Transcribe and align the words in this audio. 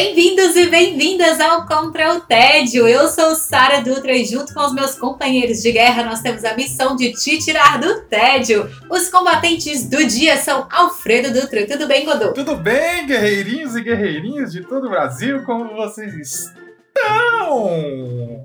Bem-vindos 0.00 0.54
e 0.54 0.68
bem-vindas 0.68 1.40
ao 1.40 1.66
Contra 1.66 2.14
o 2.14 2.20
Tédio. 2.20 2.86
Eu 2.86 3.08
sou 3.08 3.34
Sara 3.34 3.80
Dutra 3.80 4.12
e 4.12 4.24
junto 4.24 4.54
com 4.54 4.60
os 4.60 4.72
meus 4.72 4.94
companheiros 4.94 5.60
de 5.60 5.72
guerra 5.72 6.04
nós 6.04 6.20
temos 6.20 6.44
a 6.44 6.54
missão 6.54 6.94
de 6.94 7.12
te 7.14 7.36
tirar 7.38 7.80
do 7.80 8.02
tédio. 8.02 8.70
Os 8.88 9.08
combatentes 9.08 9.90
do 9.90 10.06
dia 10.06 10.36
são 10.36 10.68
Alfredo 10.70 11.32
Dutra. 11.32 11.66
Tudo 11.66 11.88
bem, 11.88 12.04
Godô? 12.04 12.32
Tudo 12.32 12.54
bem, 12.54 13.08
guerreirinhos 13.08 13.74
e 13.74 13.82
guerreirinhas 13.82 14.52
de 14.52 14.62
todo 14.62 14.86
o 14.86 14.90
Brasil? 14.90 15.42
Como 15.42 15.74
vocês 15.74 16.14
estão? 16.14 16.54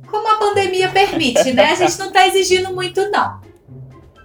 Como 0.09 0.27
a 0.27 0.39
pandemia 0.39 0.89
permite, 0.89 1.53
né? 1.53 1.65
A 1.65 1.75
gente 1.75 1.99
não 1.99 2.11
tá 2.11 2.27
exigindo 2.27 2.73
muito, 2.73 3.11
não. 3.11 3.39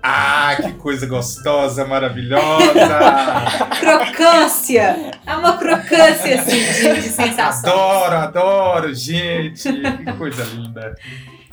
Ah, 0.02 0.56
que 0.56 0.72
coisa 0.74 1.06
gostosa, 1.06 1.84
maravilhosa! 1.84 2.98
crocância! 3.80 5.12
É 5.26 5.36
uma 5.36 5.56
crocância, 5.56 6.40
assim, 6.40 6.58
de, 6.58 6.94
de 6.94 7.08
sensações. 7.08 7.72
Adoro, 7.72 8.16
adoro, 8.16 8.94
gente! 8.94 9.70
Que 9.72 10.12
coisa 10.12 10.44
linda! 10.44 10.94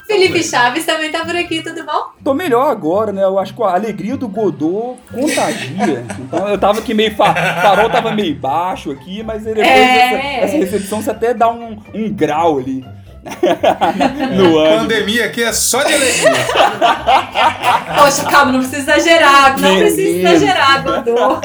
Felipe 0.06 0.42
Chaves 0.44 0.86
também 0.86 1.10
tá 1.10 1.24
por 1.24 1.34
aqui, 1.34 1.62
tudo 1.62 1.84
bom? 1.84 2.10
Tô 2.22 2.32
melhor 2.32 2.70
agora, 2.70 3.12
né? 3.12 3.24
Eu 3.24 3.38
acho 3.38 3.52
que 3.52 3.62
a 3.62 3.74
alegria 3.74 4.16
do 4.16 4.28
Godot 4.28 4.98
contagia. 5.12 6.04
Então 6.20 6.48
eu 6.48 6.56
tava 6.56 6.78
aqui 6.78 6.94
meio. 6.94 7.14
Fa 7.16 7.34
farol 7.34 7.90
tava 7.90 8.12
meio 8.12 8.34
baixo 8.34 8.92
aqui, 8.92 9.22
mas 9.24 9.42
depois 9.42 9.66
é... 9.66 10.40
essa, 10.40 10.44
essa, 10.44 10.56
recepção 10.56 11.02
você 11.02 11.10
até 11.10 11.34
dá 11.34 11.50
um, 11.50 11.76
um 11.92 12.12
grau 12.12 12.58
ali. 12.58 12.84
no 14.36 14.58
ano. 14.58 14.82
Pandemia 14.82 15.26
aqui 15.26 15.42
é 15.42 15.52
só 15.52 15.82
de 15.82 15.92
alegria. 15.92 16.32
Poxa, 17.98 18.24
calma, 18.24 18.52
não 18.52 18.60
precisa 18.60 18.96
exagerar. 18.96 19.58
Não 19.58 19.76
precisa 19.78 20.28
exagerar, 20.28 20.82
Godô. 20.82 21.40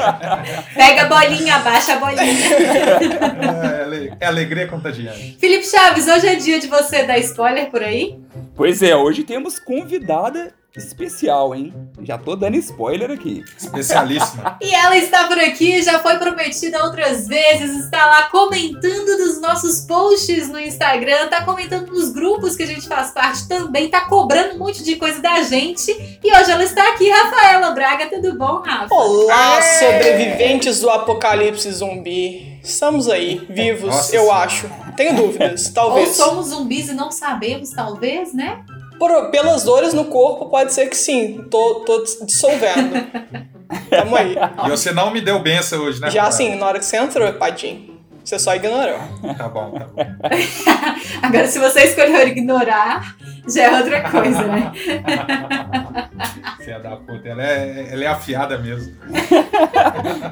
Pega 0.74 1.02
a 1.02 1.06
bolinha, 1.06 1.56
abaixa 1.56 1.94
a 1.94 1.98
bolinha. 1.98 2.22
É, 2.22 4.10
é 4.20 4.26
alegria 4.26 4.66
contagiante. 4.66 5.36
Felipe 5.38 5.66
Chaves, 5.66 6.06
hoje 6.08 6.26
é 6.26 6.34
dia 6.36 6.60
de 6.60 6.66
você 6.66 7.04
dar 7.04 7.18
spoiler 7.18 7.70
por 7.70 7.82
aí? 7.82 8.18
Pois 8.54 8.82
é, 8.82 8.94
hoje 8.94 9.22
temos 9.22 9.58
convidada 9.58 10.54
especial, 10.76 11.54
hein? 11.54 11.74
Já 12.02 12.16
tô 12.16 12.34
dando 12.34 12.56
spoiler 12.56 13.10
aqui. 13.10 13.44
Especialíssima. 13.58 14.56
e 14.62 14.74
ela 14.74 14.96
está 14.96 15.24
por 15.28 15.38
aqui, 15.38 15.82
já 15.82 15.98
foi 15.98 16.16
prometida 16.16 16.82
outras 16.82 17.28
vezes, 17.28 17.84
está 17.84 18.06
lá 18.06 18.22
comentando 18.24 19.16
dos 19.18 19.40
nossos 19.40 19.80
posts 19.80 20.48
no 20.48 20.58
Instagram, 20.58 21.28
tá 21.28 21.44
comentando 21.44 21.88
nos 21.88 22.10
grupos 22.10 22.56
que 22.56 22.62
a 22.62 22.66
gente 22.66 22.88
faz 22.88 23.10
parte 23.10 23.46
também, 23.46 23.90
tá 23.90 24.02
cobrando 24.02 24.54
um 24.54 24.58
monte 24.58 24.82
de 24.82 24.96
coisa 24.96 25.20
da 25.20 25.42
gente. 25.42 25.90
E 26.22 26.32
hoje 26.34 26.50
ela 26.50 26.64
está 26.64 26.94
aqui, 26.94 27.08
Rafaela 27.10 27.70
Braga, 27.72 28.08
tudo 28.08 28.38
bom, 28.38 28.62
Rafa? 28.62 28.94
Olá, 28.94 29.60
sobreviventes 29.78 30.80
do 30.80 30.88
apocalipse 30.88 31.70
zumbi. 31.70 32.58
Estamos 32.62 33.08
aí, 33.08 33.44
vivos, 33.50 33.90
Nossa 33.90 34.14
eu 34.14 34.22
senhora. 34.22 34.44
acho. 34.44 34.70
Tenho 34.96 35.16
dúvidas, 35.16 35.68
talvez. 35.70 36.18
Ou 36.20 36.26
somos 36.26 36.46
zumbis 36.48 36.88
e 36.88 36.92
não 36.92 37.10
sabemos, 37.10 37.70
talvez, 37.70 38.32
né? 38.32 38.64
Por, 39.02 39.30
pelas 39.32 39.64
dores 39.64 39.92
no 39.92 40.04
corpo, 40.04 40.46
pode 40.46 40.72
ser 40.72 40.86
que 40.86 40.96
sim. 40.96 41.44
Tô, 41.50 41.80
tô 41.84 42.04
dissolvendo. 42.24 42.94
Tamo 43.90 44.14
aí. 44.14 44.36
E 44.64 44.70
você 44.70 44.92
não 44.92 45.10
me 45.10 45.20
deu 45.20 45.40
benção 45.40 45.82
hoje, 45.82 46.00
né? 46.00 46.08
Já 46.08 46.30
sim, 46.30 46.54
na 46.54 46.66
hora 46.66 46.78
que 46.78 46.84
você 46.84 46.98
entrou, 46.98 47.32
Padinho. 47.32 47.98
Você 48.24 48.38
só 48.38 48.54
ignorou. 48.54 48.98
Tá 49.36 49.48
bom, 49.48 49.72
tá 49.72 49.86
bom. 49.86 50.02
Agora, 51.22 51.46
se 51.46 51.58
você 51.58 51.84
escolheu 51.84 52.28
ignorar, 52.28 53.16
já 53.48 53.62
é 53.64 53.76
outra 53.78 54.10
coisa, 54.10 54.42
né? 54.42 54.72
Você 56.58 56.70
é 56.70 56.78
da 56.78 56.96
puta, 56.96 57.28
ela 57.28 57.42
é, 57.42 57.88
ela 57.90 58.04
é 58.04 58.06
afiada 58.06 58.56
mesmo. 58.58 58.94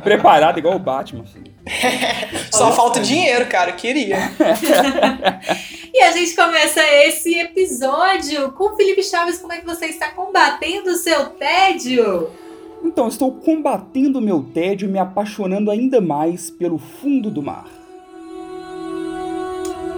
Preparada 0.04 0.58
igual 0.60 0.76
o 0.76 0.78
Batman. 0.78 1.24
Só 2.52 2.70
falta 2.72 3.00
dinheiro, 3.00 3.46
cara, 3.46 3.72
queria. 3.72 4.16
e 5.92 6.02
a 6.02 6.12
gente 6.12 6.36
começa 6.36 6.80
esse 7.04 7.36
episódio 7.36 8.52
com 8.52 8.72
o 8.72 8.76
Felipe 8.76 9.02
Chaves. 9.02 9.38
Como 9.38 9.52
é 9.52 9.58
que 9.58 9.66
você 9.66 9.86
está 9.86 10.10
combatendo 10.10 10.90
o 10.90 10.96
seu 10.96 11.30
tédio? 11.30 12.30
Então, 12.84 13.08
estou 13.08 13.32
combatendo 13.32 14.18
o 14.18 14.22
meu 14.22 14.42
tédio 14.42 14.88
e 14.88 14.92
me 14.92 14.98
apaixonando 14.98 15.70
ainda 15.70 16.00
mais 16.00 16.48
pelo 16.50 16.78
fundo 16.78 17.30
do 17.30 17.42
mar. 17.42 17.79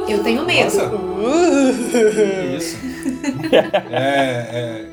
Eu 0.08 0.22
tenho 0.22 0.44
medo. 0.44 0.64
Nossa. 0.64 0.86
Uh. 0.94 2.56
Isso. 2.56 2.76
é, 3.90 4.86
é 4.88 4.92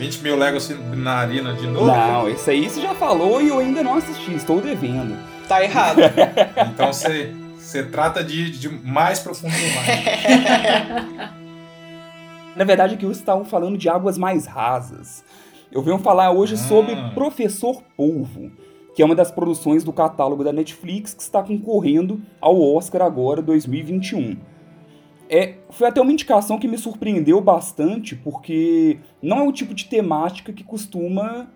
20 0.00 0.22
mil 0.22 0.36
Legos 0.36 0.64
Submarina 0.64 1.52
de 1.52 1.66
novo? 1.66 1.86
Não, 1.86 2.28
isso 2.30 2.48
aí 2.48 2.68
você 2.68 2.80
já 2.80 2.94
falou 2.94 3.42
e 3.42 3.48
eu 3.48 3.58
ainda 3.58 3.82
não 3.82 3.96
assisti, 3.96 4.34
estou 4.34 4.58
devendo. 4.58 5.14
Tá 5.46 5.62
errado. 5.62 6.00
então 6.72 6.90
você, 6.90 7.34
você 7.58 7.82
trata 7.82 8.24
de, 8.24 8.50
de 8.50 8.68
mais 8.68 9.18
profundo 9.18 9.52
do 9.52 9.74
mar. 9.74 11.34
Na 12.56 12.64
verdade, 12.64 12.94
aqui 12.94 13.04
vocês 13.04 13.18
estavam 13.18 13.44
falando 13.44 13.76
de 13.76 13.90
águas 13.90 14.16
mais 14.16 14.46
rasas. 14.46 15.22
Eu 15.70 15.82
venho 15.82 15.98
falar 15.98 16.30
hoje 16.30 16.54
ah. 16.54 16.56
sobre 16.56 16.96
Professor 17.14 17.82
Polvo, 17.94 18.50
que 19.00 19.02
é 19.02 19.06
uma 19.06 19.14
das 19.14 19.30
produções 19.30 19.82
do 19.82 19.94
catálogo 19.94 20.44
da 20.44 20.52
Netflix 20.52 21.14
que 21.14 21.22
está 21.22 21.42
concorrendo 21.42 22.20
ao 22.38 22.60
Oscar 22.60 23.00
agora 23.00 23.40
2021. 23.40 24.36
É, 25.26 25.54
foi 25.70 25.88
até 25.88 26.02
uma 26.02 26.12
indicação 26.12 26.58
que 26.58 26.68
me 26.68 26.76
surpreendeu 26.76 27.40
bastante, 27.40 28.14
porque 28.14 28.98
não 29.22 29.38
é 29.38 29.48
o 29.48 29.52
tipo 29.52 29.72
de 29.72 29.86
temática 29.86 30.52
que 30.52 30.62
costuma 30.62 31.48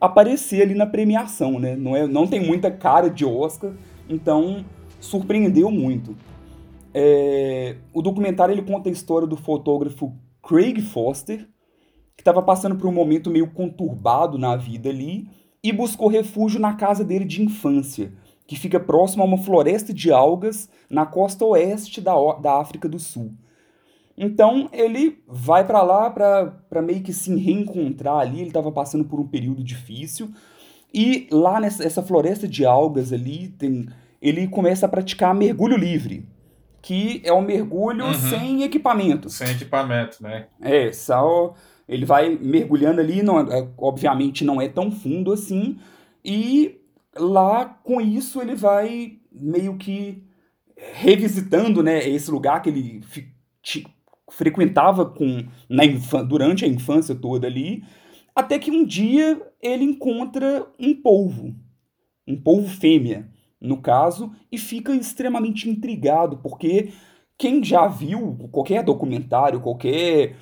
aparecer 0.00 0.60
ali 0.60 0.74
na 0.74 0.86
premiação, 0.86 1.60
né? 1.60 1.76
Não, 1.76 1.94
é, 1.94 2.04
não 2.04 2.26
tem 2.26 2.44
muita 2.44 2.68
cara 2.68 3.08
de 3.08 3.24
Oscar, 3.24 3.70
então 4.08 4.64
surpreendeu 4.98 5.70
muito. 5.70 6.16
É, 6.92 7.76
o 7.94 8.02
documentário 8.02 8.52
ele 8.52 8.62
conta 8.62 8.88
a 8.88 8.92
história 8.92 9.28
do 9.28 9.36
fotógrafo 9.36 10.16
Craig 10.42 10.80
Foster, 10.80 11.46
que 12.16 12.22
estava 12.22 12.42
passando 12.42 12.74
por 12.74 12.88
um 12.88 12.92
momento 12.92 13.30
meio 13.30 13.52
conturbado 13.52 14.36
na 14.36 14.56
vida 14.56 14.88
ali 14.88 15.28
e 15.62 15.72
buscou 15.72 16.08
refúgio 16.08 16.60
na 16.60 16.74
casa 16.74 17.04
dele 17.04 17.24
de 17.24 17.42
infância, 17.42 18.12
que 18.46 18.56
fica 18.56 18.78
próximo 18.80 19.22
a 19.22 19.26
uma 19.26 19.38
floresta 19.38 19.92
de 19.92 20.10
algas 20.12 20.68
na 20.88 21.04
costa 21.04 21.44
oeste 21.44 22.00
da, 22.00 22.14
da 22.40 22.60
África 22.60 22.88
do 22.88 22.98
Sul. 22.98 23.32
Então 24.18 24.68
ele 24.72 25.22
vai 25.28 25.64
para 25.64 25.80
lá 25.80 26.10
para 26.10 26.82
meio 26.82 27.02
que 27.02 27.12
se 27.12 27.34
reencontrar 27.36 28.16
ali. 28.16 28.40
Ele 28.40 28.48
estava 28.48 28.72
passando 28.72 29.04
por 29.04 29.20
um 29.20 29.26
período 29.26 29.62
difícil. 29.62 30.30
E 30.92 31.28
lá 31.30 31.60
nessa 31.60 32.02
floresta 32.02 32.48
de 32.48 32.64
algas 32.64 33.12
ali, 33.12 33.48
tem, 33.48 33.86
ele 34.20 34.48
começa 34.48 34.86
a 34.86 34.88
praticar 34.88 35.34
mergulho 35.34 35.76
livre, 35.76 36.26
que 36.82 37.20
é 37.24 37.32
um 37.32 37.42
mergulho 37.42 38.06
uhum. 38.06 38.14
sem 38.14 38.62
equipamento. 38.64 39.30
Sem 39.30 39.50
equipamento, 39.50 40.20
né? 40.20 40.46
É, 40.60 40.90
só 40.92 41.54
ele 41.88 42.04
vai 42.04 42.36
mergulhando 42.36 43.00
ali, 43.00 43.22
não, 43.22 43.40
é, 43.40 43.68
obviamente 43.78 44.44
não 44.44 44.60
é 44.60 44.68
tão 44.68 44.90
fundo 44.90 45.32
assim, 45.32 45.78
e 46.24 46.80
lá 47.16 47.64
com 47.64 48.00
isso 48.00 48.40
ele 48.40 48.54
vai 48.54 49.18
meio 49.32 49.76
que 49.76 50.22
revisitando 50.76 51.82
né, 51.82 52.06
esse 52.08 52.30
lugar 52.30 52.62
que 52.62 52.68
ele 52.68 53.00
frequentava 54.30 55.06
com 55.06 55.44
na 55.68 55.82
durante 56.22 56.64
a 56.64 56.68
infância 56.68 57.14
toda 57.14 57.46
ali, 57.46 57.82
até 58.34 58.58
que 58.58 58.70
um 58.70 58.84
dia 58.84 59.40
ele 59.60 59.84
encontra 59.84 60.66
um 60.78 60.94
polvo, 60.94 61.54
um 62.26 62.36
polvo 62.36 62.68
fêmea, 62.68 63.28
no 63.60 63.78
caso, 63.78 64.30
e 64.52 64.58
fica 64.58 64.94
extremamente 64.94 65.68
intrigado, 65.68 66.38
porque 66.38 66.92
quem 67.36 67.62
já 67.64 67.88
viu 67.88 68.36
qualquer 68.52 68.84
documentário, 68.84 69.60
qualquer 69.60 70.36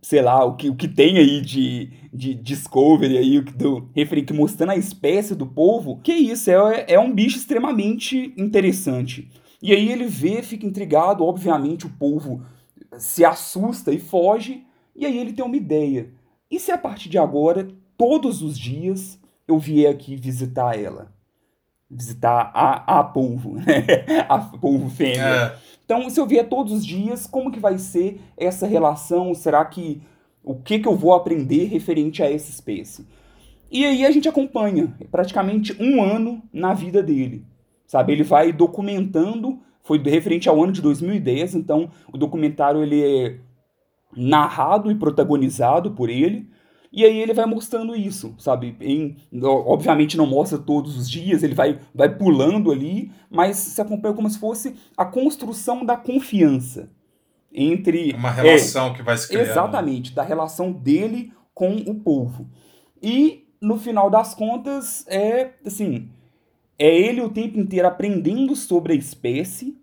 sei 0.00 0.22
lá, 0.22 0.44
o 0.44 0.56
que, 0.56 0.68
o 0.68 0.76
que 0.76 0.88
tem 0.88 1.18
aí 1.18 1.40
de, 1.40 1.90
de 2.12 2.34
Discovery 2.34 3.18
aí, 3.18 3.40
do, 3.40 3.88
referente, 3.94 4.32
mostrando 4.32 4.70
a 4.70 4.76
espécie 4.76 5.34
do 5.34 5.46
polvo, 5.46 6.00
que 6.02 6.12
isso, 6.12 6.50
é, 6.50 6.84
é 6.88 7.00
um 7.00 7.12
bicho 7.12 7.36
extremamente 7.36 8.32
interessante. 8.36 9.28
E 9.60 9.72
aí 9.72 9.90
ele 9.90 10.06
vê, 10.06 10.42
fica 10.42 10.66
intrigado, 10.66 11.24
obviamente 11.24 11.86
o 11.86 11.90
polvo 11.90 12.42
se 12.96 13.24
assusta 13.24 13.92
e 13.92 13.98
foge, 13.98 14.64
e 14.94 15.04
aí 15.04 15.18
ele 15.18 15.32
tem 15.32 15.44
uma 15.44 15.56
ideia. 15.56 16.10
E 16.50 16.58
se 16.58 16.72
a 16.72 16.78
partir 16.78 17.08
de 17.08 17.18
agora, 17.18 17.68
todos 17.96 18.42
os 18.42 18.58
dias, 18.58 19.18
eu 19.46 19.58
vier 19.58 19.92
aqui 19.92 20.16
visitar 20.16 20.78
ela? 20.78 21.12
Visitar 21.90 22.50
a, 22.54 23.00
a 23.00 23.04
polvo, 23.04 23.54
né? 23.54 23.64
A 24.28 24.38
polvo 24.38 24.90
fêmea. 24.90 25.22
É. 25.24 25.58
Então, 25.88 26.10
se 26.10 26.20
eu 26.20 26.26
vier 26.26 26.46
todos 26.46 26.70
os 26.70 26.84
dias, 26.84 27.26
como 27.26 27.50
que 27.50 27.58
vai 27.58 27.78
ser 27.78 28.20
essa 28.36 28.66
relação? 28.66 29.32
Será 29.32 29.64
que 29.64 30.02
o 30.44 30.54
que 30.54 30.80
que 30.80 30.86
eu 30.86 30.94
vou 30.94 31.14
aprender 31.14 31.64
referente 31.64 32.22
a 32.22 32.30
essa 32.30 32.50
espécie? 32.50 33.06
E 33.72 33.86
aí 33.86 34.04
a 34.04 34.10
gente 34.10 34.28
acompanha 34.28 34.94
praticamente 35.10 35.74
um 35.82 36.02
ano 36.02 36.42
na 36.52 36.74
vida 36.74 37.02
dele, 37.02 37.42
sabe? 37.86 38.12
Ele 38.12 38.22
vai 38.22 38.52
documentando, 38.52 39.60
foi 39.82 39.98
referente 39.98 40.46
ao 40.46 40.62
ano 40.62 40.72
de 40.72 40.82
2010, 40.82 41.54
então 41.54 41.90
o 42.12 42.18
documentário 42.18 42.82
ele 42.82 43.02
é 43.02 43.38
narrado 44.14 44.90
e 44.90 44.94
protagonizado 44.94 45.92
por 45.92 46.10
ele, 46.10 46.50
e 46.90 47.04
aí 47.04 47.18
ele 47.18 47.34
vai 47.34 47.44
mostrando 47.44 47.94
isso, 47.94 48.34
sabe? 48.38 48.76
Em, 48.80 49.16
obviamente 49.42 50.16
não 50.16 50.26
mostra 50.26 50.58
todos 50.58 50.96
os 50.96 51.08
dias, 51.08 51.42
ele 51.42 51.54
vai, 51.54 51.78
vai 51.94 52.08
pulando 52.08 52.72
ali, 52.72 53.12
mas 53.30 53.56
se 53.56 53.80
acompanha 53.80 54.14
como 54.14 54.28
se 54.30 54.38
fosse 54.38 54.74
a 54.96 55.04
construção 55.04 55.84
da 55.84 55.96
confiança 55.96 56.90
entre... 57.52 58.12
Uma 58.12 58.30
relação 58.30 58.88
é, 58.88 58.94
que 58.94 59.02
vai 59.02 59.16
se 59.16 59.28
criando. 59.28 59.50
Exatamente, 59.50 60.14
da 60.14 60.22
relação 60.22 60.72
dele 60.72 61.32
com 61.52 61.76
o 61.76 61.94
povo. 61.94 62.48
E, 63.02 63.46
no 63.60 63.78
final 63.78 64.08
das 64.08 64.34
contas, 64.34 65.06
é, 65.08 65.50
assim, 65.66 66.08
é 66.78 66.88
ele 66.88 67.20
o 67.20 67.28
tempo 67.28 67.58
inteiro 67.58 67.86
aprendendo 67.86 68.56
sobre 68.56 68.94
a 68.94 68.96
espécie, 68.96 69.76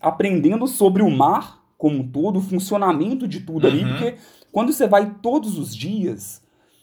aprendendo 0.00 0.66
sobre 0.66 1.02
o 1.02 1.10
mar 1.10 1.60
como 1.76 2.00
um 2.00 2.08
todo, 2.08 2.38
o 2.38 2.42
funcionamento 2.42 3.28
de 3.28 3.40
tudo 3.40 3.66
uhum. 3.66 3.72
ali, 3.72 3.84
porque 3.84 4.14
quando 4.52 4.72
você 4.72 4.86
vai 4.86 5.14
todos 5.22 5.58
os 5.58 5.74
dias, 5.74 6.42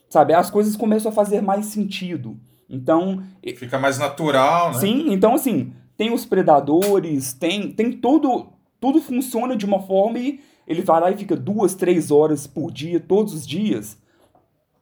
sabe, 0.10 0.34
as 0.34 0.50
coisas 0.50 0.76
começam 0.76 1.12
a 1.12 1.16
fazer 1.16 1.42
mais 1.42 1.66
sentido. 1.68 2.40
Então. 2.70 3.24
Fica 3.58 3.78
mais 3.78 3.98
natural, 3.98 4.74
né? 4.74 4.80
Sim, 4.80 5.12
então 5.12 5.34
assim, 5.34 5.74
tem 5.96 6.14
os 6.14 6.26
predadores, 6.26 7.34
tem, 7.34 7.72
tem 7.72 7.92
tudo. 7.92 8.48
Tudo 8.80 9.02
funciona 9.02 9.56
de 9.56 9.66
uma 9.66 9.82
forma 9.82 10.20
e 10.20 10.40
ele 10.68 10.82
vai 10.82 11.02
lá 11.02 11.12
e 11.12 11.18
fica 11.18 11.36
duas, 11.36 11.74
três 11.74 12.12
horas 12.12 12.46
por 12.46 12.72
dia, 12.72 13.00
todos 13.00 13.34
os 13.34 13.48
dias. 13.48 13.98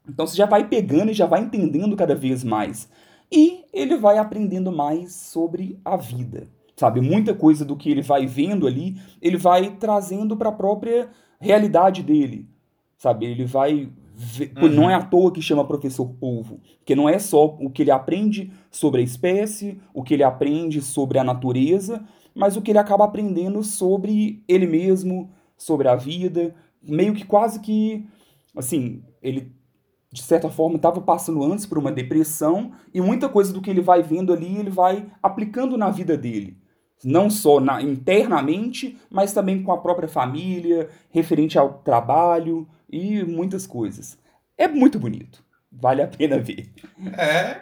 Então 0.07 0.27
você 0.27 0.35
já 0.35 0.45
vai 0.45 0.67
pegando 0.67 1.11
e 1.11 1.13
já 1.13 1.25
vai 1.25 1.41
entendendo 1.41 1.95
cada 1.95 2.13
vez 2.13 2.43
mais. 2.43 2.89
E 3.31 3.63
ele 3.73 3.95
vai 3.95 4.17
aprendendo 4.17 4.71
mais 4.71 5.15
sobre 5.15 5.79
a 5.83 5.95
vida. 5.95 6.47
Sabe, 6.75 6.99
muita 6.99 7.33
coisa 7.33 7.63
do 7.63 7.77
que 7.77 7.89
ele 7.89 8.01
vai 8.01 8.25
vendo 8.25 8.67
ali, 8.67 8.99
ele 9.21 9.37
vai 9.37 9.77
trazendo 9.77 10.35
para 10.35 10.49
a 10.49 10.51
própria 10.51 11.09
realidade 11.39 12.03
dele 12.03 12.49
sabe? 12.97 13.25
Ele 13.25 13.45
vai. 13.45 13.89
Ver, 14.17 14.53
uhum. 14.55 14.69
Não 14.69 14.89
é 14.89 14.93
à 14.93 15.01
toa 15.01 15.29
que 15.29 15.41
chama 15.41 15.67
professor 15.67 16.07
polvo, 16.07 16.61
porque 16.77 16.95
não 16.95 17.09
é 17.09 17.19
só 17.19 17.57
o 17.59 17.69
que 17.69 17.81
ele 17.81 17.91
aprende 17.91 18.49
sobre 18.71 19.01
a 19.01 19.03
espécie, 19.03 19.77
o 19.93 20.03
que 20.03 20.13
ele 20.13 20.23
aprende 20.23 20.81
sobre 20.81 21.19
a 21.19 21.23
natureza, 21.23 22.01
mas 22.33 22.55
o 22.55 22.61
que 22.61 22.71
ele 22.71 22.77
acaba 22.77 23.03
aprendendo 23.03 23.61
sobre 23.61 24.41
ele 24.47 24.65
mesmo, 24.67 25.29
sobre 25.57 25.89
a 25.89 25.97
vida, 25.97 26.55
meio 26.81 27.13
que 27.13 27.25
quase 27.25 27.59
que, 27.59 28.07
assim, 28.55 29.03
ele 29.21 29.51
de 30.09 30.21
certa 30.21 30.49
forma 30.49 30.77
estava 30.77 31.01
passando 31.01 31.43
antes 31.43 31.65
por 31.65 31.77
uma 31.77 31.91
depressão 31.91 32.71
e 32.93 33.01
muita 33.01 33.27
coisa 33.27 33.51
do 33.51 33.61
que 33.61 33.69
ele 33.69 33.81
vai 33.81 34.01
vendo 34.01 34.31
ali 34.31 34.57
ele 34.57 34.69
vai 34.69 35.05
aplicando 35.21 35.77
na 35.77 35.89
vida 35.89 36.15
dele 36.15 36.57
não 37.03 37.29
só 37.29 37.59
na, 37.59 37.81
internamente, 37.81 38.97
mas 39.09 39.33
também 39.33 39.61
com 39.61 39.71
a 39.71 39.77
própria 39.77 40.07
família, 40.07 40.89
referente 41.11 41.57
ao 41.57 41.75
trabalho, 41.75 42.67
e 42.89 43.23
muitas 43.23 43.65
coisas. 43.67 44.17
É 44.57 44.67
muito 44.67 44.99
bonito. 44.99 45.43
Vale 45.71 46.01
a 46.01 46.07
pena 46.07 46.39
ver. 46.39 46.71
É, 47.17 47.61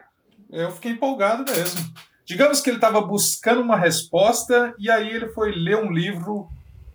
eu 0.52 0.72
fiquei 0.72 0.92
empolgado 0.92 1.52
mesmo. 1.52 1.82
Digamos 2.26 2.62
que 2.62 2.70
ele 2.70 2.78
estava 2.78 3.02
buscando 3.02 3.62
uma 3.62 3.76
resposta 3.76 4.74
e 4.80 4.90
aí 4.90 5.10
ele 5.10 5.30
foi 5.30 5.52
ler 5.52 5.78
um 5.78 5.92
livro 5.92 6.48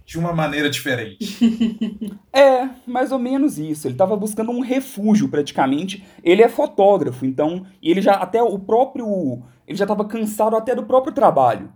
de 0.07 0.19
uma 0.19 0.33
maneira 0.33 0.71
diferente. 0.71 1.37
é, 2.33 2.69
mais 2.87 3.13
ou 3.13 3.19
menos 3.19 3.59
isso. 3.59 3.87
Ele 3.87 3.95
estava 3.95 4.17
buscando 4.17 4.51
um 4.51 4.61
refúgio 4.61 5.29
praticamente. 5.29 6.03
Ele 6.25 6.43
é 6.43 6.49
fotógrafo, 6.49 7.27
então 7.27 7.67
ele 7.83 8.01
já 8.01 8.15
até 8.15 8.43
o 8.43 8.59
próprio 8.59 9.43
ele 9.67 9.77
já 9.77 9.85
estava 9.85 10.07
cansado 10.07 10.57
até 10.57 10.75
do 10.75 10.87
próprio 10.87 11.13
trabalho. 11.13 11.71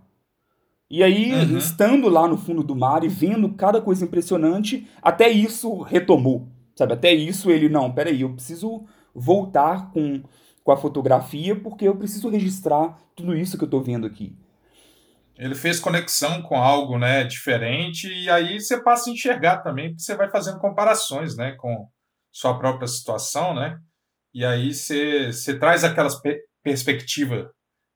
E 0.93 1.01
aí, 1.01 1.33
uhum. 1.33 1.57
estando 1.57 2.07
lá 2.07 2.27
no 2.27 2.37
fundo 2.37 2.61
do 2.61 2.75
mar 2.75 3.03
e 3.03 3.07
vendo 3.07 3.51
cada 3.55 3.81
coisa 3.81 4.05
impressionante, 4.05 4.87
até 5.01 5.27
isso 5.27 5.81
retomou. 5.81 6.47
Sabe, 6.75 6.93
até 6.93 7.11
isso 7.11 7.49
ele, 7.49 7.67
não, 7.67 7.91
peraí, 7.91 8.21
eu 8.21 8.31
preciso 8.31 8.85
voltar 9.11 9.89
com, 9.89 10.21
com 10.63 10.71
a 10.71 10.77
fotografia 10.77 11.55
porque 11.55 11.87
eu 11.87 11.97
preciso 11.97 12.29
registrar 12.29 12.95
tudo 13.15 13.35
isso 13.35 13.57
que 13.57 13.63
eu 13.63 13.69
tô 13.71 13.81
vendo 13.81 14.05
aqui. 14.05 14.37
Ele 15.35 15.55
fez 15.55 15.79
conexão 15.79 16.43
com 16.43 16.61
algo, 16.61 16.99
né, 16.99 17.23
diferente 17.23 18.07
e 18.07 18.29
aí 18.29 18.59
você 18.59 18.79
passa 18.79 19.09
a 19.09 19.13
enxergar 19.13 19.63
também, 19.63 19.89
porque 19.89 20.03
você 20.03 20.15
vai 20.15 20.29
fazendo 20.29 20.59
comparações, 20.59 21.35
né, 21.35 21.53
com 21.53 21.87
sua 22.31 22.59
própria 22.59 22.87
situação, 22.87 23.55
né? 23.55 23.79
E 24.31 24.45
aí 24.45 24.71
você, 24.71 25.31
você 25.31 25.57
traz 25.57 25.83
aquelas 25.83 26.21
pe 26.21 26.39
perspectiva 26.63 27.49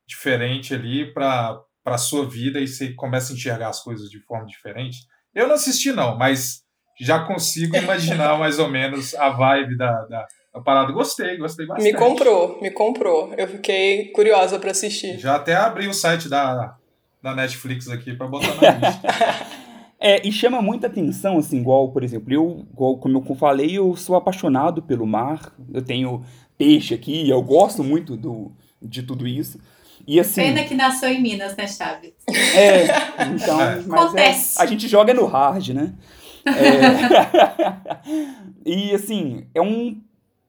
diferente 0.07 0.73
ali 0.73 1.13
para 1.13 1.61
a 1.95 1.99
sua 1.99 2.27
vida 2.27 2.59
e 2.59 2.67
você 2.67 2.93
começa 2.93 3.31
a 3.31 3.35
enxergar 3.35 3.69
as 3.69 3.81
coisas 3.81 4.09
de 4.09 4.19
forma 4.19 4.45
diferente. 4.45 4.99
Eu 5.33 5.47
não 5.47 5.55
assisti 5.55 5.91
não, 5.91 6.17
mas 6.17 6.63
já 6.99 7.19
consigo 7.25 7.75
imaginar 7.77 8.37
mais 8.37 8.59
ou 8.59 8.69
menos 8.69 9.13
a 9.15 9.29
vibe 9.29 9.77
da, 9.77 9.91
da, 10.05 10.27
da, 10.53 10.61
parada. 10.61 10.91
Gostei, 10.91 11.37
gostei 11.37 11.65
bastante. 11.65 11.91
Me 11.91 11.97
comprou, 11.97 12.59
me 12.61 12.71
comprou. 12.71 13.33
Eu 13.35 13.47
fiquei 13.47 14.11
curiosa 14.11 14.59
para 14.59 14.71
assistir. 14.71 15.19
Já 15.19 15.35
até 15.35 15.55
abri 15.55 15.87
o 15.87 15.93
site 15.93 16.27
da, 16.27 16.75
da 17.21 17.35
Netflix 17.35 17.87
aqui 17.89 18.13
para 18.13 18.27
botar 18.27 18.55
na 18.55 18.87
lista. 18.87 19.07
é, 19.99 20.27
e 20.27 20.31
chama 20.31 20.61
muita 20.61 20.87
atenção, 20.87 21.37
assim, 21.37 21.59
igual, 21.59 21.91
por 21.91 22.03
exemplo, 22.03 22.33
eu, 22.33 22.65
igual, 22.71 22.97
como 22.97 23.23
eu 23.27 23.35
falei, 23.35 23.77
eu 23.77 23.95
sou 23.95 24.15
apaixonado 24.15 24.81
pelo 24.81 25.05
mar, 25.05 25.53
eu 25.73 25.81
tenho 25.81 26.23
peixe 26.57 26.93
aqui, 26.93 27.29
eu 27.29 27.41
gosto 27.41 27.83
muito 27.83 28.17
do, 28.17 28.51
de 28.81 29.03
tudo 29.03 29.27
isso. 29.27 29.59
E 30.07 30.19
assim, 30.21 30.41
Pena 30.41 30.63
que 30.63 30.73
nasceu 30.73 31.09
em 31.09 31.21
Minas, 31.21 31.55
né, 31.57 31.67
Chaves? 31.67 32.13
É, 32.55 32.85
então, 33.35 33.61
é. 33.61 33.83
mas 33.85 34.15
é, 34.15 34.61
a 34.61 34.65
gente 34.65 34.87
joga 34.87 35.13
no 35.13 35.25
hard, 35.25 35.69
né? 35.69 35.93
É... 36.45 36.79
e 38.65 38.95
assim, 38.95 39.45
é 39.53 39.61
um 39.61 40.01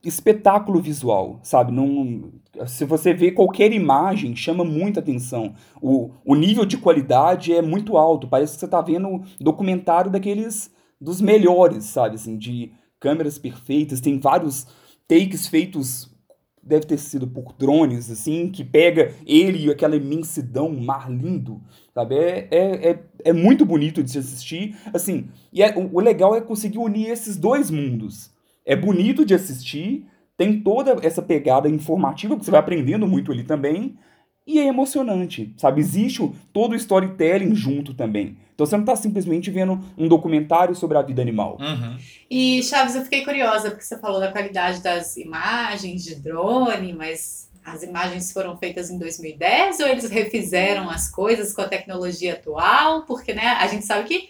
espetáculo 0.04 0.80
visual, 0.80 1.40
sabe? 1.42 1.72
Não, 1.72 2.32
se 2.66 2.84
você 2.84 3.12
vê 3.12 3.32
qualquer 3.32 3.72
imagem, 3.72 4.36
chama 4.36 4.64
muita 4.64 5.00
atenção. 5.00 5.54
O, 5.82 6.10
o 6.24 6.36
nível 6.36 6.64
de 6.64 6.76
qualidade 6.78 7.52
é 7.52 7.60
muito 7.60 7.96
alto. 7.96 8.28
Parece 8.28 8.54
que 8.54 8.60
você 8.60 8.64
está 8.66 8.80
vendo 8.80 9.22
documentário 9.40 10.10
daqueles 10.10 10.72
dos 11.00 11.20
melhores, 11.20 11.84
sabe? 11.84 12.14
Assim, 12.14 12.36
de 12.36 12.72
câmeras 13.00 13.38
perfeitas. 13.38 14.00
Tem 14.00 14.18
vários 14.18 14.66
takes 15.08 15.48
feitos 15.48 16.07
deve 16.68 16.86
ter 16.86 16.98
sido 16.98 17.26
por 17.26 17.54
drones, 17.58 18.10
assim, 18.10 18.50
que 18.50 18.62
pega 18.62 19.14
ele 19.26 19.66
e 19.66 19.70
aquela 19.70 19.96
imensidão, 19.96 20.68
mar 20.70 21.10
lindo, 21.10 21.60
sabe? 21.94 22.14
É, 22.14 22.48
é, 22.50 22.90
é, 22.90 22.98
é 23.24 23.32
muito 23.32 23.64
bonito 23.64 24.02
de 24.02 24.10
se 24.10 24.18
assistir, 24.18 24.76
assim, 24.92 25.28
e 25.52 25.62
é, 25.62 25.74
o, 25.76 25.96
o 25.96 26.00
legal 26.00 26.36
é 26.36 26.40
conseguir 26.40 26.78
unir 26.78 27.08
esses 27.08 27.36
dois 27.36 27.70
mundos. 27.70 28.30
É 28.66 28.76
bonito 28.76 29.24
de 29.24 29.34
assistir, 29.34 30.06
tem 30.36 30.60
toda 30.60 30.98
essa 31.02 31.22
pegada 31.22 31.68
informativa, 31.68 32.36
que 32.36 32.44
você 32.44 32.50
vai 32.50 32.60
aprendendo 32.60 33.08
muito 33.08 33.32
ali 33.32 33.42
também, 33.42 33.96
e 34.48 34.58
é 34.58 34.66
emocionante, 34.66 35.52
sabe? 35.58 35.82
Existe 35.82 36.26
todo 36.54 36.72
o 36.72 36.74
storytelling 36.74 37.54
junto 37.54 37.92
também. 37.92 38.34
Então 38.54 38.64
você 38.66 38.76
não 38.76 38.82
está 38.82 38.96
simplesmente 38.96 39.50
vendo 39.50 39.78
um 39.96 40.08
documentário 40.08 40.74
sobre 40.74 40.96
a 40.96 41.02
vida 41.02 41.20
animal. 41.20 41.58
Uhum. 41.60 41.98
E, 42.30 42.62
Chaves, 42.62 42.96
eu 42.96 43.02
fiquei 43.02 43.22
curiosa, 43.22 43.70
porque 43.70 43.84
você 43.84 43.98
falou 43.98 44.18
da 44.18 44.32
qualidade 44.32 44.82
das 44.82 45.18
imagens 45.18 46.02
de 46.02 46.14
drone, 46.14 46.94
mas 46.94 47.50
as 47.62 47.82
imagens 47.82 48.32
foram 48.32 48.56
feitas 48.56 48.88
em 48.88 48.98
2010 48.98 49.80
ou 49.80 49.86
eles 49.86 50.08
refizeram 50.08 50.88
as 50.88 51.10
coisas 51.10 51.52
com 51.52 51.60
a 51.60 51.68
tecnologia 51.68 52.32
atual? 52.32 53.02
Porque, 53.02 53.34
né, 53.34 53.48
a 53.60 53.66
gente 53.66 53.84
sabe 53.84 54.08
que 54.08 54.28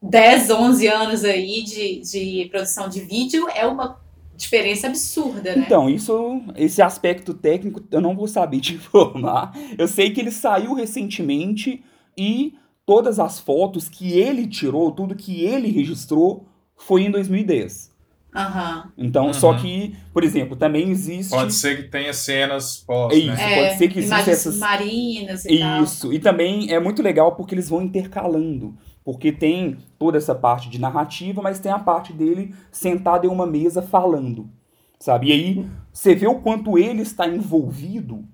10, 0.00 0.48
11 0.48 0.86
anos 0.86 1.24
aí 1.24 1.64
de, 1.64 2.00
de 2.00 2.48
produção 2.50 2.88
de 2.88 3.00
vídeo 3.00 3.48
é 3.52 3.66
uma 3.66 4.00
diferença 4.36 4.86
absurda, 4.86 5.56
né? 5.56 5.64
Então, 5.66 5.88
isso, 5.88 6.42
esse 6.56 6.82
aspecto 6.82 7.34
técnico 7.34 7.82
eu 7.90 8.00
não 8.00 8.14
vou 8.14 8.28
saber 8.28 8.60
te 8.60 8.74
informar. 8.76 9.52
Eu 9.78 9.88
sei 9.88 10.10
que 10.10 10.20
ele 10.20 10.30
saiu 10.30 10.74
recentemente 10.74 11.82
e 12.16 12.54
todas 12.84 13.18
as 13.18 13.40
fotos 13.40 13.88
que 13.88 14.12
ele 14.12 14.46
tirou, 14.46 14.92
tudo 14.92 15.16
que 15.16 15.44
ele 15.44 15.70
registrou, 15.70 16.46
foi 16.76 17.02
em 17.02 17.10
2010. 17.10 17.96
Uhum. 18.36 18.82
Então, 18.98 19.26
uhum. 19.28 19.32
só 19.32 19.54
que, 19.54 19.96
por 20.12 20.22
exemplo, 20.22 20.56
também 20.56 20.90
existe. 20.90 21.30
Pode 21.30 21.54
ser 21.54 21.76
que 21.76 21.90
tenha 21.90 22.12
cenas 22.12 22.76
pós, 22.76 23.16
Isso, 23.16 23.26
né? 23.28 23.52
é, 23.52 23.64
pode 23.64 23.78
ser 23.78 23.88
que 23.88 23.98
existam 24.00 24.30
essas. 24.30 24.58
marinas 24.58 25.46
e 25.46 25.54
Isso, 25.82 26.02
tal. 26.02 26.12
e 26.12 26.18
também 26.18 26.70
é 26.70 26.78
muito 26.78 27.02
legal 27.02 27.34
porque 27.34 27.54
eles 27.54 27.68
vão 27.68 27.82
intercalando. 27.82 28.76
Porque 29.06 29.30
tem 29.30 29.76
toda 30.00 30.18
essa 30.18 30.34
parte 30.34 30.68
de 30.68 30.80
narrativa, 30.80 31.40
mas 31.40 31.60
tem 31.60 31.70
a 31.70 31.78
parte 31.78 32.12
dele 32.12 32.52
sentado 32.72 33.24
em 33.24 33.30
uma 33.30 33.46
mesa 33.46 33.80
falando, 33.80 34.50
sabe? 34.98 35.28
E 35.28 35.32
aí 35.32 35.66
você 35.92 36.12
vê 36.12 36.26
o 36.26 36.40
quanto 36.40 36.76
ele 36.76 37.02
está 37.02 37.28
envolvido, 37.28 38.24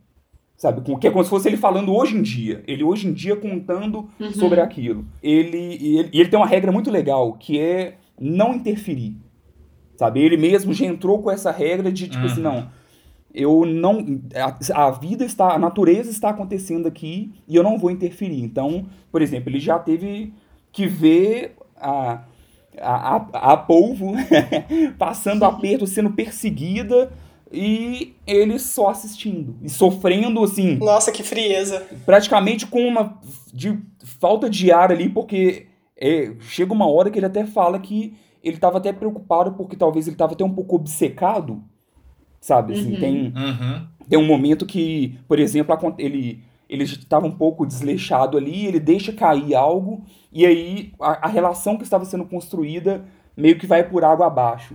sabe? 0.57 0.81
Com, 0.81 0.99
que 0.99 1.07
é 1.07 1.11
como 1.11 1.23
se 1.23 1.29
fosse 1.29 1.47
ele 1.47 1.59
falando 1.59 1.95
hoje 1.95 2.17
em 2.17 2.23
dia. 2.23 2.65
Ele 2.67 2.83
hoje 2.83 3.07
em 3.07 3.13
dia 3.13 3.37
contando 3.37 4.09
uhum. 4.19 4.33
sobre 4.33 4.63
aquilo. 4.63 5.05
Ele, 5.23 5.77
e 5.79 5.99
ele, 5.99 6.09
e 6.11 6.21
ele 6.21 6.31
tem 6.31 6.39
uma 6.39 6.47
regra 6.47 6.73
muito 6.73 6.91
legal, 6.91 7.35
que 7.35 7.61
é 7.61 7.99
não 8.19 8.55
interferir, 8.55 9.19
sabe? 9.95 10.23
Ele 10.23 10.39
mesmo 10.39 10.73
já 10.73 10.87
entrou 10.87 11.21
com 11.21 11.31
essa 11.31 11.51
regra 11.51 11.93
de, 11.93 12.09
tipo 12.09 12.25
assim, 12.25 12.41
uhum. 12.41 12.49
assim, 12.49 12.63
não 12.63 12.83
eu 13.35 13.65
não. 13.65 14.21
A, 14.35 14.87
a, 14.87 14.91
vida 14.91 15.25
está. 15.25 15.55
A 15.55 15.59
natureza 15.59 16.11
está 16.11 16.31
acontecendo 16.31 16.87
aqui 16.87 17.33
e 17.49 17.57
eu 17.57 17.63
não 17.63 17.79
vou 17.79 17.91
interferir. 17.91 18.43
Então, 18.43 18.87
por 19.11 19.23
exemplo, 19.23 19.51
ele 19.51 19.61
já 19.61 19.79
teve 19.79 20.33
que 20.73 20.87
ver 20.87 21.55
a. 21.77 22.25
A, 22.81 23.17
a, 23.17 23.53
a 23.53 23.57
polvo 23.59 24.15
passando 24.99 25.45
aperto, 25.45 25.87
sendo 25.87 26.11
perseguida 26.13 27.13
e 27.53 28.15
ele 28.27 28.59
só 28.59 28.89
assistindo 28.89 29.57
e 29.63 29.69
sofrendo 29.69 30.43
assim. 30.43 30.77
Nossa, 30.77 31.13
que 31.13 31.23
frieza! 31.23 31.87
Praticamente 32.07 32.67
com 32.67 32.81
uma 32.89 33.21
de 33.53 33.79
falta 34.19 34.49
de 34.49 34.73
ar 34.73 34.91
ali, 34.91 35.11
porque 35.11 35.67
é, 36.01 36.33
chega 36.41 36.73
uma 36.73 36.87
hora 36.91 37.11
que 37.11 37.19
ele 37.19 37.27
até 37.27 37.45
fala 37.45 37.79
que 37.79 38.15
ele 38.43 38.57
estava 38.57 38.79
até 38.79 38.91
preocupado 38.91 39.53
porque 39.53 39.77
talvez 39.77 40.07
ele 40.07 40.15
estava 40.15 40.33
até 40.33 40.43
um 40.43 40.55
pouco 40.55 40.77
obcecado 40.77 41.63
sabe? 42.41 42.73
Assim, 42.73 42.95
Uhum. 42.95 43.01
tem, 43.01 43.33
Uhum. 43.37 43.87
tem 44.09 44.19
um 44.19 44.27
momento 44.27 44.65
que, 44.67 45.19
por 45.29 45.39
exemplo, 45.39 45.77
ele 45.99 46.43
ele 46.69 46.85
estava 46.85 47.27
um 47.27 47.31
pouco 47.31 47.67
desleixado 47.67 48.39
ali, 48.39 48.65
ele 48.65 48.81
deixa 48.81 49.13
cair 49.13 49.55
algo, 49.55 50.05
e 50.33 50.47
aí 50.47 50.93
a, 51.01 51.27
a 51.27 51.29
relação 51.29 51.77
que 51.77 51.85
estava 51.85 52.05
sendo 52.05 52.25
construída 52.25 53.05
meio 53.37 53.59
que 53.59 53.67
vai 53.67 53.83
por 53.85 54.05
água 54.05 54.27
abaixo, 54.27 54.75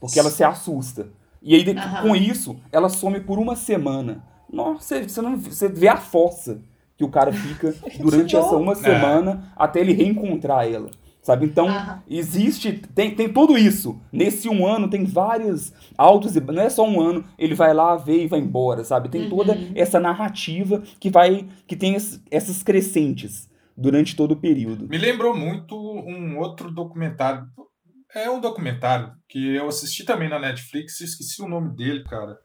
porque 0.00 0.18
ela 0.18 0.30
se 0.30 0.44
assusta. 0.44 1.08
E 1.42 1.54
aí, 1.54 1.62
de- 1.64 1.78
Aham. 1.78 2.02
com 2.08 2.16
isso, 2.16 2.56
ela 2.72 2.88
some 2.88 3.20
por 3.20 3.38
uma 3.38 3.54
semana. 3.56 4.24
Nossa, 4.52 5.02
você, 5.02 5.20
não, 5.22 5.36
você 5.36 5.68
vê 5.68 5.88
a 5.88 5.96
força 5.96 6.60
que 6.96 7.04
o 7.04 7.08
cara 7.08 7.32
fica 7.32 7.74
durante 8.00 8.36
essa 8.36 8.56
uma 8.56 8.74
semana 8.74 9.52
até 9.56 9.80
ele 9.80 9.92
reencontrar 9.92 10.66
ela. 10.66 10.90
Sabe? 11.22 11.44
Então, 11.44 11.68
Aham. 11.68 12.02
existe, 12.08 12.72
tem, 12.94 13.14
tem 13.14 13.28
tudo 13.28 13.58
isso. 13.58 14.00
Nesse 14.10 14.48
um 14.48 14.66
ano 14.66 14.88
tem 14.88 15.04
vários 15.04 15.72
altos 15.96 16.34
e 16.34 16.40
não 16.40 16.62
é 16.62 16.70
só 16.70 16.86
um 16.88 17.00
ano, 17.00 17.24
ele 17.38 17.54
vai 17.54 17.74
lá, 17.74 17.96
vê 17.96 18.22
e 18.24 18.26
vai 18.26 18.40
embora, 18.40 18.82
sabe? 18.82 19.08
Tem 19.10 19.28
toda 19.28 19.52
Uhum. 19.52 19.72
essa 19.74 20.00
narrativa 20.00 20.82
que 20.98 21.10
vai 21.10 21.46
que 21.66 21.76
tem 21.76 21.94
es- 21.94 22.20
essas 22.30 22.62
crescentes 22.62 23.46
durante 23.78 24.16
todo 24.16 24.32
o 24.32 24.40
período. 24.40 24.88
Me 24.88 24.98
lembrou 24.98 25.34
muito 25.36 25.76
um 25.76 26.38
outro 26.38 26.70
documentário. 26.70 27.46
É 28.14 28.28
um 28.28 28.40
documentário 28.40 29.12
que 29.28 29.54
eu 29.54 29.68
assisti 29.68 30.04
também 30.04 30.28
na 30.28 30.38
Netflix, 30.38 31.00
esqueci 31.00 31.40
o 31.40 31.48
nome 31.48 31.76
dele, 31.76 32.02
cara. 32.04 32.36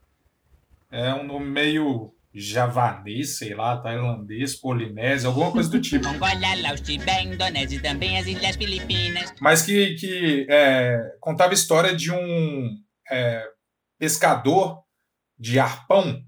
É 0.92 1.14
um 1.14 1.26
nome 1.26 1.50
meio 1.50 2.14
javanês, 2.36 3.38
sei 3.38 3.56
lá, 3.56 3.78
tailandês, 3.78 4.56
polinésio, 4.56 5.30
alguma 5.30 5.52
coisa 5.52 5.70
do 5.70 5.82
tipo. 5.82 6.06
Angola, 6.10 6.56
Laos, 6.62 6.82
Tibete, 6.82 7.28
Indonésia 7.28 7.78
e 7.78 7.82
também 7.82 8.18
as 8.18 8.28
Ilhas 8.28 8.56
Filipinas. 8.56 9.34
Mas 9.40 9.64
que, 9.64 9.96
que 9.96 10.46
é, 10.50 11.00
contava 11.20 11.52
a 11.52 11.54
história 11.54 11.96
de 11.96 12.12
um 12.12 12.78
é, 13.10 13.44
pescador 13.98 14.84
de 15.40 15.60
arpão, 15.60 16.22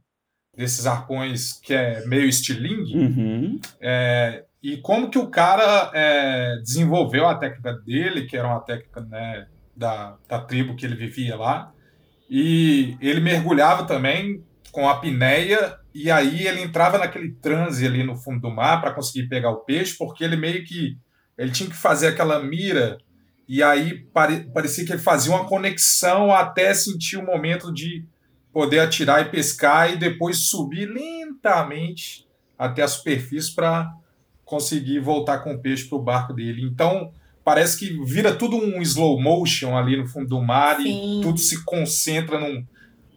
desses 0.55 0.85
arpões 0.85 1.59
que 1.59 1.74
é 1.74 2.05
meio 2.05 2.27
estilingue, 2.27 2.97
Uhum. 2.97 3.59
É, 3.81 4.45
e 4.65 4.77
como 4.77 5.12
que 5.12 5.19
o 5.19 5.29
cara 5.29 5.91
é, 5.93 6.57
desenvolveu 6.57 7.27
a 7.27 7.36
técnica 7.36 7.72
dele, 7.72 8.25
que 8.25 8.36
era 8.36 8.48
uma 8.48 8.62
técnica 8.62 9.00
né, 9.01 9.45
da, 9.77 10.17
da 10.27 10.39
tribo 10.39 10.75
que 10.75 10.84
ele 10.84 10.95
vivia 10.95 11.36
lá, 11.36 11.72
e 12.27 12.98
ele 13.00 13.19
mergulhava 13.19 13.86
também 13.86 14.43
com 14.72 14.89
a 14.89 14.93
apneia, 14.93 15.77
e 15.93 16.10
aí 16.10 16.48
ele 16.48 16.63
entrava 16.63 16.98
naquele 16.98 17.34
transe 17.34 17.86
ali 17.86 18.03
no 18.03 18.15
fundo 18.15 18.41
do 18.41 18.50
mar 18.50 18.81
para 18.81 18.91
conseguir 18.91 19.29
pegar 19.29 19.51
o 19.51 19.57
peixe, 19.57 19.95
porque 20.00 20.24
ele 20.24 20.36
meio 20.36 20.65
que 20.65 20.98
ele 21.38 21.51
tinha 21.51 21.69
que 21.69 21.75
fazer 21.75 22.07
aquela 22.07 22.41
mira, 22.41 22.98
e 23.48 23.62
aí 23.62 24.00
pare, 24.05 24.50
parecia 24.51 24.84
que 24.84 24.93
ele 24.93 25.00
fazia 25.00 25.31
uma 25.31 25.45
conexão 25.45 26.34
até 26.34 26.74
sentir 26.74 27.17
o 27.17 27.25
momento 27.25 27.72
de 27.72 28.03
poder 28.51 28.79
atirar 28.79 29.22
e 29.22 29.29
pescar, 29.29 29.93
e 29.93 29.95
depois 29.95 30.50
subir 30.50 30.88
lentamente 30.88 32.27
até 32.57 32.81
a 32.81 32.88
superfície 32.88 33.53
para 33.53 33.93
conseguir 34.46 35.00
voltar 35.00 35.40
com 35.40 35.54
o 35.54 35.60
peixe 35.60 35.86
para 35.86 35.98
o 35.98 36.02
barco 36.02 36.32
dele. 36.34 36.62
Então, 36.64 37.12
parece 37.44 37.78
que 37.78 38.04
vira 38.06 38.34
tudo 38.34 38.56
um 38.56 38.82
slow 38.82 39.20
motion 39.22 39.75
ali 39.75 39.98
no 39.98 40.08
fundo 40.08 40.28
do 40.30 40.42
mar 40.42 40.78
Sim. 40.78 41.20
e 41.20 41.22
tudo 41.24 41.40
se 41.40 41.64
concentra 41.66 42.40
num, 42.40 42.64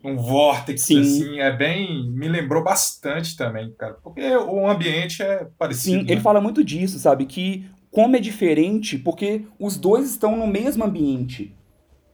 num 0.03 0.17
vórtice, 0.17 0.87
Sim. 0.95 1.01
assim. 1.01 1.41
É 1.41 1.55
bem... 1.55 2.11
Me 2.11 2.29
lembrou 2.29 2.65
bastante 2.65 3.37
também, 3.37 3.71
cara. 3.79 3.95
Porque 4.03 4.23
o 4.37 4.69
ambiente 4.69 5.23
é 5.23 5.47
parecido. 5.59 5.99
Sim, 5.99 6.05
né? 6.05 6.13
ele 6.13 6.21
fala 6.21 6.41
muito 6.41 6.65
disso, 6.65 6.99
sabe? 6.99 7.27
Que 7.27 7.67
como 7.91 8.17
é 8.17 8.21
diferente, 8.21 8.99
porque 8.99 9.43
os 9.59 9.77
dois 9.77 10.09
estão 10.11 10.37
no 10.37 10.47
mesmo 10.47 10.85
ambiente. 10.85 11.55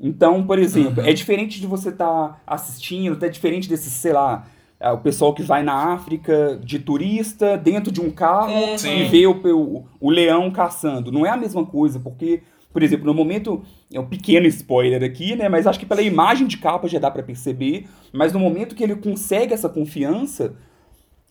Então, 0.00 0.44
por 0.44 0.59
exemplo, 0.59 1.02
Uhum. 1.02 1.09
é 1.09 1.12
diferente 1.12 1.61
de 1.61 1.66
você 1.66 1.88
estar 1.90 2.42
assistindo, 2.47 3.25
é 3.25 3.28
diferente 3.28 3.68
desse, 3.68 3.88
sei 3.90 4.12
lá, 4.12 4.47
o 4.92 4.98
pessoal 4.98 5.32
que 5.34 5.42
vai 5.42 5.62
na 5.62 5.92
África 5.94 6.58
de 6.62 6.78
turista, 6.78 7.56
dentro 7.56 7.90
de 7.92 8.00
um 8.00 8.10
carro, 8.10 8.52
Uhum. 8.52 8.74
e 8.86 9.04
vê 9.04 9.26
o, 9.26 9.32
o, 9.56 9.86
o 10.00 10.10
leão 10.10 10.50
caçando. 10.50 11.10
Não 11.12 11.24
é 11.24 11.30
a 11.30 11.36
mesma 11.36 11.64
coisa, 11.64 11.98
porque, 12.00 12.42
por 12.72 12.82
exemplo, 12.82 13.06
no 13.06 13.14
momento, 13.14 13.62
é 13.92 13.98
um 14.00 14.06
pequeno 14.06 14.46
spoiler 14.46 15.02
aqui, 15.02 15.34
né? 15.36 15.48
Mas 15.48 15.66
acho 15.66 15.78
que 15.78 15.86
pela 15.86 16.02
imagem 16.02 16.46
de 16.46 16.58
capa 16.58 16.86
já 16.88 16.98
dá 16.98 17.10
pra 17.10 17.22
perceber. 17.22 17.86
Mas 18.12 18.32
no 18.32 18.38
momento 18.40 18.74
que 18.74 18.82
ele 18.84 18.96
consegue 18.96 19.54
essa 19.54 19.68
confiança, 19.68 20.54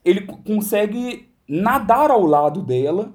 ele 0.06 0.22
consegue 0.22 1.30
nadar 1.48 2.10
ao 2.12 2.26
lado 2.26 2.62
dela 2.62 3.14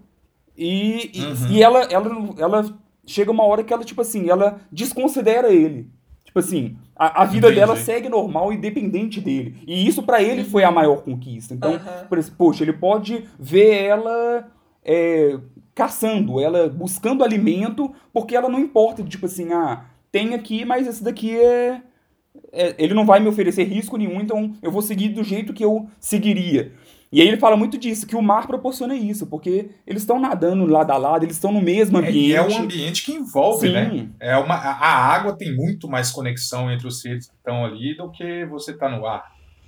e, 0.56 1.10
e, 1.14 1.22
Uhum. 1.24 1.50
e 1.50 1.62
ela, 1.62 1.82
ela, 1.84 2.08
não- 2.08 2.34
ela 2.38 2.78
chega 3.06 3.30
uma 3.30 3.44
hora 3.44 3.62
que 3.64 3.72
ela, 3.72 3.84
tipo 3.84 4.00
assim, 4.02 4.28
ela 4.28 4.60
desconsidera 4.70 5.52
ele. 5.52 5.90
Tipo 6.38 6.46
assim, 6.46 6.76
a, 6.94 7.22
a 7.22 7.24
vida 7.24 7.48
Entendi. 7.48 7.60
dela 7.60 7.76
segue 7.76 8.08
normal, 8.08 8.52
independente 8.52 9.20
dele. 9.20 9.56
E 9.66 9.86
isso 9.86 10.02
pra 10.02 10.22
ele 10.22 10.44
foi 10.44 10.62
a 10.62 10.70
maior 10.70 11.02
conquista. 11.02 11.52
Então, 11.54 11.74
Aham. 11.74 12.06
por 12.08 12.16
exemplo, 12.18 12.36
poxa, 12.38 12.62
ele 12.62 12.72
pode 12.72 13.24
ver 13.38 13.84
ela 13.84 14.48
é, 14.84 15.36
caçando, 15.74 16.40
ela 16.40 16.68
buscando 16.68 17.24
alimento, 17.24 17.92
porque 18.12 18.36
ela 18.36 18.48
não 18.48 18.60
importa, 18.60 19.02
tipo 19.02 19.26
assim, 19.26 19.52
ah, 19.52 19.84
tem 20.12 20.34
aqui, 20.34 20.64
mas 20.64 20.86
esse 20.86 21.02
daqui 21.02 21.36
é, 21.36 21.82
é- 22.52 22.74
Ele 22.78 22.94
não 22.94 23.04
vai 23.04 23.18
me 23.20 23.28
oferecer 23.28 23.64
risco 23.64 23.96
nenhum, 23.96 24.20
então 24.20 24.52
eu 24.62 24.70
vou 24.70 24.80
seguir 24.82 25.08
do 25.08 25.24
jeito 25.24 25.52
que 25.52 25.64
eu 25.64 25.88
seguiria. 25.98 26.72
E 27.10 27.22
aí 27.22 27.28
ele 27.28 27.38
fala 27.38 27.56
muito 27.56 27.78
disso, 27.78 28.06
que 28.06 28.14
o 28.14 28.20
mar 28.22 28.46
proporciona 28.46 28.94
isso, 28.94 29.26
porque 29.26 29.70
eles 29.86 30.02
estão 30.02 30.20
nadando 30.20 30.66
lado 30.66 30.90
a 30.90 30.96
lado, 30.98 31.24
eles 31.24 31.36
estão 31.36 31.50
no 31.50 31.60
mesmo 31.62 31.96
É, 31.98 32.00
ambiente. 32.00 32.18
e 32.28 32.34
é 32.34 32.42
um 32.42 32.58
ambiente 32.58 33.02
que 33.04 33.12
envolve, 33.12 33.66
Sim. 33.68 33.72
né? 33.72 34.08
É 34.20 34.36
uma, 34.36 34.54
a 34.54 34.72
a 34.72 34.94
água 35.14 35.32
tem 35.36 35.54
muito 35.56 35.88
mais 35.88 36.10
conexão 36.10 36.70
entre 36.70 36.86
os 36.86 37.00
seres 37.00 37.26
que 37.28 37.34
estão 37.34 37.64
ali 37.64 37.96
do 37.96 38.10
que 38.10 38.44
você 38.46 38.72
está 38.72 38.88
no 38.90 39.06
ar. 39.06 39.24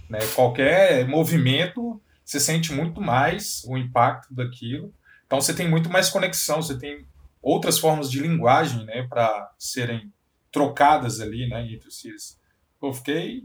Né? 0.08 0.18
Qualquer 0.34 1.08
movimento, 1.08 2.00
você 2.24 2.38
sente 2.38 2.72
muito 2.74 3.00
mais 3.00 3.62
o 3.66 3.78
impacto 3.78 4.34
daquilo. 4.34 4.92
Então 5.26 5.40
você 5.40 5.54
tem 5.54 5.68
muito 5.68 5.88
mais 5.88 6.10
conexão, 6.10 6.60
você 6.60 6.76
tem 6.78 7.06
outras 7.40 7.78
formas 7.78 8.10
de 8.10 8.20
linguagem 8.20 8.84
né, 8.84 9.06
para 9.08 9.50
serem 9.58 10.12
trocadas 10.52 11.20
ali 11.20 11.48
né, 11.48 11.62
entre 11.72 11.88
os 11.88 11.98
seres. 12.00 12.38
Eu 12.82 12.92
fiquei 12.92 13.44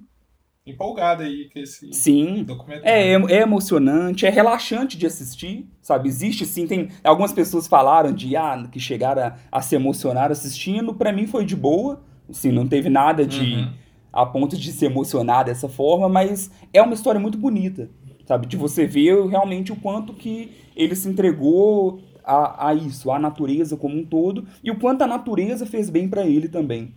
empolgado 0.66 1.24
aí 1.24 1.50
com 1.52 1.60
esse 1.60 1.94
Sim. 1.94 2.44
documentário. 2.44 2.90
É, 2.90 3.14
é, 3.14 3.38
é 3.40 3.42
emocionante, 3.42 4.26
é 4.26 4.30
relaxante 4.30 4.98
de 4.98 5.06
assistir, 5.06 5.70
sabe? 5.82 6.10
Existe 6.10 6.46
sim, 6.46 6.66
tem. 6.66 6.90
Algumas 7.04 7.32
pessoas 7.32 7.68
falaram 7.68 8.12
de 8.12 8.36
ah, 8.36 8.68
que 8.72 8.80
chegaram 8.80 9.22
a, 9.22 9.36
a 9.52 9.62
se 9.62 9.76
emocionar 9.76 10.32
assistindo. 10.32 10.94
Pra 10.94 11.12
mim 11.12 11.28
foi 11.28 11.46
de 11.46 11.56
boa. 11.56 12.02
Assim, 12.28 12.52
não 12.52 12.68
teve 12.68 12.90
nada 12.90 13.26
de. 13.26 13.56
Uhum. 13.56 13.74
a 14.12 14.26
ponto 14.26 14.58
de 14.58 14.72
se 14.72 14.86
emocionar 14.86 15.46
dessa 15.46 15.70
forma, 15.70 16.10
mas 16.10 16.50
é 16.74 16.82
uma 16.82 16.94
história 16.96 17.20
muito 17.20 17.38
bonita, 17.38 17.90
sabe? 18.26 18.48
De 18.48 18.58
você 18.58 18.88
ver 18.88 19.28
realmente 19.28 19.72
o 19.72 19.76
quanto 19.76 20.14
que 20.14 20.52
ele 20.76 20.96
se 20.96 21.08
entregou 21.08 22.00
a, 22.24 22.70
a 22.70 22.74
isso, 22.74 23.12
à 23.12 23.20
natureza 23.20 23.78
como 23.78 23.96
um 23.96 24.04
todo, 24.04 24.48
e 24.64 24.72
o 24.72 24.80
quanto 24.80 25.04
a 25.04 25.08
natureza 25.08 25.66
fez 25.66 25.92
bem 25.92 26.08
pra 26.08 26.26
ele 26.26 26.48
também. 26.50 26.94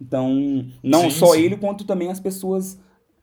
Então, 0.00 0.66
não 0.82 1.02
Sim, 1.02 1.10
só 1.10 1.34
sim. 1.34 1.42
ele, 1.42 1.56
quanto 1.56 1.84
também 1.84 2.10
as 2.10 2.18
pessoas 2.18 2.80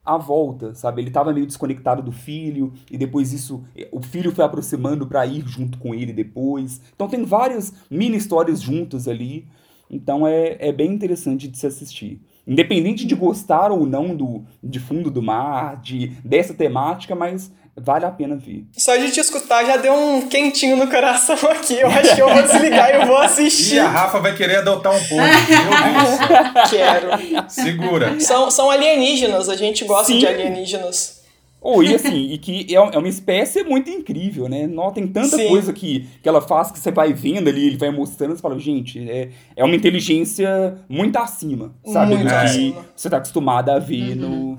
à 0.10 0.18
volta, 0.18 0.74
sabe? 0.74 1.02
Ele 1.02 1.12
tava 1.12 1.32
meio 1.32 1.46
desconectado 1.46 2.02
do 2.02 2.12
filho, 2.12 2.74
e 2.90 2.98
depois 2.98 3.32
isso, 3.32 3.64
o 3.92 4.02
filho 4.02 4.32
foi 4.32 4.44
aproximando 4.44 5.06
pra 5.06 5.26
ir 5.26 5.44
junto 5.48 5.78
com 5.78 5.94
ele 5.94 6.12
depois. 6.12 6.82
Então 6.96 7.08
tem 7.08 7.24
várias 7.24 7.74
mini 7.92 8.18
histórias 8.18 8.60
juntas 8.60 9.08
ali. 9.08 9.48
Então 9.90 10.28
é, 10.28 10.58
é 10.60 10.72
bem 10.72 10.92
interessante 10.92 11.48
de 11.48 11.58
se 11.58 11.68
assistir. 11.68 12.22
Independente 12.48 13.06
de 13.06 13.14
gostar 13.14 13.72
ou 13.72 13.86
não 13.86 14.16
do, 14.16 14.44
de 14.64 14.80
fundo 14.80 15.12
do 15.12 15.22
mar, 15.22 15.80
de, 15.80 16.08
dessa 16.26 16.54
temática, 16.54 17.14
mas 17.16 17.52
vale 17.76 18.06
a 18.06 18.12
pena 18.12 18.36
ver. 18.36 18.66
Só 18.74 18.96
de 18.98 19.12
te 19.12 19.20
escutar 19.20 19.66
já 19.66 19.78
deu 19.78 19.94
um 19.94 20.28
quentinho 20.28 20.76
no 20.76 20.88
coração 20.88 21.36
aqui. 21.52 21.76
Eu 21.80 21.88
acho 21.88 22.16
que 22.16 22.22
eu 22.22 22.30
vou 22.30 22.42
desligar 22.44 22.90
e 22.90 23.02
eu 23.02 23.08
vou 23.08 23.22
E 23.22 23.26
assistir. 23.26 23.80
a 23.80 23.88
Rafa 23.88 24.20
vai 24.20 24.36
querer 24.36 24.58
adotar 24.58 24.94
um 24.94 25.04
pouco. 25.06 25.24
Quero. 26.70 27.50
Segura. 27.50 28.20
São, 28.20 28.52
são 28.52 28.70
alienígenas, 28.70 29.50
a 29.50 29.56
gente 29.56 29.86
gosta 29.86 30.12
Sim. 30.12 30.20
de 30.20 30.28
alienígenas. 30.28 31.20
Ou 31.62 31.84
e 31.84 31.94
assim, 31.94 32.32
e 32.32 32.38
que 32.38 32.66
é, 32.70 32.76
é 32.76 32.98
uma 32.98 33.08
espécie 33.10 33.64
muito 33.64 33.90
incrível, 33.90 34.48
né? 34.48 34.70
Tem 34.94 35.06
tanta 35.06 35.36
Sim. 35.36 35.50
coisa 35.50 35.74
que, 35.74 36.08
que 36.22 36.30
ela 36.30 36.42
faz 36.42 36.72
que 36.72 36.80
você 36.80 36.90
vai 36.90 37.12
vendo 37.12 37.50
ali, 37.50 37.68
ele 37.68 37.78
vai 37.78 37.92
mostrando, 37.92 38.34
você 38.36 38.42
fala, 38.42 38.58
gente, 38.58 39.10
é, 39.10 39.30
é 39.58 39.64
uma 39.64 39.76
inteligência 39.76 40.78
muito 40.88 41.18
acima, 41.18 41.74
sabe? 41.86 42.16
Muito 42.16 42.24
do 42.24 42.30
que 42.30 42.36
acima. 42.36 42.86
você 42.96 43.10
tá 43.10 43.18
acostumado 43.18 43.70
a 43.70 43.80
ver 43.80 44.16
no, 44.16 44.58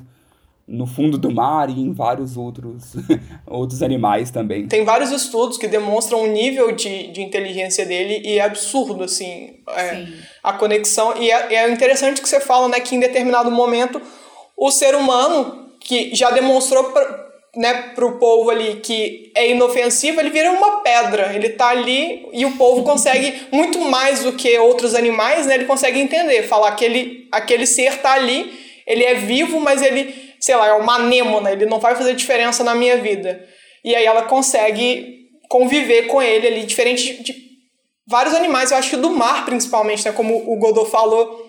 no 0.71 0.87
fundo 0.87 1.19
do 1.19 1.31
mar 1.31 1.69
e 1.69 1.81
em 1.81 1.93
vários 1.93 2.37
outros, 2.37 2.95
outros 3.45 3.83
animais 3.83 4.31
também. 4.31 4.69
Tem 4.69 4.85
vários 4.85 5.11
estudos 5.11 5.59
que 5.59 5.67
demonstram 5.67 6.23
o 6.23 6.29
nível 6.29 6.71
de, 6.71 7.09
de 7.09 7.21
inteligência 7.21 7.85
dele 7.85 8.23
e 8.25 8.39
é 8.39 8.43
absurdo, 8.43 9.03
assim, 9.03 9.57
é, 9.69 10.07
a 10.43 10.53
conexão. 10.53 11.15
E 11.21 11.31
é, 11.31 11.55
é 11.55 11.71
interessante 11.71 12.23
que 12.23 12.29
você 12.29 12.39
fala, 12.39 12.69
né, 12.69 12.79
que 12.79 12.95
em 12.95 13.01
determinado 13.01 13.51
momento 13.51 14.01
o 14.57 14.71
ser 14.71 14.95
humano, 14.95 15.71
que 15.81 16.15
já 16.15 16.31
demonstrou 16.31 16.85
pra, 16.85 17.31
né, 17.57 17.75
pro 17.95 18.19
povo 18.19 18.51
ali 18.51 18.77
que 18.77 19.33
é 19.35 19.51
inofensivo, 19.51 20.21
ele 20.21 20.31
vira 20.31 20.53
uma 20.53 20.83
pedra. 20.83 21.35
Ele 21.35 21.49
tá 21.49 21.71
ali 21.71 22.29
e 22.33 22.47
o 22.47 22.57
povo 22.57 22.85
consegue 22.85 23.47
muito 23.51 23.81
mais 23.81 24.23
do 24.23 24.35
que 24.35 24.57
outros 24.59 24.95
animais, 24.95 25.47
né? 25.47 25.55
Ele 25.55 25.65
consegue 25.65 25.99
entender, 25.99 26.45
falar 26.45 26.73
que 26.77 26.85
ele, 26.85 27.29
aquele 27.33 27.67
ser 27.67 27.99
tá 27.99 28.13
ali, 28.13 28.53
ele 28.87 29.03
é 29.03 29.15
vivo, 29.15 29.59
mas 29.59 29.83
ele 29.83 30.30
sei 30.41 30.57
lá, 30.57 30.69
é 30.69 30.73
uma 30.73 30.95
anêmona, 30.95 31.53
ele 31.53 31.67
não 31.67 31.79
vai 31.79 31.95
fazer 31.95 32.15
diferença 32.15 32.65
na 32.65 32.75
minha 32.75 32.97
vida. 32.97 33.47
E 33.85 33.95
aí 33.95 34.05
ela 34.05 34.23
consegue 34.23 35.21
conviver 35.49 36.07
com 36.07 36.23
ele 36.23 36.47
ali, 36.47 36.65
diferente 36.65 37.23
de, 37.23 37.35
vários 38.09 38.35
animais, 38.35 38.71
eu 38.71 38.77
acho 38.77 38.91
que 38.91 38.97
do 38.97 39.11
mar 39.11 39.45
principalmente, 39.45 40.05
né, 40.05 40.13
como 40.13 40.37
o 40.53 40.57
Godot 40.57 40.91
falou, 40.91 41.49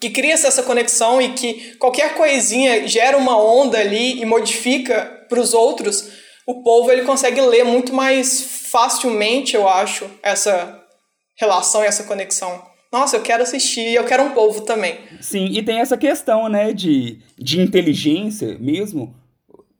que 0.00 0.10
cria 0.10 0.34
essa 0.34 0.62
conexão 0.62 1.22
e 1.22 1.32
que 1.32 1.76
qualquer 1.76 2.14
coisinha 2.14 2.86
gera 2.86 3.16
uma 3.16 3.40
onda 3.40 3.78
ali 3.78 4.20
e 4.20 4.24
modifica 4.24 5.24
para 5.28 5.40
os 5.40 5.54
outros, 5.54 6.08
o 6.46 6.62
povo 6.62 6.90
ele 6.90 7.02
consegue 7.02 7.40
ler 7.40 7.64
muito 7.64 7.92
mais 7.92 8.40
facilmente, 8.70 9.54
eu 9.54 9.68
acho, 9.68 10.10
essa 10.22 10.82
relação 11.38 11.82
e 11.82 11.86
essa 11.86 12.04
conexão 12.04 12.75
nossa, 12.98 13.16
eu 13.16 13.22
quero 13.22 13.42
assistir, 13.42 13.94
eu 13.94 14.04
quero 14.04 14.22
um 14.22 14.30
povo 14.30 14.62
também. 14.62 14.98
Sim, 15.20 15.46
e 15.46 15.62
tem 15.62 15.80
essa 15.80 15.96
questão, 15.98 16.48
né, 16.48 16.72
de, 16.72 17.18
de 17.38 17.60
inteligência 17.60 18.58
mesmo. 18.58 19.14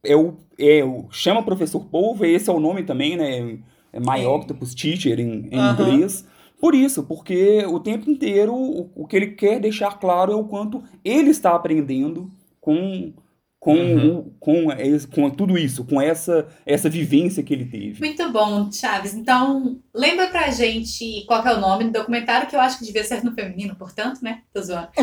É 0.04 0.14
o, 0.14 0.34
é 0.58 0.84
o, 0.84 1.06
chama 1.10 1.42
professor 1.42 1.84
polvo, 1.86 2.24
esse 2.24 2.50
é 2.50 2.52
o 2.52 2.60
nome 2.60 2.82
também, 2.82 3.16
né, 3.16 3.58
é 3.92 3.98
Myoctopus 3.98 4.74
teacher 4.74 5.18
em, 5.18 5.48
em 5.50 5.58
inglês. 5.58 6.26
Por 6.60 6.74
isso, 6.74 7.02
porque 7.04 7.64
o 7.66 7.80
tempo 7.80 8.10
inteiro 8.10 8.54
o, 8.54 8.90
o 8.94 9.06
que 9.06 9.16
ele 9.16 9.28
quer 9.28 9.60
deixar 9.60 9.98
claro 9.98 10.32
é 10.32 10.36
o 10.36 10.44
quanto 10.44 10.82
ele 11.04 11.30
está 11.30 11.54
aprendendo 11.54 12.30
com 12.60 13.12
com, 13.58 13.74
uhum. 13.74 14.32
com, 14.38 14.66
com 15.12 15.30
tudo 15.30 15.58
isso, 15.58 15.84
com 15.84 16.00
essa, 16.00 16.46
essa 16.64 16.88
vivência 16.88 17.42
que 17.42 17.52
ele 17.52 17.64
teve. 17.64 17.98
Muito 17.98 18.30
bom, 18.30 18.70
Chaves. 18.70 19.12
Então, 19.12 19.80
lembra 19.96 20.26
pra 20.28 20.50
gente 20.50 21.24
qual 21.26 21.44
é 21.46 21.54
o 21.54 21.60
nome 21.60 21.84
do 21.84 21.92
documentário, 21.92 22.46
que 22.46 22.54
eu 22.54 22.60
acho 22.60 22.78
que 22.78 22.84
devia 22.84 23.02
ser 23.02 23.24
no 23.24 23.32
feminino, 23.32 23.74
portanto, 23.74 24.20
né? 24.22 24.42
Tô 24.52 24.60
zoando. 24.62 24.88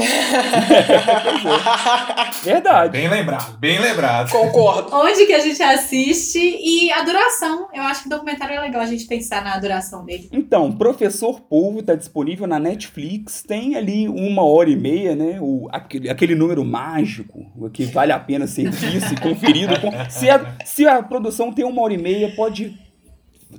Verdade. 2.44 2.92
Bem 2.92 3.10
lembrado, 3.10 3.58
bem 3.58 3.80
lembrado. 3.80 4.32
Concordo. 4.32 4.96
Onde 4.96 5.26
que 5.26 5.34
a 5.34 5.40
gente 5.40 5.62
assiste 5.64 6.40
e 6.40 6.92
a 6.92 7.02
duração. 7.02 7.68
Eu 7.74 7.82
acho 7.84 8.04
que 8.04 8.08
o 8.08 8.12
documentário 8.12 8.56
é 8.56 8.62
legal 8.62 8.82
a 8.82 8.86
gente 8.86 9.06
pensar 9.06 9.44
na 9.44 9.58
duração 9.58 10.06
dele. 10.06 10.30
Então, 10.32 10.72
Professor 10.72 11.42
Polvo 11.42 11.82
tá 11.82 11.96
disponível 11.96 12.46
na 12.46 12.60
Netflix, 12.60 13.42
tem 13.42 13.76
ali 13.76 14.08
uma 14.08 14.44
hora 14.44 14.70
e 14.70 14.76
meia, 14.76 15.16
né? 15.16 15.40
O, 15.42 15.68
aquele, 15.72 16.08
aquele 16.10 16.36
número 16.36 16.64
mágico 16.64 17.52
que 17.74 17.86
vale 17.86 18.12
a 18.12 18.20
pena 18.20 18.46
ser 18.46 18.70
visto 18.70 19.14
e 19.14 19.20
conferido. 19.20 19.74
se, 20.10 20.30
a, 20.30 20.56
se 20.64 20.86
a 20.86 21.02
produção 21.02 21.52
tem 21.52 21.66
uma 21.66 21.82
hora 21.82 21.94
e 21.94 21.98
meia, 21.98 22.32
pode 22.36 22.83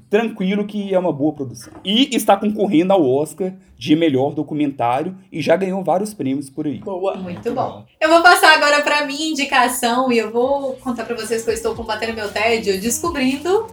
tranquilo 0.09 0.67
que 0.67 0.95
é 0.95 0.99
uma 0.99 1.13
boa 1.13 1.33
produção. 1.33 1.73
E 1.85 2.15
está 2.15 2.37
concorrendo 2.37 2.93
ao 2.93 3.09
Oscar 3.09 3.53
de 3.77 3.97
melhor 3.97 4.33
documentário 4.33 5.17
e 5.31 5.43
já 5.43 5.57
ganhou 5.57 5.83
vários 5.83 6.15
prêmios 6.15 6.49
por 6.49 6.67
aí. 6.67 6.79
Boa, 6.79 7.17
muito 7.17 7.53
bom. 7.53 7.85
Eu 8.01 8.09
vou 8.09 8.23
passar 8.23 8.55
agora 8.55 8.83
para 8.83 9.05
minha 9.07 9.31
indicação 9.31 10.11
e 10.13 10.19
eu 10.19 10.31
vou 10.31 10.75
contar 10.77 11.05
para 11.05 11.17
vocês 11.17 11.45
que 11.45 11.51
eu 11.51 11.55
estou 11.55 11.75
combatendo 11.75 12.15
meu 12.15 12.31
tédio, 12.31 12.81
descobrindo 12.81 13.67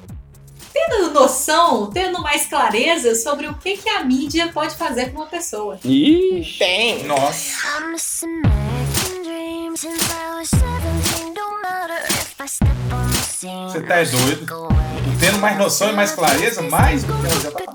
tendo 0.74 1.12
noção, 1.12 1.90
tendo 1.90 2.22
mais 2.22 2.46
clareza 2.46 3.14
sobre 3.16 3.48
o 3.48 3.54
que, 3.56 3.78
que 3.78 3.90
a 3.90 4.04
mídia 4.04 4.50
pode 4.54 4.76
fazer 4.76 5.12
com 5.12 5.20
uma 5.20 5.28
pessoa. 5.28 5.78
Ixi. 5.84 6.58
Tem. 6.58 7.04
Nossa. 7.04 7.62
Você 12.48 13.82
tá 13.84 13.98
é 13.98 14.06
doido. 14.06 14.68
Tendo 15.20 15.38
mais 15.38 15.60
noção 15.60 15.92
e 15.92 15.94
mais 15.94 16.12
clareza, 16.12 16.64
mais 16.64 17.04
do 17.04 17.14
que 17.14 17.28
ela 17.28 17.40
já 17.40 17.52
tá 17.52 17.74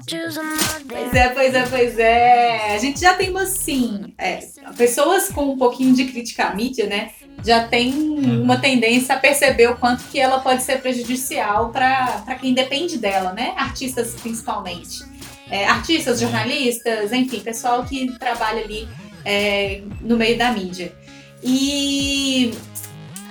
Pois 0.89 1.15
é, 1.15 1.29
pois 1.29 1.55
é, 1.55 1.67
pois 1.69 1.99
é. 2.01 2.75
A 2.75 2.79
gente 2.79 3.01
já 3.01 3.15
tem, 3.15 3.37
assim, 3.39 4.13
é, 4.19 4.41
pessoas 4.77 5.29
com 5.29 5.53
um 5.53 5.57
pouquinho 5.57 5.95
de 5.95 6.07
crítica 6.07 6.47
à 6.47 6.55
mídia, 6.55 6.87
né? 6.87 7.11
Já 7.45 7.69
tem 7.69 7.93
uhum. 7.93 8.43
uma 8.43 8.57
tendência 8.57 9.15
a 9.15 9.19
perceber 9.21 9.71
o 9.71 9.77
quanto 9.77 10.03
que 10.05 10.19
ela 10.19 10.41
pode 10.41 10.65
ser 10.65 10.81
prejudicial 10.81 11.71
para 11.71 12.37
quem 12.41 12.53
depende 12.53 12.99
dela, 12.99 13.33
né? 13.33 13.55
Artistas 13.57 14.15
principalmente. 14.21 15.05
É, 15.49 15.65
artistas, 15.65 16.19
jornalistas, 16.19 17.13
enfim, 17.13 17.39
pessoal 17.39 17.85
que 17.85 18.19
trabalha 18.19 18.65
ali 18.65 18.89
é, 19.25 19.81
no 20.01 20.17
meio 20.17 20.37
da 20.37 20.51
mídia. 20.51 20.93
E 21.41 22.53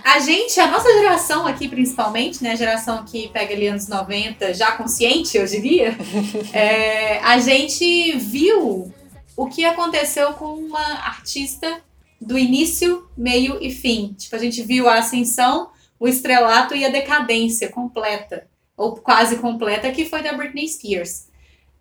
a 0.06 0.20
gente, 0.20 0.60
a 0.60 0.68
nossa 0.68 0.88
geração 0.94 1.48
aqui 1.48 1.68
principalmente, 1.68 2.44
né, 2.44 2.52
a 2.52 2.56
geração 2.56 3.04
que 3.04 3.28
pega 3.30 3.56
ali 3.56 3.68
anos 3.68 3.88
90, 3.88 4.54
já 4.54 4.74
consciente, 4.74 5.36
eu 5.36 5.48
diria, 5.48 5.98
é, 6.54 7.18
a 7.22 7.40
gente 7.40 8.16
viu 8.16 8.94
o 9.36 9.48
que 9.48 9.66
aconteceu 9.66 10.34
com 10.34 10.54
uma 10.54 10.80
artista 10.80 11.82
do 12.22 12.38
início, 12.38 13.10
meio 13.18 13.58
e 13.60 13.72
fim. 13.72 14.14
Tipo, 14.16 14.36
a 14.36 14.40
gente 14.40 14.62
viu 14.62 14.88
a 14.88 15.00
ascensão, 15.00 15.72
o 16.00 16.08
estrelato 16.08 16.76
e 16.76 16.86
a 16.86 16.90
decadência 16.90 17.70
completa, 17.70 18.48
ou 18.78 18.96
quase 18.98 19.38
completa, 19.38 19.92
que 19.92 20.06
foi 20.06 20.22
da 20.22 20.34
Britney 20.34 20.68
Spears. 20.68 21.30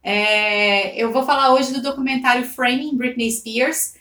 É, 0.03 0.97
eu 0.97 1.13
vou 1.13 1.27
falar 1.27 1.53
hoje 1.53 1.75
do 1.75 1.83
documentário 1.83 2.47
Framing 2.47 2.97
Britney 2.97 3.31
Spears, 3.31 3.97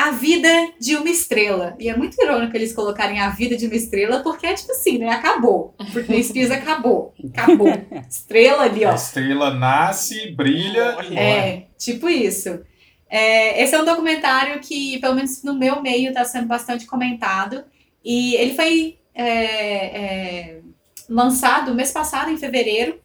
a 0.00 0.12
vida 0.12 0.48
de 0.80 0.96
uma 0.96 1.10
estrela. 1.10 1.76
E 1.78 1.88
é 1.88 1.96
muito 1.96 2.20
irônico 2.22 2.56
eles 2.56 2.72
colocarem 2.72 3.20
a 3.20 3.28
vida 3.30 3.56
de 3.56 3.66
uma 3.66 3.74
estrela, 3.74 4.20
porque 4.22 4.46
é 4.46 4.54
tipo 4.54 4.72
assim, 4.72 4.98
né? 4.98 5.10
Acabou. 5.10 5.74
Britney 5.92 6.22
Spears 6.22 6.50
acabou. 6.50 7.14
Acabou. 7.32 7.68
Estrela 8.08 8.62
ali, 8.62 8.84
ó. 8.84 8.92
A 8.92 8.94
estrela 8.94 9.54
nasce, 9.54 10.30
brilha 10.30 10.96
e 11.10 11.16
É, 11.18 11.66
tipo 11.76 12.08
isso. 12.08 12.60
É, 13.08 13.62
esse 13.62 13.74
é 13.74 13.82
um 13.82 13.84
documentário 13.84 14.60
que, 14.60 14.98
pelo 15.00 15.16
menos 15.16 15.42
no 15.42 15.54
meu 15.54 15.82
meio, 15.82 16.08
está 16.08 16.24
sendo 16.24 16.46
bastante 16.46 16.86
comentado. 16.86 17.64
E 18.04 18.36
ele 18.36 18.54
foi 18.54 18.98
é, 19.14 19.24
é, 19.24 20.60
lançado 21.08 21.74
mês 21.74 21.92
passado, 21.92 22.30
em 22.30 22.38
fevereiro. 22.38 22.98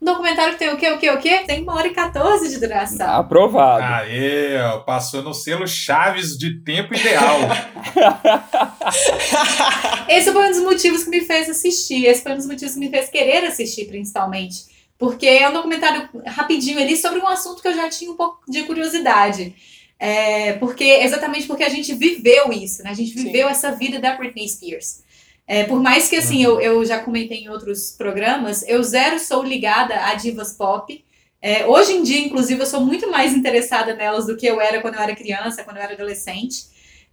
Um 0.00 0.04
documentário 0.04 0.52
que 0.52 0.58
tem 0.58 0.68
o 0.68 0.76
quê, 0.76 0.90
o 0.90 0.98
quê, 0.98 1.10
o 1.10 1.18
quê? 1.18 1.44
Tem 1.46 1.62
uma 1.62 1.74
hora 1.74 1.88
e 1.88 1.94
14 1.94 2.50
de 2.50 2.60
duração. 2.60 3.08
Aprovado. 3.08 3.82
Aê, 3.82 4.60
ó, 4.60 4.80
passou 4.80 5.22
no 5.22 5.32
selo 5.32 5.66
Chaves 5.66 6.36
de 6.36 6.60
tempo 6.60 6.94
ideal. 6.94 7.38
Esse 10.06 10.30
foi 10.32 10.46
um 10.46 10.50
dos 10.50 10.62
motivos 10.62 11.04
que 11.04 11.10
me 11.10 11.22
fez 11.22 11.48
assistir. 11.48 12.04
Esse 12.04 12.22
foi 12.22 12.32
um 12.32 12.36
dos 12.36 12.46
motivos 12.46 12.74
que 12.74 12.80
me 12.80 12.90
fez 12.90 13.08
querer 13.08 13.46
assistir, 13.46 13.86
principalmente. 13.86 14.66
Porque 14.98 15.26
é 15.26 15.48
um 15.48 15.52
documentário 15.52 16.08
rapidinho 16.26 16.78
ali 16.78 16.96
sobre 16.96 17.18
um 17.18 17.28
assunto 17.28 17.62
que 17.62 17.68
eu 17.68 17.74
já 17.74 17.88
tinha 17.88 18.10
um 18.10 18.16
pouco 18.16 18.40
de 18.48 18.64
curiosidade. 18.64 19.54
É, 19.98 20.52
porque 20.54 20.84
exatamente 20.84 21.46
porque 21.46 21.64
a 21.64 21.70
gente 21.70 21.94
viveu 21.94 22.52
isso, 22.52 22.82
né? 22.82 22.90
A 22.90 22.94
gente 22.94 23.14
viveu 23.14 23.46
Sim. 23.46 23.52
essa 23.52 23.72
vida 23.72 23.98
da 23.98 24.14
Britney 24.14 24.46
Spears. 24.46 25.05
É, 25.46 25.64
por 25.64 25.80
mais 25.80 26.08
que, 26.08 26.16
assim, 26.16 26.42
eu, 26.42 26.60
eu 26.60 26.84
já 26.84 26.98
comentei 26.98 27.38
em 27.38 27.48
outros 27.48 27.92
programas, 27.92 28.66
eu 28.66 28.82
zero 28.82 29.18
sou 29.18 29.44
ligada 29.44 29.94
a 30.06 30.14
divas 30.14 30.52
pop. 30.52 31.04
É, 31.40 31.64
hoje 31.66 31.92
em 31.92 32.02
dia, 32.02 32.18
inclusive, 32.18 32.60
eu 32.60 32.66
sou 32.66 32.80
muito 32.80 33.08
mais 33.10 33.32
interessada 33.34 33.94
nelas 33.94 34.26
do 34.26 34.36
que 34.36 34.46
eu 34.46 34.60
era 34.60 34.80
quando 34.80 34.94
eu 34.94 35.00
era 35.00 35.14
criança, 35.14 35.62
quando 35.62 35.76
eu 35.76 35.82
era 35.82 35.94
adolescente. 35.94 36.66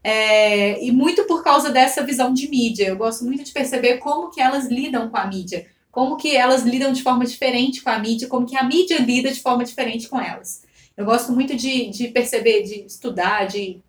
É, 0.04 0.84
e 0.84 0.91
muito 0.91 1.24
por 1.26 1.43
causa 1.43 1.69
dessa 1.69 2.04
visão 2.04 2.34
de 2.34 2.50
mídia. 2.50 2.88
Eu 2.88 2.98
gosto 2.98 3.24
muito 3.24 3.43
de 3.43 3.52
perceber 3.52 4.00
como 4.00 4.32
que 4.32 4.41
elas 4.41 4.65
lidam 4.65 5.10
com 5.10 5.17
a 5.17 5.28
mídia. 5.28 5.67
Como 5.91 6.17
que 6.17 6.36
elas 6.36 6.63
lidam 6.63 6.91
de 6.91 7.04
forma 7.04 7.24
diferente 7.26 7.82
com 7.82 7.89
a 7.91 8.00
mídia, 8.00 8.28
como 8.28 8.48
que 8.48 8.58
a 8.58 8.63
mídia 8.63 9.00
lida 9.00 9.32
de 9.32 9.39
forma 9.39 9.63
diferente 9.63 10.10
com 10.10 10.19
elas. 10.19 10.63
Eu 10.98 11.06
gosto 11.06 11.32
muito 11.32 11.56
de, 11.56 11.89
de 11.89 12.08
perceber, 12.08 12.63
de 12.63 12.86
estudar, 12.86 13.46
de 13.46 13.80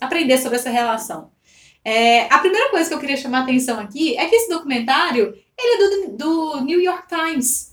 aprender 0.00 0.38
sobre 0.38 0.56
essa 0.58 0.70
relação. 0.70 1.30
É, 1.84 2.32
a 2.32 2.38
primeira 2.38 2.70
coisa 2.70 2.88
que 2.88 2.94
eu 2.94 3.00
queria 3.00 3.16
chamar 3.16 3.40
a 3.40 3.42
atenção 3.42 3.80
aqui 3.80 4.16
é 4.16 4.26
que 4.26 4.36
esse 4.36 4.48
documentário 4.48 5.34
ele 5.58 5.84
é 5.84 6.06
do, 6.06 6.16
do 6.16 6.60
New 6.64 6.80
York 6.80 7.08
Times. 7.08 7.72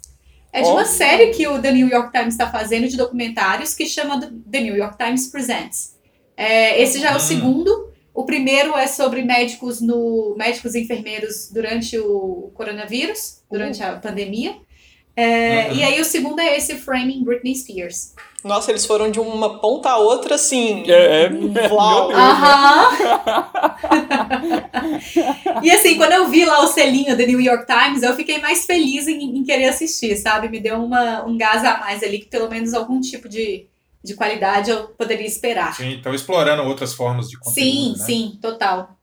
É 0.52 0.62
de 0.64 0.68
uma 0.68 0.86
série 0.86 1.28
que 1.28 1.48
o 1.48 1.62
The 1.62 1.72
New 1.72 1.88
York 1.88 2.12
Times 2.12 2.34
está 2.34 2.50
fazendo 2.50 2.88
de 2.88 2.98
documentários 2.98 3.76
que 3.76 3.86
chama 3.86 4.20
The 4.20 4.62
New 4.62 4.76
York 4.76 4.98
Times 4.98 5.28
Presents. 5.28 5.96
É, 6.36 6.82
esse 6.82 7.00
já 7.00 7.12
é 7.12 7.14
o 7.14 7.18
hum. 7.18 7.20
segundo. 7.20 7.90
O 8.14 8.26
primeiro 8.26 8.76
é 8.76 8.88
sobre 8.88 9.22
médicos 9.22 9.80
no 9.80 10.36
médicos 10.38 10.74
e 10.74 10.82
enfermeiros 10.82 11.50
durante 11.52 11.98
o 12.00 12.52
coronavírus, 12.56 13.44
durante 13.50 13.84
a 13.84 13.96
pandemia. 13.96 14.56
É, 15.16 15.68
uhum. 15.70 15.76
E 15.76 15.84
aí 15.84 16.00
o 16.00 16.06
segundo 16.06 16.40
é 16.40 16.58
esse 16.58 16.76
Framing 16.76 17.24
Britney 17.24 17.56
Spears. 17.56 18.14
Nossa, 18.44 18.72
eles 18.72 18.86
foram 18.86 19.12
de 19.12 19.20
uma 19.20 19.60
ponta 19.60 19.90
a 19.90 19.98
outra, 19.98 20.36
assim. 20.36 20.90
É, 20.90 21.26
é 21.26 21.30
Uau! 21.70 22.12
Aham! 22.12 22.90
e 25.62 25.72
assim, 25.72 25.98
quando 25.98 26.14
eu 26.14 26.30
vi 26.30 26.46
lá 26.46 26.64
o 26.64 26.68
selinho 26.68 27.18
do 27.18 27.26
New 27.26 27.42
York 27.42 27.66
Times, 27.66 28.02
eu 28.02 28.16
fiquei 28.16 28.40
mais 28.40 28.66
feliz 28.66 29.08
em, 29.08 29.38
em, 29.38 29.44
querer 29.44 29.66
assistir, 29.66 30.16
sabe? 30.16 30.48
Me 30.48 30.62
deu 30.62 30.78
uma, 30.78 31.26
um 31.26 31.38
gás 31.38 31.66
a 31.66 31.80
mais 31.80 32.02
ali, 32.02 32.20
que 32.20 32.28
pelo 32.28 32.50
menos 32.50 32.74
algum 32.74 33.02
tipo 33.02 33.28
de, 33.28 33.68
de 34.02 34.16
qualidade 34.16 34.72
eu 34.72 34.88
poderia 34.90 35.28
esperar. 35.28 35.76
Sim, 35.76 35.92
então 35.92 36.14
explorando 36.14 36.64
outras 36.64 36.94
formas 36.94 37.30
de 37.30 37.38
conteúdo. 37.38 37.56
Sim, 37.56 37.90
né? 37.98 38.06
sim, 38.06 38.40
total. 38.42 38.99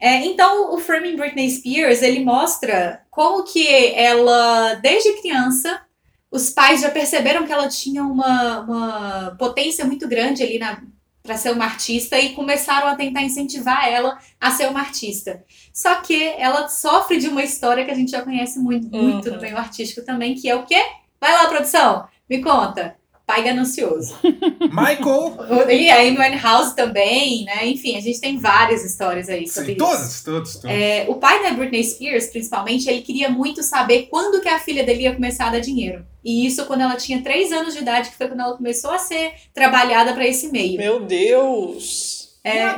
É, 0.00 0.24
então, 0.24 0.74
o 0.74 0.78
Framing 0.78 1.14
Britney 1.14 1.50
Spears, 1.50 2.00
ele 2.00 2.24
mostra 2.24 3.02
como 3.10 3.44
que 3.44 3.68
ela, 3.94 4.74
desde 4.76 5.20
criança, 5.20 5.82
os 6.30 6.48
pais 6.48 6.80
já 6.80 6.90
perceberam 6.90 7.46
que 7.46 7.52
ela 7.52 7.68
tinha 7.68 8.02
uma, 8.02 8.60
uma 8.60 9.36
potência 9.38 9.84
muito 9.84 10.08
grande 10.08 10.42
ali 10.42 10.58
para 11.22 11.36
ser 11.36 11.52
uma 11.52 11.66
artista 11.66 12.18
e 12.18 12.34
começaram 12.34 12.88
a 12.88 12.96
tentar 12.96 13.22
incentivar 13.22 13.86
ela 13.88 14.18
a 14.40 14.50
ser 14.50 14.70
uma 14.70 14.80
artista. 14.80 15.44
Só 15.72 15.96
que 15.96 16.22
ela 16.38 16.66
sofre 16.68 17.18
de 17.18 17.28
uma 17.28 17.44
história 17.44 17.84
que 17.84 17.90
a 17.90 17.94
gente 17.94 18.10
já 18.10 18.22
conhece 18.22 18.58
muito, 18.58 18.88
muito 18.88 19.28
uhum. 19.28 19.34
no 19.34 19.42
meio 19.42 19.58
artístico 19.58 20.04
também, 20.04 20.34
que 20.34 20.48
é 20.48 20.56
o 20.56 20.64
quê? 20.64 20.82
Vai 21.20 21.32
lá, 21.32 21.46
produção, 21.46 22.08
me 22.28 22.40
conta 22.40 22.96
pai 23.30 23.44
ganancioso. 23.44 24.16
Michael! 24.60 25.70
E 25.70 25.88
a 25.88 26.00
Amy 26.00 26.18
Winehouse 26.18 26.74
também, 26.74 27.44
né? 27.44 27.64
Enfim, 27.68 27.96
a 27.96 28.00
gente 28.00 28.20
tem 28.20 28.36
várias 28.36 28.84
histórias 28.84 29.28
aí 29.28 29.46
sobre 29.46 29.72
Sim, 29.72 29.78
todas, 29.78 30.22
todas, 30.24 30.54
todas. 30.54 30.76
É, 30.76 31.06
o 31.08 31.14
pai 31.14 31.40
da 31.44 31.52
Britney 31.52 31.84
Spears, 31.84 32.26
principalmente, 32.26 32.90
ele 32.90 33.02
queria 33.02 33.30
muito 33.30 33.62
saber 33.62 34.08
quando 34.10 34.40
que 34.40 34.48
a 34.48 34.58
filha 34.58 34.82
dele 34.82 35.04
ia 35.04 35.14
começar 35.14 35.46
a 35.46 35.50
dar 35.50 35.60
dinheiro. 35.60 36.04
E 36.24 36.44
isso 36.44 36.66
quando 36.66 36.80
ela 36.80 36.96
tinha 36.96 37.22
3 37.22 37.52
anos 37.52 37.74
de 37.74 37.80
idade, 37.80 38.10
que 38.10 38.16
foi 38.16 38.26
quando 38.26 38.40
ela 38.40 38.56
começou 38.56 38.90
a 38.90 38.98
ser 38.98 39.32
trabalhada 39.54 40.12
para 40.12 40.26
esse 40.26 40.50
meio. 40.50 40.76
Meu 40.76 41.00
Deus! 41.00 42.29
É, 42.42 42.74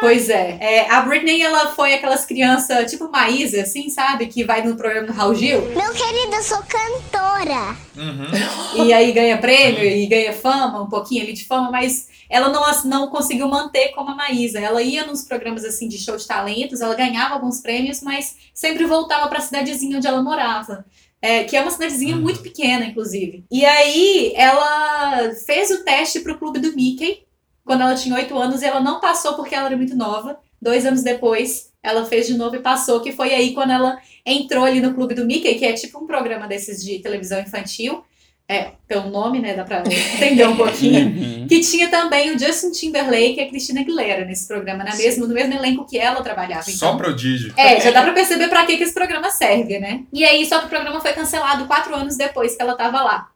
pois 0.00 0.30
é. 0.30 0.58
é. 0.60 0.90
A 0.90 1.02
Britney, 1.02 1.42
ela 1.42 1.72
foi 1.74 1.92
aquelas 1.92 2.24
crianças, 2.24 2.90
tipo 2.90 3.10
Maísa, 3.10 3.60
assim, 3.60 3.90
sabe? 3.90 4.26
Que 4.26 4.44
vai 4.44 4.62
no 4.62 4.76
programa 4.76 5.06
do 5.06 5.12
Raul 5.12 5.34
Gil. 5.34 5.60
Meu 5.60 5.92
querido, 5.92 6.34
eu 6.34 6.42
sou 6.42 6.62
cantora. 6.62 7.76
Uhum. 7.96 8.84
E 8.86 8.92
aí 8.92 9.12
ganha 9.12 9.38
prêmio 9.38 9.84
e 9.84 10.04
ganha 10.06 10.32
fama, 10.32 10.82
um 10.82 10.88
pouquinho 10.88 11.22
ali 11.22 11.32
de 11.32 11.44
fama, 11.44 11.70
mas 11.70 12.08
ela 12.28 12.48
não, 12.48 12.64
não 12.84 13.08
conseguiu 13.08 13.46
manter 13.46 13.90
como 13.90 14.10
a 14.10 14.14
Maísa. 14.14 14.58
Ela 14.58 14.82
ia 14.82 15.06
nos 15.06 15.22
programas, 15.22 15.64
assim, 15.64 15.86
de 15.86 15.98
show 15.98 16.16
de 16.16 16.26
talentos, 16.26 16.80
ela 16.80 16.94
ganhava 16.94 17.34
alguns 17.34 17.60
prêmios, 17.60 18.00
mas 18.00 18.36
sempre 18.52 18.84
voltava 18.86 19.28
para 19.28 19.38
a 19.38 19.42
cidadezinha 19.42 19.98
onde 19.98 20.06
ela 20.06 20.22
morava. 20.22 20.84
É, 21.22 21.44
que 21.44 21.56
é 21.56 21.60
uma 21.60 21.70
cidadezinha 21.70 22.16
uhum. 22.16 22.22
muito 22.22 22.40
pequena, 22.40 22.84
inclusive. 22.84 23.44
E 23.50 23.64
aí, 23.64 24.32
ela 24.34 25.32
fez 25.46 25.70
o 25.70 25.84
teste 25.84 26.20
pro 26.20 26.38
clube 26.38 26.58
do 26.58 26.74
Mickey, 26.74 27.23
quando 27.64 27.80
ela 27.80 27.94
tinha 27.94 28.14
oito 28.14 28.36
anos 28.38 28.62
e 28.62 28.66
ela 28.66 28.80
não 28.80 29.00
passou 29.00 29.34
porque 29.34 29.54
ela 29.54 29.66
era 29.66 29.76
muito 29.76 29.96
nova. 29.96 30.38
Dois 30.60 30.86
anos 30.86 31.02
depois, 31.02 31.70
ela 31.82 32.04
fez 32.04 32.26
de 32.26 32.34
novo 32.34 32.56
e 32.56 32.60
passou, 32.60 33.00
que 33.00 33.12
foi 33.12 33.34
aí 33.34 33.52
quando 33.52 33.72
ela 33.72 33.98
entrou 34.24 34.64
ali 34.64 34.80
no 34.80 34.94
Clube 34.94 35.14
do 35.14 35.26
Mickey, 35.26 35.54
que 35.56 35.64
é 35.64 35.72
tipo 35.72 35.98
um 36.02 36.06
programa 36.06 36.46
desses 36.46 36.82
de 36.82 36.98
televisão 37.00 37.40
infantil. 37.40 38.02
É, 38.46 38.72
pelo 38.86 39.08
nome, 39.08 39.40
né? 39.40 39.54
Dá 39.54 39.64
pra 39.64 39.82
entender 39.86 40.46
um 40.46 40.56
pouquinho. 40.56 41.04
Uhum. 41.44 41.46
que 41.48 41.60
tinha 41.60 41.88
também 41.88 42.34
o 42.34 42.38
Justin 42.38 42.70
Timberlake 42.70 43.36
e 43.36 43.40
a 43.40 43.48
Christina 43.48 43.80
Aguilera 43.80 44.24
nesse 44.24 44.46
programa, 44.46 44.84
né? 44.84 44.92
mesmo, 44.96 45.26
no 45.26 45.34
mesmo 45.34 45.54
elenco 45.54 45.86
que 45.86 45.98
ela 45.98 46.22
trabalhava. 46.22 46.62
Então, 46.62 46.92
só 46.92 46.96
prodígio. 46.96 47.52
É, 47.56 47.80
já 47.80 47.90
dá 47.90 48.02
pra 48.02 48.12
perceber 48.12 48.48
pra 48.48 48.64
que, 48.66 48.76
que 48.76 48.82
esse 48.82 48.94
programa 48.94 49.30
serve, 49.30 49.78
né? 49.78 50.02
E 50.12 50.24
aí, 50.24 50.44
só 50.46 50.60
que 50.60 50.66
o 50.66 50.68
programa 50.68 51.00
foi 51.00 51.12
cancelado 51.12 51.66
quatro 51.66 51.94
anos 51.94 52.16
depois 52.16 52.54
que 52.56 52.62
ela 52.62 52.74
tava 52.76 53.02
lá. 53.02 53.28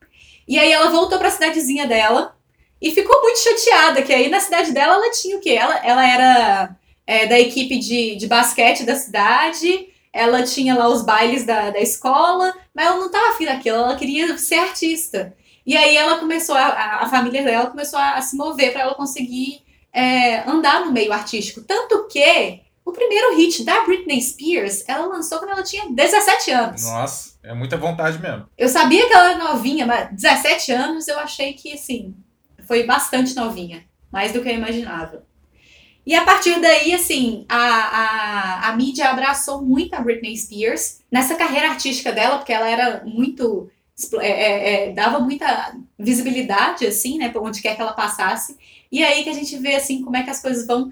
E 0.46 0.58
aí 0.58 0.70
ela 0.72 0.90
voltou 0.90 1.18
pra 1.18 1.30
cidadezinha 1.30 1.86
dela, 1.86 2.34
e 2.80 2.90
ficou 2.90 3.20
muito 3.22 3.38
chateada, 3.38 4.02
que 4.02 4.12
aí 4.12 4.28
na 4.28 4.40
cidade 4.40 4.72
dela 4.72 4.94
ela 4.94 5.10
tinha 5.10 5.36
o 5.36 5.40
quê? 5.40 5.50
Ela, 5.50 5.76
ela 5.84 6.06
era 6.06 6.76
é, 7.06 7.26
da 7.26 7.38
equipe 7.38 7.78
de, 7.78 8.16
de 8.16 8.26
basquete 8.26 8.84
da 8.84 8.94
cidade, 8.94 9.88
ela 10.12 10.42
tinha 10.42 10.74
lá 10.74 10.88
os 10.88 11.02
bailes 11.02 11.44
da, 11.44 11.70
da 11.70 11.80
escola, 11.80 12.54
mas 12.74 12.86
ela 12.86 12.96
não 12.96 13.06
estava 13.06 13.30
afim 13.30 13.44
daquilo, 13.44 13.78
ela 13.78 13.96
queria 13.96 14.36
ser 14.38 14.56
artista. 14.56 15.34
E 15.66 15.76
aí 15.76 15.96
ela 15.96 16.18
começou, 16.18 16.54
a, 16.54 17.00
a 17.02 17.08
família 17.08 17.42
dela 17.42 17.66
começou 17.70 17.98
a, 17.98 18.14
a 18.14 18.22
se 18.22 18.36
mover 18.36 18.72
para 18.72 18.82
ela 18.82 18.94
conseguir 18.94 19.62
é, 19.92 20.48
andar 20.48 20.84
no 20.84 20.92
meio 20.92 21.12
artístico. 21.12 21.60
Tanto 21.60 22.06
que 22.08 22.62
o 22.84 22.92
primeiro 22.92 23.36
hit 23.36 23.64
da 23.64 23.84
Britney 23.84 24.20
Spears, 24.20 24.82
ela 24.88 25.06
lançou 25.06 25.38
quando 25.38 25.50
ela 25.50 25.62
tinha 25.62 25.90
17 25.90 26.50
anos. 26.52 26.84
Nossa, 26.84 27.38
é 27.42 27.52
muita 27.52 27.76
vontade 27.76 28.18
mesmo. 28.18 28.46
Eu 28.56 28.68
sabia 28.68 29.06
que 29.06 29.12
ela 29.12 29.32
era 29.32 29.44
novinha, 29.44 29.84
mas 29.84 30.08
17 30.10 30.72
anos 30.72 31.06
eu 31.06 31.18
achei 31.18 31.52
que, 31.52 31.74
assim, 31.74 32.14
foi 32.68 32.85
bastante 32.85 33.35
novinha, 33.35 33.85
mais 34.12 34.33
do 34.33 34.42
que 34.42 34.48
eu 34.48 34.54
imaginava. 34.54 35.26
E 36.07 36.14
a 36.14 36.24
partir 36.24 36.59
daí, 36.61 36.94
assim, 36.94 37.44
a, 37.48 37.59
a, 37.59 38.68
a 38.68 38.76
mídia 38.76 39.11
abraçou 39.11 39.61
muito 39.61 39.92
a 39.94 40.00
Britney 40.00 40.37
Spears 40.37 41.00
nessa 41.11 41.35
carreira 41.35 41.70
artística 41.70 42.12
dela, 42.12 42.38
porque 42.38 42.52
ela 42.52 42.68
era 42.68 43.02
muito. 43.04 43.70
É, 44.20 44.28
é, 44.28 44.88
é, 44.88 44.92
dava 44.92 45.18
muita 45.18 45.76
visibilidade, 45.98 46.87
assim, 46.87 47.18
né, 47.18 47.31
por 47.31 47.42
onde 47.42 47.61
quer 47.61 47.74
que 47.74 47.83
ela 47.83 47.92
passasse. 47.92 48.57
E 48.92 49.02
aí 49.04 49.24
que 49.24 49.28
a 49.28 49.35
gente 49.35 49.57
vê, 49.59 49.74
assim, 49.74 50.02
como 50.02 50.16
é 50.16 50.22
que 50.22 50.31
as 50.31 50.40
coisas 50.40 50.66
vão 50.66 50.90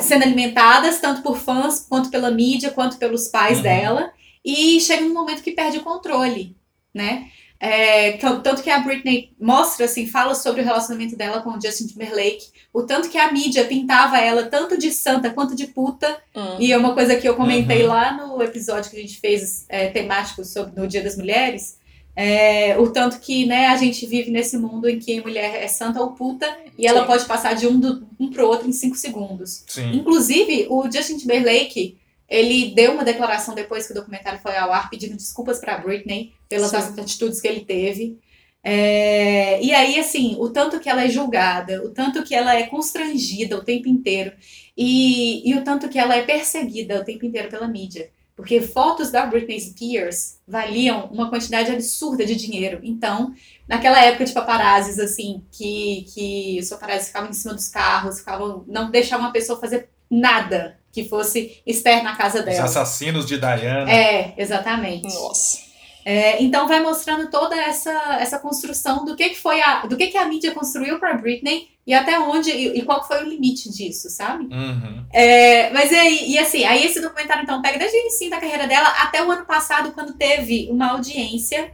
sendo 0.00 0.24
alimentadas, 0.24 0.98
tanto 0.98 1.22
por 1.22 1.38
fãs, 1.38 1.86
quanto 1.88 2.10
pela 2.10 2.30
mídia, 2.30 2.70
quanto 2.70 2.98
pelos 2.98 3.28
pais 3.28 3.58
uhum. 3.58 3.62
dela. 3.62 4.12
E 4.44 4.80
chega 4.80 5.04
um 5.04 5.12
momento 5.12 5.42
que 5.42 5.52
perde 5.52 5.78
o 5.78 5.84
controle, 5.84 6.56
né? 6.92 7.30
É, 7.60 8.12
tanto 8.12 8.62
que 8.62 8.70
a 8.70 8.78
Britney 8.78 9.32
mostra, 9.40 9.86
assim, 9.86 10.06
fala 10.06 10.34
sobre 10.34 10.60
o 10.60 10.64
relacionamento 10.64 11.16
dela 11.16 11.42
com 11.42 11.50
o 11.50 11.60
Justin 11.60 11.88
Timberlake, 11.88 12.46
o 12.72 12.84
tanto 12.84 13.08
que 13.08 13.18
a 13.18 13.32
mídia 13.32 13.64
pintava 13.64 14.18
ela 14.18 14.44
tanto 14.44 14.78
de 14.78 14.92
santa 14.92 15.30
quanto 15.30 15.56
de 15.56 15.66
puta. 15.66 16.18
Uhum. 16.34 16.56
E 16.60 16.72
é 16.72 16.78
uma 16.78 16.94
coisa 16.94 17.16
que 17.16 17.28
eu 17.28 17.34
comentei 17.34 17.82
uhum. 17.82 17.88
lá 17.88 18.12
no 18.12 18.40
episódio 18.42 18.90
que 18.90 18.96
a 18.96 19.00
gente 19.00 19.18
fez 19.18 19.64
é, 19.68 19.88
temático 19.88 20.44
sobre 20.44 20.80
no 20.80 20.86
Dia 20.86 21.02
das 21.02 21.16
Mulheres. 21.16 21.78
É, 22.14 22.76
o 22.78 22.90
tanto 22.90 23.20
que 23.20 23.46
né, 23.46 23.68
a 23.68 23.76
gente 23.76 24.04
vive 24.06 24.30
nesse 24.30 24.58
mundo 24.58 24.88
em 24.88 24.98
que 24.98 25.18
a 25.18 25.22
mulher 25.22 25.62
é 25.62 25.68
santa 25.68 26.00
ou 26.00 26.12
puta 26.12 26.52
e 26.76 26.84
ela 26.86 27.02
Sim. 27.02 27.06
pode 27.06 27.24
passar 27.26 27.54
de 27.54 27.66
um, 27.66 27.78
do, 27.78 28.06
um 28.18 28.28
pro 28.28 28.46
outro 28.46 28.68
em 28.68 28.72
cinco 28.72 28.96
segundos. 28.96 29.62
Sim. 29.68 29.92
Inclusive, 29.94 30.66
o 30.68 30.90
Justin 30.90 31.16
Timberlake 31.16 31.96
ele 32.28 32.72
deu 32.74 32.92
uma 32.92 33.04
declaração 33.04 33.54
depois 33.54 33.86
que 33.86 33.92
o 33.92 33.94
documentário 33.94 34.38
foi 34.40 34.56
ao 34.56 34.72
ar, 34.72 34.90
pedindo 34.90 35.16
desculpas 35.16 35.58
para 35.58 35.78
Britney 35.78 36.34
pelas 36.48 36.74
atitudes 36.74 37.40
que 37.40 37.48
ele 37.48 37.60
teve. 37.60 38.18
É, 38.62 39.62
e 39.62 39.72
aí, 39.72 39.98
assim, 39.98 40.36
o 40.38 40.50
tanto 40.50 40.78
que 40.78 40.90
ela 40.90 41.04
é 41.04 41.08
julgada, 41.08 41.82
o 41.82 41.90
tanto 41.90 42.22
que 42.22 42.34
ela 42.34 42.54
é 42.54 42.66
constrangida 42.66 43.56
o 43.56 43.64
tempo 43.64 43.88
inteiro, 43.88 44.32
e, 44.76 45.48
e 45.48 45.54
o 45.54 45.64
tanto 45.64 45.88
que 45.88 45.98
ela 45.98 46.14
é 46.14 46.22
perseguida 46.22 47.00
o 47.00 47.04
tempo 47.04 47.24
inteiro 47.24 47.48
pela 47.48 47.66
mídia. 47.66 48.10
Porque 48.36 48.60
fotos 48.60 49.10
da 49.10 49.26
Britney 49.26 49.58
Spears 49.58 50.38
valiam 50.46 51.06
uma 51.06 51.28
quantidade 51.28 51.72
absurda 51.72 52.24
de 52.24 52.36
dinheiro. 52.36 52.78
Então, 52.84 53.34
naquela 53.66 54.00
época 54.04 54.24
de 54.24 54.32
paparazzis, 54.32 54.98
assim, 54.98 55.42
que, 55.50 56.06
que 56.14 56.58
os 56.60 56.68
paparazzis 56.68 57.08
ficavam 57.08 57.30
em 57.30 57.32
cima 57.32 57.54
dos 57.54 57.68
carros, 57.68 58.20
ficavam, 58.20 58.64
não 58.68 58.90
deixavam 58.90 59.26
uma 59.26 59.32
pessoa 59.32 59.58
fazer 59.58 59.88
nada 60.08 60.77
que 60.92 61.04
fosse 61.04 61.62
externa 61.66 62.12
à 62.12 62.16
casa 62.16 62.42
dela. 62.42 62.64
Os 62.64 62.76
assassinos 62.76 63.26
de 63.26 63.38
Diana. 63.38 63.90
É, 63.90 64.34
exatamente. 64.36 65.12
Nossa. 65.14 65.68
É, 66.04 66.42
então 66.42 66.66
vai 66.66 66.80
mostrando 66.80 67.30
toda 67.30 67.54
essa, 67.54 68.16
essa 68.18 68.38
construção 68.38 69.04
do 69.04 69.14
que, 69.14 69.28
que 69.28 69.38
foi 69.38 69.60
a 69.60 69.84
do 69.84 69.94
que, 69.94 70.06
que 70.06 70.16
a 70.16 70.26
mídia 70.26 70.52
construiu 70.52 70.98
para 70.98 71.18
Britney 71.18 71.68
e 71.86 71.92
até 71.92 72.18
onde 72.18 72.50
e, 72.50 72.78
e, 72.78 72.82
qual 72.82 73.06
foi 73.06 73.22
o 73.22 73.28
limite 73.28 73.70
disso, 73.70 74.08
sabe? 74.08 74.44
Uhum. 74.44 75.04
É, 75.12 75.70
mas 75.70 75.92
aí, 75.92 76.30
e 76.30 76.38
assim, 76.38 76.64
aí 76.64 76.86
esse 76.86 77.00
documentário 77.00 77.42
então 77.42 77.60
pega 77.60 77.78
desde 77.78 77.96
o 77.96 78.00
início 78.00 78.30
da 78.30 78.40
carreira 78.40 78.66
dela 78.66 78.88
até 79.00 79.22
o 79.22 79.30
ano 79.30 79.44
passado 79.44 79.92
quando 79.92 80.14
teve 80.14 80.68
uma 80.70 80.92
audiência 80.92 81.72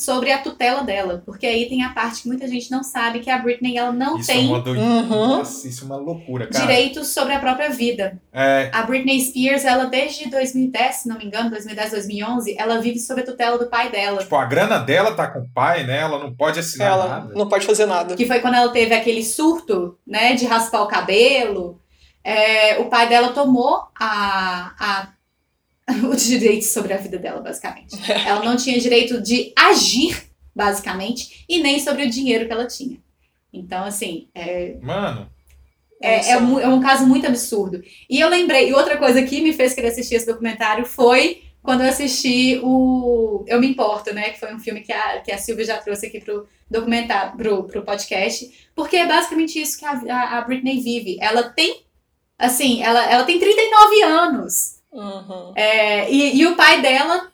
sobre 0.00 0.32
a 0.32 0.38
tutela 0.38 0.82
dela, 0.82 1.22
porque 1.26 1.46
aí 1.46 1.68
tem 1.68 1.84
a 1.84 1.90
parte 1.90 2.22
que 2.22 2.28
muita 2.28 2.48
gente 2.48 2.70
não 2.70 2.82
sabe 2.82 3.20
que 3.20 3.30
a 3.30 3.38
Britney 3.38 3.76
ela 3.76 3.92
não 3.92 4.18
isso 4.18 4.30
é 4.30 4.34
tem 4.34 4.46
é 4.46 4.48
uma 4.48 4.68
uhum. 4.68 5.28
Nossa, 5.38 5.68
isso 5.68 5.84
é 5.84 5.86
uma 5.86 5.96
loucura, 5.96 6.46
cara. 6.46 6.66
direitos 6.66 7.08
sobre 7.08 7.34
a 7.34 7.38
própria 7.38 7.70
vida. 7.70 8.20
É. 8.32 8.70
A 8.72 8.82
Britney 8.82 9.20
Spears, 9.20 9.64
ela 9.64 9.84
desde 9.84 10.28
2010, 10.30 10.96
se 10.96 11.08
não 11.08 11.18
me 11.18 11.26
engano, 11.26 11.50
2010, 11.50 11.90
2011, 11.90 12.56
ela 12.58 12.80
vive 12.80 12.98
sob 12.98 13.20
a 13.20 13.24
tutela 13.24 13.58
do 13.58 13.68
pai 13.68 13.90
dela. 13.90 14.18
Tipo, 14.18 14.36
a 14.36 14.44
grana 14.44 14.78
dela 14.78 15.14
tá 15.14 15.26
com 15.26 15.40
o 15.40 15.48
pai, 15.52 15.84
né? 15.84 15.98
Ela 15.98 16.18
não 16.18 16.34
pode 16.34 16.58
assinar 16.58 16.88
ela 16.88 17.08
nada. 17.08 17.34
Não 17.34 17.48
pode 17.48 17.66
fazer 17.66 17.86
nada. 17.86 18.16
Que 18.16 18.26
foi 18.26 18.40
quando 18.40 18.54
ela 18.54 18.72
teve 18.72 18.94
aquele 18.94 19.22
surto, 19.22 19.98
né, 20.06 20.34
de 20.34 20.46
raspar 20.46 20.82
o 20.82 20.88
cabelo. 20.88 21.78
É, 22.24 22.78
o 22.78 22.86
pai 22.86 23.08
dela 23.08 23.28
tomou 23.28 23.84
a, 23.98 24.72
a 24.78 25.08
o 26.10 26.14
direito 26.14 26.64
sobre 26.64 26.92
a 26.92 26.96
vida 26.96 27.18
dela, 27.18 27.40
basicamente. 27.40 27.96
Ela 28.26 28.44
não 28.44 28.56
tinha 28.56 28.78
direito 28.78 29.20
de 29.20 29.52
agir, 29.56 30.30
basicamente, 30.54 31.44
e 31.48 31.60
nem 31.60 31.78
sobre 31.80 32.04
o 32.04 32.10
dinheiro 32.10 32.46
que 32.46 32.52
ela 32.52 32.66
tinha. 32.66 32.98
Então, 33.52 33.84
assim. 33.84 34.28
É... 34.34 34.76
Mano. 34.80 35.30
É, 36.02 36.30
é, 36.30 36.38
um, 36.38 36.58
é 36.58 36.66
um 36.66 36.80
caso 36.80 37.06
muito 37.06 37.26
absurdo. 37.26 37.82
E 38.08 38.18
eu 38.18 38.28
lembrei, 38.28 38.70
e 38.70 38.72
outra 38.72 38.96
coisa 38.96 39.22
que 39.22 39.42
me 39.42 39.52
fez 39.52 39.74
querer 39.74 39.88
assistir 39.88 40.14
esse 40.14 40.26
documentário 40.26 40.86
foi 40.86 41.42
quando 41.62 41.82
eu 41.82 41.88
assisti 41.88 42.58
o 42.62 43.44
Eu 43.46 43.60
Me 43.60 43.68
Importo, 43.68 44.14
né? 44.14 44.30
Que 44.30 44.40
foi 44.40 44.54
um 44.54 44.58
filme 44.58 44.80
que 44.80 44.92
a, 44.92 45.20
que 45.20 45.30
a 45.30 45.36
Silvia 45.36 45.66
já 45.66 45.76
trouxe 45.76 46.06
aqui 46.06 46.18
pro 46.18 46.48
documentário, 46.70 47.36
pro, 47.36 47.64
pro 47.64 47.82
podcast. 47.82 48.70
Porque 48.74 48.96
é 48.96 49.06
basicamente 49.06 49.60
isso 49.60 49.78
que 49.78 49.84
a, 49.84 49.92
a, 49.92 50.38
a 50.38 50.40
Britney 50.40 50.80
vive. 50.80 51.18
Ela 51.20 51.42
tem, 51.50 51.82
assim, 52.38 52.82
ela, 52.82 53.04
ela 53.10 53.24
tem 53.24 53.38
39 53.38 54.02
anos. 54.02 54.79
Uhum. 54.92 55.52
É, 55.54 56.10
e, 56.10 56.36
e 56.36 56.46
o 56.46 56.56
pai 56.56 56.80
dela 56.80 57.30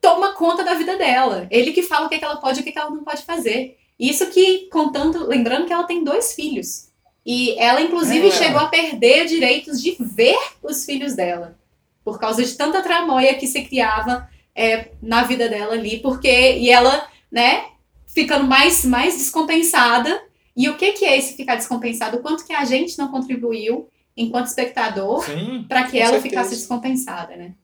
toma 0.00 0.34
conta 0.34 0.64
da 0.64 0.74
vida 0.74 0.96
dela. 0.96 1.46
Ele 1.50 1.72
que 1.72 1.82
fala 1.82 2.06
o 2.06 2.08
que, 2.08 2.16
é 2.16 2.18
que 2.18 2.24
ela 2.24 2.36
pode 2.36 2.58
e 2.58 2.60
o 2.60 2.64
que, 2.64 2.70
é 2.70 2.72
que 2.72 2.78
ela 2.78 2.90
não 2.90 3.04
pode 3.04 3.22
fazer. 3.22 3.78
Isso 3.98 4.26
que, 4.30 4.68
contando, 4.70 5.26
lembrando 5.26 5.66
que 5.66 5.72
ela 5.72 5.84
tem 5.84 6.02
dois 6.02 6.34
filhos. 6.34 6.88
E 7.24 7.56
ela, 7.58 7.80
inclusive, 7.80 8.28
É. 8.28 8.30
chegou 8.32 8.60
a 8.60 8.66
perder 8.66 9.26
direitos 9.26 9.80
de 9.80 9.96
ver 10.00 10.36
os 10.62 10.84
filhos 10.84 11.14
dela. 11.14 11.56
Por 12.04 12.18
causa 12.18 12.44
de 12.44 12.52
tanta 12.54 12.82
tramóia 12.82 13.34
que 13.34 13.46
se 13.46 13.62
criava 13.62 14.28
é, 14.56 14.88
na 15.00 15.22
vida 15.22 15.48
dela 15.48 15.74
ali. 15.74 15.98
Porque, 16.00 16.56
e 16.56 16.68
ela, 16.68 17.06
né, 17.30 17.66
ficando 18.08 18.44
mais, 18.44 18.84
mais 18.84 19.16
descompensada. 19.16 20.20
E 20.56 20.68
o 20.68 20.76
que, 20.76 20.92
que 20.92 21.04
é 21.04 21.16
esse 21.16 21.36
ficar 21.36 21.54
descompensado? 21.54 22.16
O 22.16 22.22
quanto 22.22 22.44
que 22.44 22.52
a 22.52 22.64
gente 22.64 22.98
não 22.98 23.08
contribuiu, 23.08 23.88
enquanto 24.16 24.46
espectador, 24.46 25.24
para 25.68 25.84
que 25.84 25.98
ela 25.98 26.12
certeza. 26.12 26.22
ficasse 26.22 26.50
descompensada, 26.56 27.36
né? 27.36 27.54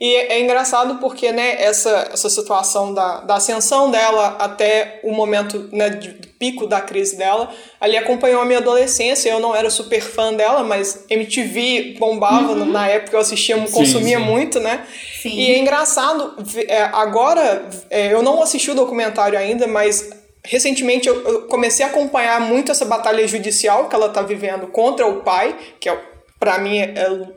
E 0.00 0.16
é 0.16 0.32
é 0.32 0.40
engraçado 0.40 0.96
porque, 0.96 1.30
né, 1.30 1.62
essa, 1.62 2.10
essa 2.12 2.28
situação 2.28 2.92
da, 2.92 3.20
da 3.20 3.36
ascensão 3.36 3.90
dela 3.90 4.36
até 4.38 5.00
o 5.04 5.12
momento 5.12 5.68
né, 5.72 5.88
de, 5.88 6.10
do 6.10 6.28
pico 6.28 6.66
da 6.66 6.80
crise 6.80 7.16
dela, 7.16 7.50
ali 7.80 7.96
acompanhou 7.96 8.42
a 8.42 8.44
minha 8.44 8.58
adolescência. 8.58 9.30
Eu 9.30 9.38
não 9.38 9.54
era 9.54 9.70
super 9.70 10.00
fã 10.00 10.34
dela, 10.34 10.64
mas 10.64 11.04
MTV 11.08 11.96
bombava 11.98 12.54
na 12.64 12.88
época, 12.88 13.16
eu 13.16 13.20
assistia, 13.20 13.56
Sim, 13.66 13.72
consumia 13.72 14.18
sim. 14.18 14.24
muito, 14.24 14.58
né? 14.58 14.86
Sim. 15.22 15.30
E 15.30 15.52
é 15.52 15.58
engraçado, 15.58 16.34
é, 16.66 16.82
agora, 16.82 17.68
é, 17.88 18.12
eu 18.12 18.22
não 18.22 18.42
assisti 18.42 18.70
o 18.70 18.74
documentário 18.74 19.38
ainda, 19.38 19.66
mas 19.66 20.10
recentemente 20.44 21.08
eu, 21.08 21.20
eu 21.26 21.42
comecei 21.42 21.84
a 21.84 21.88
acompanhar 21.88 22.40
muito 22.40 22.70
essa 22.72 22.84
batalha 22.84 23.26
judicial 23.26 23.88
que 23.88 23.94
ela 23.94 24.08
tá 24.08 24.22
vivendo 24.22 24.66
contra 24.68 25.06
o 25.06 25.20
pai, 25.22 25.56
que 25.78 25.88
é, 25.88 25.98
para 26.38 26.58
mim 26.58 26.78
é, 26.78 26.94
é 26.96 27.28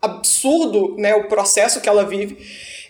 absurdo 0.00 0.94
né, 0.98 1.14
o 1.14 1.28
processo 1.28 1.80
que 1.80 1.88
ela 1.88 2.04
vive. 2.04 2.38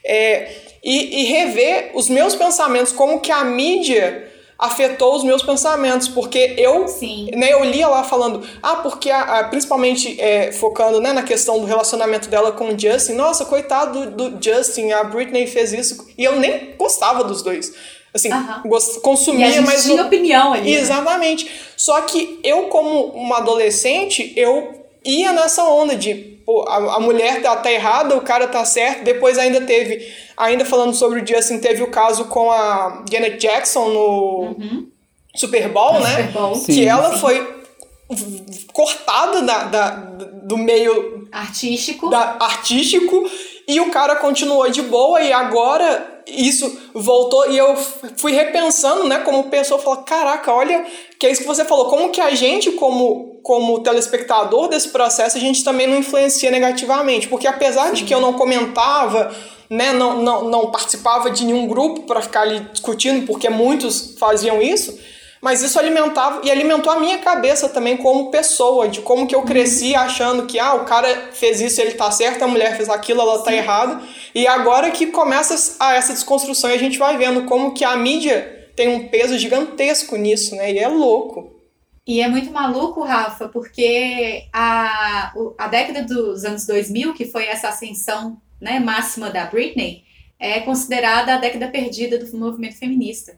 É, 0.04 0.50
e, 0.82 1.22
e 1.22 1.24
rever 1.24 1.90
os 1.94 2.08
meus 2.08 2.34
pensamentos, 2.34 2.92
como 2.92 3.20
que 3.20 3.32
a 3.32 3.44
mídia 3.44 4.26
afetou 4.58 5.14
os 5.14 5.22
meus 5.22 5.42
pensamentos, 5.42 6.08
porque 6.08 6.54
eu 6.58 6.88
Sim. 6.88 7.30
né, 7.34 7.52
eu 7.52 7.62
lia 7.62 7.86
lá 7.86 8.02
falando, 8.02 8.44
ah, 8.60 8.76
porque 8.76 9.08
a, 9.08 9.20
a- 9.38 9.44
principalmente 9.44 10.20
é, 10.20 10.50
focando 10.50 11.00
né, 11.00 11.12
na 11.12 11.22
questão 11.22 11.60
do 11.60 11.66
relacionamento 11.66 12.28
dela 12.28 12.50
com 12.50 12.74
o 12.74 12.78
Justin, 12.78 13.12
nossa, 13.12 13.44
coitado 13.44 14.10
do, 14.10 14.30
do 14.30 14.42
Justin, 14.44 14.90
a 14.90 15.04
Britney 15.04 15.46
fez 15.46 15.72
isso, 15.72 16.08
e 16.18 16.24
eu 16.24 16.36
nem 16.40 16.74
gostava 16.76 17.22
dos 17.22 17.40
dois. 17.42 17.72
Assim, 18.14 18.30
gost- 18.66 18.96
E 18.96 18.98
a 18.98 19.00
consumia, 19.02 19.50
gente 19.52 19.66
mas 19.66 19.84
tinha 19.84 20.02
opinião 20.02 20.52
ali. 20.52 20.72
né? 20.74 20.80
Exatamente. 20.80 21.50
Só 21.76 22.00
que 22.02 22.40
eu, 22.42 22.64
como 22.64 23.06
uma 23.08 23.38
adolescente, 23.38 24.32
eu 24.36 24.84
ia 25.04 25.32
nessa 25.32 25.62
onda 25.64 25.94
de 25.94 26.14
pô, 26.46 26.64
a, 26.66 26.96
a 26.96 27.00
mulher 27.00 27.42
tá, 27.42 27.54
tá 27.56 27.70
errada, 27.70 28.16
o 28.16 28.22
cara 28.22 28.48
tá 28.48 28.64
certo. 28.64 29.04
Depois 29.04 29.36
ainda 29.38 29.60
teve, 29.60 30.10
ainda 30.36 30.64
falando 30.64 30.94
sobre 30.94 31.20
o 31.20 31.26
Justin, 31.26 31.58
teve 31.58 31.82
o 31.82 31.90
caso 31.90 32.24
com 32.24 32.50
a 32.50 33.04
Janet 33.10 33.36
Jackson 33.38 33.88
no 33.90 34.56
Super 35.36 35.68
Bowl, 35.68 36.00
né? 36.00 36.10
Super 36.16 36.32
Bowl. 36.32 36.54
Sim, 36.54 36.72
que 36.72 36.86
ela 36.88 37.12
sim. 37.12 37.20
foi 37.20 37.58
cortada 38.72 39.42
da, 39.42 39.64
da- 39.64 39.90
do 40.44 40.56
meio 40.56 41.28
Artístico. 41.30 42.08
da- 42.08 42.36
artístico 42.40 43.28
e 43.66 43.80
o 43.80 43.90
cara 43.90 44.16
continuou 44.16 44.68
de 44.70 44.80
boa 44.82 45.20
e 45.20 45.30
agora 45.32 46.17
isso 46.30 46.80
voltou 46.94 47.50
e 47.50 47.56
eu 47.56 47.76
fui 48.16 48.32
repensando, 48.32 49.04
né, 49.04 49.18
como 49.20 49.44
pessoa, 49.44 49.80
falar, 49.80 50.02
caraca, 50.02 50.52
olha, 50.52 50.86
que 51.18 51.26
é 51.26 51.30
isso 51.30 51.42
que 51.42 51.46
você 51.46 51.64
falou, 51.64 51.86
como 51.86 52.10
que 52.10 52.20
a 52.20 52.34
gente 52.34 52.72
como 52.72 53.38
como 53.42 53.80
telespectador 53.80 54.68
desse 54.68 54.90
processo, 54.90 55.38
a 55.38 55.40
gente 55.40 55.64
também 55.64 55.86
não 55.86 55.96
influencia 55.96 56.50
negativamente, 56.50 57.28
porque 57.28 57.46
apesar 57.46 57.92
de 57.92 58.04
que 58.04 58.12
eu 58.12 58.20
não 58.20 58.34
comentava, 58.34 59.34
né, 59.70 59.92
não, 59.92 60.22
não, 60.22 60.44
não 60.44 60.70
participava 60.70 61.30
de 61.30 61.46
nenhum 61.46 61.66
grupo 61.66 62.02
para 62.02 62.20
ficar 62.20 62.42
ali 62.42 62.60
discutindo, 62.72 63.26
porque 63.26 63.48
muitos 63.48 64.14
faziam 64.18 64.60
isso, 64.60 64.98
mas 65.40 65.62
isso 65.62 65.78
alimentava 65.78 66.40
e 66.44 66.50
alimentou 66.50 66.92
a 66.92 66.98
minha 66.98 67.18
cabeça 67.18 67.68
também 67.68 67.96
como 67.96 68.30
pessoa, 68.30 68.88
de 68.88 69.00
como 69.00 69.26
que 69.26 69.34
eu 69.34 69.42
cresci 69.42 69.94
achando 69.94 70.46
que 70.46 70.58
ah, 70.58 70.74
o 70.74 70.84
cara 70.84 71.30
fez 71.32 71.60
isso, 71.60 71.80
ele 71.80 71.92
tá 71.92 72.10
certo, 72.10 72.42
a 72.42 72.48
mulher 72.48 72.76
fez 72.76 72.88
aquilo, 72.88 73.20
ela 73.20 73.42
tá 73.42 73.52
errada. 73.52 74.00
E 74.34 74.46
agora 74.46 74.90
que 74.90 75.06
começa 75.06 75.76
a 75.80 75.94
essa 75.94 76.12
desconstrução 76.12 76.70
a 76.70 76.76
gente 76.76 76.98
vai 76.98 77.16
vendo 77.16 77.44
como 77.44 77.72
que 77.72 77.84
a 77.84 77.96
mídia 77.96 78.70
tem 78.74 78.88
um 78.88 79.08
peso 79.08 79.38
gigantesco 79.38 80.16
nisso, 80.16 80.54
né? 80.54 80.72
E 80.72 80.78
é 80.78 80.88
louco. 80.88 81.58
E 82.06 82.20
é 82.20 82.28
muito 82.28 82.50
maluco, 82.50 83.02
Rafa, 83.02 83.48
porque 83.48 84.46
a, 84.52 85.32
a 85.58 85.68
década 85.68 86.02
dos 86.02 86.44
anos 86.44 86.64
2000, 86.64 87.12
que 87.12 87.26
foi 87.26 87.44
essa 87.44 87.68
ascensão 87.68 88.40
né, 88.60 88.80
máxima 88.80 89.30
da 89.30 89.44
Britney, 89.44 90.04
é 90.38 90.60
considerada 90.60 91.34
a 91.34 91.38
década 91.38 91.68
perdida 91.68 92.18
do 92.18 92.36
movimento 92.38 92.78
feminista. 92.78 93.36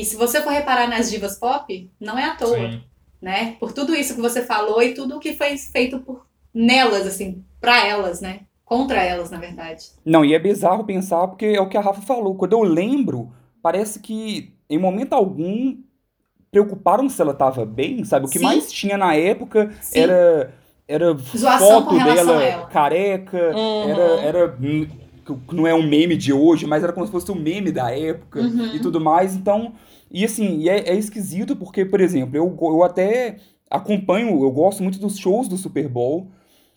E 0.00 0.04
se 0.04 0.16
você 0.16 0.40
for 0.40 0.50
reparar 0.52 0.88
nas 0.88 1.10
divas 1.10 1.38
pop, 1.38 1.90
não 2.00 2.18
é 2.18 2.24
à 2.24 2.34
toa, 2.36 2.56
Sim. 2.56 2.80
né? 3.20 3.56
Por 3.60 3.72
tudo 3.72 3.94
isso 3.94 4.14
que 4.14 4.20
você 4.20 4.42
falou 4.42 4.82
e 4.82 4.94
tudo 4.94 5.16
o 5.16 5.20
que 5.20 5.34
foi 5.34 5.56
feito 5.58 5.98
por 6.00 6.26
nelas, 6.54 7.06
assim, 7.06 7.44
pra 7.60 7.86
elas, 7.86 8.20
né? 8.20 8.40
Contra 8.64 9.02
elas, 9.02 9.30
na 9.30 9.38
verdade. 9.38 9.84
Não, 10.04 10.24
e 10.24 10.34
é 10.34 10.38
bizarro 10.38 10.84
pensar, 10.84 11.28
porque 11.28 11.44
é 11.46 11.60
o 11.60 11.68
que 11.68 11.76
a 11.76 11.80
Rafa 11.80 12.00
falou. 12.02 12.34
Quando 12.36 12.54
eu 12.54 12.62
lembro, 12.62 13.30
parece 13.62 14.00
que 14.00 14.54
em 14.70 14.78
momento 14.78 15.12
algum 15.12 15.76
preocuparam 16.50 17.08
se 17.08 17.20
ela 17.20 17.34
tava 17.34 17.64
bem, 17.66 18.04
sabe? 18.04 18.26
O 18.26 18.28
que 18.30 18.38
Sim. 18.38 18.44
mais 18.44 18.72
tinha 18.72 18.96
na 18.96 19.14
época 19.14 19.70
Sim. 19.80 20.00
era 20.00 20.54
era 20.88 21.14
Zoação 21.14 21.84
foto 21.84 21.94
dela 21.96 22.42
ela. 22.42 22.66
careca, 22.66 23.56
Uhum. 23.56 23.88
era 23.90 24.02
era 24.20 24.48
que 25.24 25.54
não 25.54 25.66
é 25.66 25.74
um 25.74 25.86
meme 25.86 26.16
de 26.16 26.32
hoje, 26.32 26.66
mas 26.66 26.82
era 26.82 26.92
como 26.92 27.06
se 27.06 27.12
fosse 27.12 27.30
um 27.30 27.34
meme 27.40 27.70
da 27.72 27.90
época 27.90 28.40
Uhum. 28.40 28.74
e 28.74 28.80
tudo 28.80 29.00
mais. 29.00 29.34
Então, 29.34 29.72
e 30.10 30.24
assim, 30.24 30.68
é, 30.68 30.90
é 30.90 30.94
esquisito 30.96 31.56
porque, 31.56 31.84
por 31.84 32.00
exemplo, 32.00 32.36
eu, 32.36 32.56
eu 32.60 32.82
até 32.82 33.36
acompanho, 33.70 34.28
eu 34.42 34.50
gosto 34.50 34.82
muito 34.82 34.98
dos 34.98 35.16
shows 35.18 35.48
do 35.48 35.56
Super 35.56 35.88
Bowl. 35.88 36.28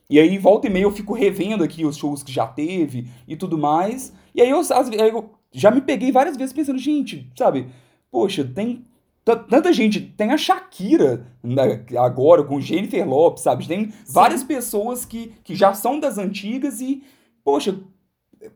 E 0.10 0.20
aí, 0.20 0.38
volta 0.38 0.68
e 0.68 0.70
meia, 0.70 0.84
eu 0.84 0.92
fico 0.92 1.14
revendo 1.14 1.64
aqui 1.64 1.84
os 1.84 1.98
shows 1.98 2.22
que 2.24 2.32
já 2.32 2.46
teve 2.46 3.08
e 3.28 3.36
tudo 3.36 3.58
mais. 3.58 4.14
E 4.34 4.42
aí, 4.42 4.50
eu, 4.50 4.60
aí 4.60 5.10
eu 5.10 5.30
já 5.52 5.72
me 5.72 5.82
peguei 5.82 6.12
várias 6.12 6.38
vezes 6.38 6.54
pensando, 6.54 6.78
gente, 6.78 7.30
sabe? 7.36 7.68
Poxa, 8.12 8.44
tem 8.44 8.86
tanta 9.50 9.74
gente. 9.74 10.00
Tem 10.00 10.32
a 10.32 10.38
Shakira 10.38 11.26
né, 11.44 11.84
agora 11.98 12.44
com 12.44 12.62
Jennifer 12.62 13.08
Lopes, 13.08 13.42
sabe? 13.44 13.68
Tem 13.68 13.92
várias 14.08 14.44
pessoas 14.44 15.04
que, 15.04 15.34
que 15.44 15.56
já 15.56 15.74
são 15.74 16.00
das 16.00 16.20
antigas 16.20 16.80
e, 16.80 17.02
poxa, 17.44 17.76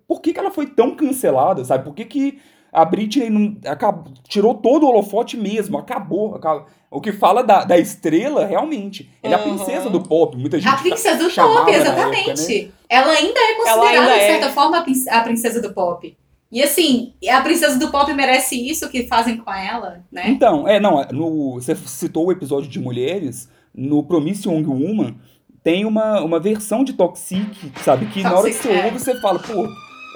por 0.07 0.21
que, 0.21 0.33
que 0.33 0.39
ela 0.39 0.51
foi 0.51 0.67
tão 0.67 0.95
cancelada, 0.95 1.63
sabe? 1.65 1.83
Por 1.83 1.93
que, 1.93 2.05
que 2.05 2.39
a 2.71 2.85
Britney 2.85 3.29
não, 3.29 3.57
acabou, 3.65 4.13
tirou 4.27 4.53
todo 4.53 4.83
o 4.85 4.89
holofote 4.89 5.35
mesmo? 5.37 5.77
Acabou. 5.77 6.35
acabou. 6.35 6.65
O 6.91 6.99
que 6.99 7.11
fala 7.11 7.43
da, 7.43 7.63
da 7.63 7.77
estrela, 7.77 8.45
realmente. 8.45 9.09
Ela 9.21 9.35
é 9.35 9.37
a 9.37 9.45
Uhum. 9.45 9.55
princesa 9.57 9.89
do 9.89 10.01
pop. 10.01 10.35
Muita 10.37 10.59
gente 10.59 10.73
A 10.73 10.77
princesa 10.77 11.23
do 11.23 11.33
pop, 11.33 11.71
exatamente. 11.71 12.29
época, 12.31 12.51
né? 12.65 12.71
Ela 12.89 13.11
ainda 13.11 13.39
é 13.39 13.55
considerada, 13.55 13.89
ainda 13.89 14.13
de 14.13 14.19
é. 14.19 14.27
certa 14.31 14.49
forma, 14.49 14.77
a 14.79 14.81
prin- 14.81 15.09
a 15.09 15.21
princesa 15.21 15.61
do 15.61 15.71
pop. 15.73 16.17
E 16.51 16.63
assim, 16.63 17.13
a 17.29 17.41
princesa 17.41 17.77
do 17.77 17.91
pop 17.91 18.11
merece 18.13 18.55
isso 18.55 18.89
que 18.89 19.05
fazem 19.07 19.37
com 19.37 19.53
ela, 19.53 20.03
né? 20.11 20.23
Então, 20.29 20.67
é, 20.67 20.79
não, 20.79 21.05
no, 21.11 21.53
você 21.53 21.75
citou 21.75 22.25
o 22.25 22.31
episódio 22.31 22.67
de 22.67 22.79
mulheres, 22.79 23.47
no 23.71 24.01
Promise 24.03 24.49
Young 24.49 24.65
Woman, 24.65 25.15
tem 25.63 25.85
uma, 25.85 26.21
uma 26.21 26.39
versão 26.39 26.83
de 26.83 26.93
Toxic, 26.93 27.71
sabe? 27.83 28.05
Que 28.07 28.21
na 28.23 28.33
hora 28.33 28.49
que 28.49 28.55
Toxic, 28.55 28.67
você 28.73 28.79
é. 28.79 28.85
ouve, 28.85 28.99
você 28.99 29.21
fala, 29.21 29.39
pô, 29.39 29.67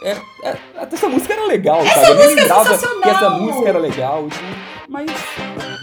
é, 0.04 0.12
é- 0.50 0.58
até 0.78 0.96
essa 0.96 1.08
música 1.10 1.34
era 1.34 1.46
legal, 1.46 1.82
Essa 1.82 1.94
sabe? 2.02 2.08
Eu 2.12 2.16
nem 2.16 2.24
música 2.26 2.40
é 2.40 2.44
lembrava 2.44 2.70
sensacional! 2.70 3.02
que 3.02 3.10
essa 3.10 3.30
música 3.30 3.70
era 3.70 3.80
legal, 3.80 4.28
mas 4.88 5.06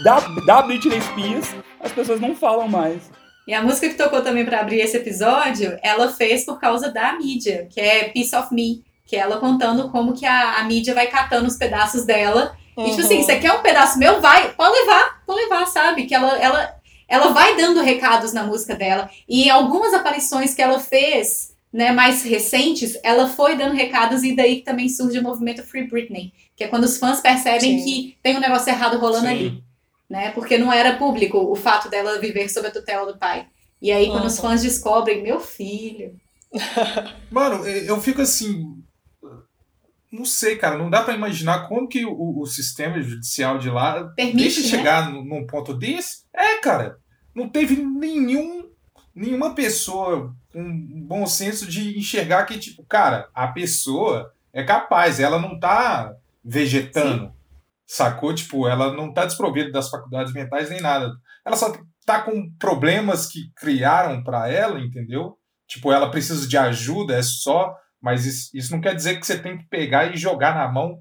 da, 0.03 0.19
da 0.45 0.61
Britney 0.61 1.01
Spears, 1.01 1.55
as 1.79 1.91
pessoas 1.91 2.19
não 2.19 2.35
falam 2.35 2.67
mais. 2.67 3.09
E 3.47 3.53
a 3.53 3.61
música 3.63 3.89
que 3.89 3.95
tocou 3.95 4.21
também 4.21 4.45
pra 4.45 4.59
abrir 4.59 4.79
esse 4.79 4.97
episódio, 4.97 5.77
ela 5.81 6.09
fez 6.09 6.45
por 6.45 6.59
causa 6.59 6.91
da 6.91 7.13
mídia, 7.13 7.67
que 7.71 7.79
é 7.81 8.05
Piece 8.09 8.35
of 8.35 8.53
Me, 8.53 8.83
que 9.05 9.15
é 9.15 9.19
ela 9.19 9.37
contando 9.37 9.89
como 9.89 10.13
que 10.13 10.25
a, 10.25 10.59
a 10.59 10.63
mídia 10.63 10.93
vai 10.93 11.07
catando 11.07 11.47
os 11.47 11.57
pedaços 11.57 12.05
dela. 12.05 12.55
E 12.77 12.89
tipo 12.91 13.01
assim, 13.01 13.17
Uhum. 13.17 13.23
você 13.23 13.35
quer 13.37 13.51
um 13.51 13.61
pedaço 13.61 13.99
meu? 13.99 14.21
Vai, 14.21 14.49
pode 14.51 14.71
levar, 14.79 15.21
pode 15.25 15.41
levar, 15.41 15.65
sabe? 15.65 16.05
Que 16.05 16.15
ela, 16.15 16.37
ela, 16.37 16.75
ela 17.11 17.29
vai 17.29 17.55
dando 17.55 17.81
recados 17.81 18.33
na 18.33 18.43
música 18.43 18.75
dela. 18.75 19.09
E 19.27 19.43
em 19.43 19.49
algumas 19.49 19.93
aparições 19.93 20.53
que 20.53 20.61
ela 20.61 20.79
fez, 20.79 21.53
né, 21.71 21.91
mais 21.91 22.23
recentes, 22.23 22.97
ela 23.03 23.27
foi 23.27 23.55
dando 23.55 23.75
recados 23.75 24.23
e 24.23 24.35
daí 24.35 24.57
que 24.57 24.65
também 24.65 24.89
surge 24.89 25.19
o 25.19 25.23
movimento 25.23 25.63
Free 25.63 25.87
Britney, 25.87 26.33
que 26.55 26.63
é 26.63 26.67
quando 26.67 26.85
os 26.85 26.97
fãs 26.97 27.19
percebem 27.19 27.79
Sim. 27.79 27.83
que 27.83 28.17
tem 28.23 28.37
um 28.37 28.41
negócio 28.41 28.69
errado 28.69 28.97
rolando 28.97 29.27
Sim. 29.27 29.33
ali 29.33 29.63
né? 30.11 30.29
Porque 30.31 30.57
não 30.57 30.71
era 30.71 30.97
público 30.97 31.37
o 31.37 31.55
fato 31.55 31.89
dela 31.89 32.19
viver 32.19 32.49
sob 32.49 32.67
a 32.67 32.71
tutela 32.71 33.09
do 33.09 33.17
pai. 33.17 33.47
E 33.81 33.91
aí, 33.91 34.07
quando 34.07 34.25
os 34.25 34.35
Uhum. 34.37 34.41
fãs 34.41 34.61
descobrem, 34.61 35.23
meu 35.23 35.39
filho, 35.39 36.19
Mano, 37.31 37.65
eu 37.65 37.99
fico 38.01 38.21
assim. 38.21 38.77
Não 40.11 40.25
sei, 40.25 40.57
cara, 40.57 40.77
não 40.77 40.89
dá 40.89 41.01
para 41.01 41.13
imaginar 41.13 41.69
como 41.69 41.87
que 41.87 42.05
o, 42.05 42.41
o, 42.41 42.45
sistema 42.45 43.01
judicial 43.01 43.57
de 43.57 43.69
lá 43.69 44.03
Permite, 44.13 44.37
deixa 44.37 44.59
né? 44.59 44.67
chegar 44.67 45.09
num 45.09 45.47
ponto 45.47 45.73
desse. 45.73 46.23
É, 46.35 46.57
cara, 46.57 46.97
não 47.33 47.49
teve 47.49 47.77
nenhum, 47.77 48.69
nenhuma 49.13 49.53
pessoa 49.55 50.35
com 50.51 50.63
bom 51.05 51.25
senso 51.25 51.67
de 51.67 51.97
enxergar 51.97 52.45
que, 52.45 52.59
tipo, 52.59 52.83
cara, 52.83 53.29
a 53.33 53.47
pessoa 53.47 54.33
é 54.53 54.63
capaz, 54.63 55.19
ela 55.19 55.39
não 55.39 55.59
tá 55.59 56.13
vegetando, 56.43 57.25
Sim. 57.25 57.31
sacou? 57.85 58.33
Tipo, 58.33 58.67
ela 58.67 58.93
não 58.93 59.13
tá 59.13 59.25
desprovida 59.25 59.71
das 59.71 59.89
faculdades 59.89 60.33
mentais 60.33 60.69
nem 60.69 60.81
nada. 60.81 61.13
Ela 61.45 61.55
só 61.55 61.73
tá 62.05 62.21
com 62.21 62.51
problemas 62.59 63.27
que 63.27 63.51
criaram 63.55 64.23
para 64.23 64.49
ela, 64.49 64.79
entendeu? 64.79 65.37
Tipo, 65.67 65.91
ela 65.91 66.11
precisa 66.11 66.47
de 66.47 66.57
ajuda, 66.57 67.15
é 67.15 67.21
só. 67.21 67.75
Mas 68.01 68.25
isso, 68.25 68.49
isso 68.53 68.71
não 68.71 68.81
quer 68.81 68.95
dizer 68.95 69.19
que 69.19 69.25
você 69.25 69.37
tem 69.37 69.57
que 69.57 69.65
pegar 69.65 70.13
e 70.13 70.17
jogar 70.17 70.55
na 70.55 70.67
mão 70.67 70.99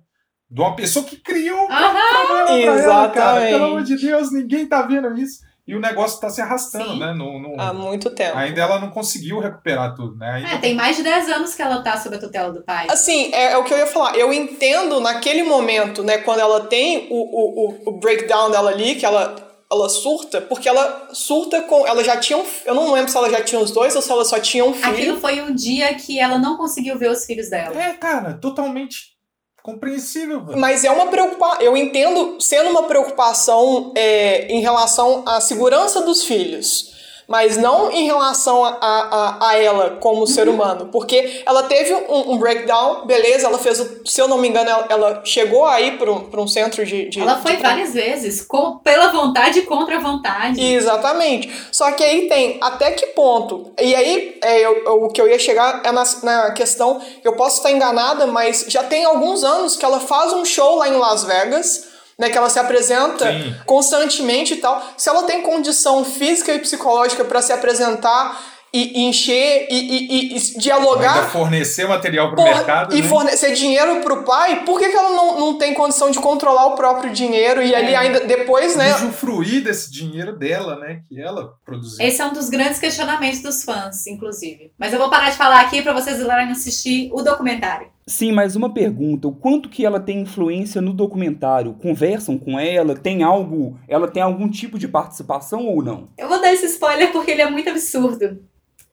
de 0.50 0.60
uma 0.60 0.76
pessoa 0.76 1.04
que 1.04 1.16
criou 1.16 1.64
um 1.64 1.66
problema 1.66 2.50
Exatamente. 2.50 2.84
Ela, 2.84 3.08
cara. 3.10 3.40
Pelo 3.40 3.64
amor 3.64 3.82
de 3.82 3.96
Deus, 3.96 4.32
ninguém 4.32 4.66
tá 4.66 4.82
vendo 4.82 5.16
isso. 5.16 5.40
E 5.66 5.74
o 5.74 5.80
negócio 5.80 6.16
está 6.16 6.28
se 6.28 6.40
arrastando, 6.40 6.92
Sim. 6.92 6.98
né? 6.98 7.12
No, 7.12 7.38
no, 7.38 7.60
Há 7.60 7.72
muito 7.72 8.10
tempo. 8.10 8.36
Ainda 8.36 8.60
ela 8.60 8.80
não 8.80 8.90
conseguiu 8.90 9.38
recuperar 9.38 9.94
tudo, 9.94 10.16
né? 10.16 10.30
Ainda... 10.32 10.48
É, 10.50 10.58
tem 10.58 10.74
mais 10.74 10.96
de 10.96 11.02
10 11.02 11.28
anos 11.28 11.54
que 11.54 11.62
ela 11.62 11.82
tá 11.82 11.96
sob 11.96 12.16
a 12.16 12.18
tutela 12.18 12.52
do 12.52 12.62
pai. 12.62 12.86
Assim, 12.90 13.32
é, 13.32 13.52
é, 13.52 13.56
o 13.56 13.64
que 13.64 13.72
eu 13.72 13.78
ia 13.78 13.86
falar. 13.86 14.16
Eu 14.16 14.32
entendo 14.32 15.00
naquele 15.00 15.42
momento, 15.42 16.02
né, 16.02 16.18
quando 16.18 16.40
ela 16.40 16.66
tem 16.66 17.06
o, 17.10 17.14
o, 17.14 17.90
o 17.90 17.92
breakdown 17.98 18.50
dela 18.50 18.70
ali, 18.70 18.96
que 18.96 19.06
ela, 19.06 19.36
ela 19.70 19.88
surta, 19.88 20.40
porque 20.40 20.68
ela 20.68 21.08
surta 21.12 21.62
com. 21.62 21.86
Ela 21.86 22.02
já 22.02 22.16
tinha 22.16 22.38
um, 22.38 22.44
Eu 22.64 22.74
não 22.74 22.92
lembro 22.92 23.10
se 23.10 23.16
ela 23.16 23.30
já 23.30 23.42
tinha 23.42 23.60
os 23.60 23.70
dois 23.70 23.94
ou 23.94 24.02
se 24.02 24.10
ela 24.10 24.24
só 24.24 24.40
tinha 24.40 24.64
um 24.64 24.74
filho. 24.74 24.92
Aquilo 24.92 25.20
foi 25.20 25.40
um 25.40 25.54
dia 25.54 25.94
que 25.94 26.18
ela 26.18 26.38
não 26.38 26.56
conseguiu 26.56 26.98
ver 26.98 27.10
os 27.10 27.24
filhos 27.24 27.48
dela. 27.48 27.80
É, 27.80 27.92
cara, 27.92 28.34
totalmente 28.34 29.19
compreensível. 29.62 30.42
Mas 30.56 30.84
é 30.84 30.90
uma 30.90 31.06
preocupação. 31.06 31.60
Eu 31.62 31.76
entendo 31.76 32.40
sendo 32.40 32.70
uma 32.70 32.84
preocupação 32.84 33.92
é, 33.96 34.46
em 34.46 34.60
relação 34.60 35.22
à 35.26 35.40
segurança 35.40 36.02
dos 36.02 36.24
filhos 36.24 36.99
mas 37.30 37.56
não 37.56 37.92
em 37.92 38.06
relação 38.06 38.64
a, 38.64 38.76
a, 38.80 39.50
a 39.50 39.56
ela 39.56 39.98
como 40.00 40.26
ser 40.26 40.48
uhum. 40.48 40.54
humano, 40.54 40.88
porque 40.90 41.44
ela 41.46 41.62
teve 41.62 41.94
um, 41.94 42.32
um, 42.32 42.38
breakdown, 42.38 43.06
beleza, 43.06 43.46
ela 43.46 43.56
fez, 43.56 43.78
o, 43.78 44.00
se 44.04 44.20
eu 44.20 44.26
não 44.26 44.36
me 44.36 44.48
engano, 44.48 44.68
ela, 44.68 44.86
ela 44.88 45.22
chegou 45.24 45.64
aí 45.64 45.92
para 45.92 46.10
um, 46.10 46.28
um 46.28 46.48
centro 46.48 46.84
de, 46.84 47.08
de 47.08 47.20
Ela 47.20 47.40
foi 47.40 47.54
de... 47.54 47.62
várias 47.62 47.94
vezes, 47.94 48.44
com, 48.44 48.78
pela 48.78 49.12
vontade 49.12 49.60
e 49.60 49.62
contra 49.62 49.98
a 49.98 50.00
vontade. 50.00 50.60
Exatamente. 50.60 51.48
Só 51.70 51.92
que 51.92 52.02
aí 52.02 52.28
tem 52.28 52.58
até 52.60 52.90
que 52.90 53.06
ponto, 53.08 53.70
e 53.80 53.94
aí 53.94 54.36
é, 54.42 54.58
eu, 54.66 54.82
eu, 54.84 55.04
o 55.04 55.08
que 55.08 55.22
eu 55.22 55.28
ia 55.28 55.38
chegar 55.38 55.82
é 55.84 55.92
na, 55.92 56.02
na 56.24 56.50
questão, 56.50 57.00
eu 57.22 57.36
posso 57.36 57.58
estar 57.58 57.70
enganada, 57.70 58.26
mas 58.26 58.64
já 58.66 58.82
tem 58.82 59.04
alguns 59.04 59.44
anos 59.44 59.76
que 59.76 59.84
ela 59.84 60.00
faz 60.00 60.32
um 60.32 60.44
show 60.44 60.78
lá 60.78 60.88
em 60.88 60.96
Las 60.96 61.22
Vegas 61.22 61.89
né, 62.20 62.28
que 62.28 62.36
ela 62.36 62.50
se 62.50 62.58
apresenta 62.58 63.32
Sim. 63.32 63.56
constantemente 63.64 64.54
e 64.54 64.56
tal. 64.58 64.80
Se 64.96 65.08
ela 65.08 65.22
tem 65.22 65.40
condição 65.40 66.04
física 66.04 66.52
e 66.52 66.58
psicológica 66.58 67.24
para 67.24 67.40
se 67.40 67.50
apresentar 67.50 68.38
e, 68.72 69.08
encher 69.08 69.66
e, 69.70 69.74
e, 69.74 70.36
e 70.36 70.58
dialogar. 70.58 71.14
Ainda 71.14 71.28
fornecer 71.28 71.88
material 71.88 72.30
para 72.30 72.40
o 72.40 72.44
mercado. 72.44 72.94
E 72.94 73.02
né? 73.02 73.08
fornecer 73.08 73.52
dinheiro 73.54 74.00
para 74.02 74.14
o 74.14 74.22
pai, 74.22 74.64
por 74.64 74.78
que, 74.78 74.90
que 74.90 74.96
ela 74.96 75.10
não, 75.10 75.40
não 75.40 75.58
tem 75.58 75.74
condição 75.74 76.10
de 76.10 76.18
controlar 76.18 76.66
o 76.66 76.76
próprio 76.76 77.12
dinheiro 77.12 77.62
e 77.62 77.72
é. 77.72 77.78
ali 77.78 77.94
ainda 77.94 78.20
depois, 78.20 78.76
né? 78.76 78.94
Usufruir 78.94 79.64
desse 79.64 79.90
dinheiro 79.90 80.36
dela, 80.36 80.76
né? 80.76 81.00
Que 81.08 81.20
ela 81.20 81.54
produziu. 81.64 82.06
Esse 82.06 82.20
é 82.20 82.26
um 82.26 82.32
dos 82.32 82.48
grandes 82.48 82.78
questionamentos 82.78 83.40
dos 83.40 83.64
fãs, 83.64 84.06
inclusive. 84.06 84.72
Mas 84.78 84.92
eu 84.92 84.98
vou 84.98 85.10
parar 85.10 85.30
de 85.30 85.36
falar 85.36 85.60
aqui 85.60 85.82
para 85.82 85.94
vocês 85.94 86.20
irem 86.20 86.52
assistir 86.52 87.10
o 87.12 87.22
documentário. 87.22 87.88
Sim, 88.06 88.32
mas 88.32 88.56
uma 88.56 88.72
pergunta: 88.72 89.28
o 89.28 89.32
quanto 89.32 89.68
que 89.68 89.84
ela 89.84 90.00
tem 90.00 90.20
influência 90.20 90.80
no 90.80 90.92
documentário? 90.92 91.74
Conversam 91.74 92.38
com 92.38 92.58
ela? 92.58 92.94
Tem 92.94 93.22
algo. 93.22 93.78
Ela 93.86 94.08
tem 94.08 94.22
algum 94.22 94.48
tipo 94.48 94.78
de 94.78 94.88
participação 94.88 95.66
ou 95.66 95.82
não? 95.82 96.08
Eu 96.18 96.28
vou 96.28 96.40
dar 96.40 96.52
esse 96.52 96.66
spoiler 96.66 97.12
porque 97.12 97.30
ele 97.30 97.42
é 97.42 97.50
muito 97.50 97.70
absurdo. 97.70 98.40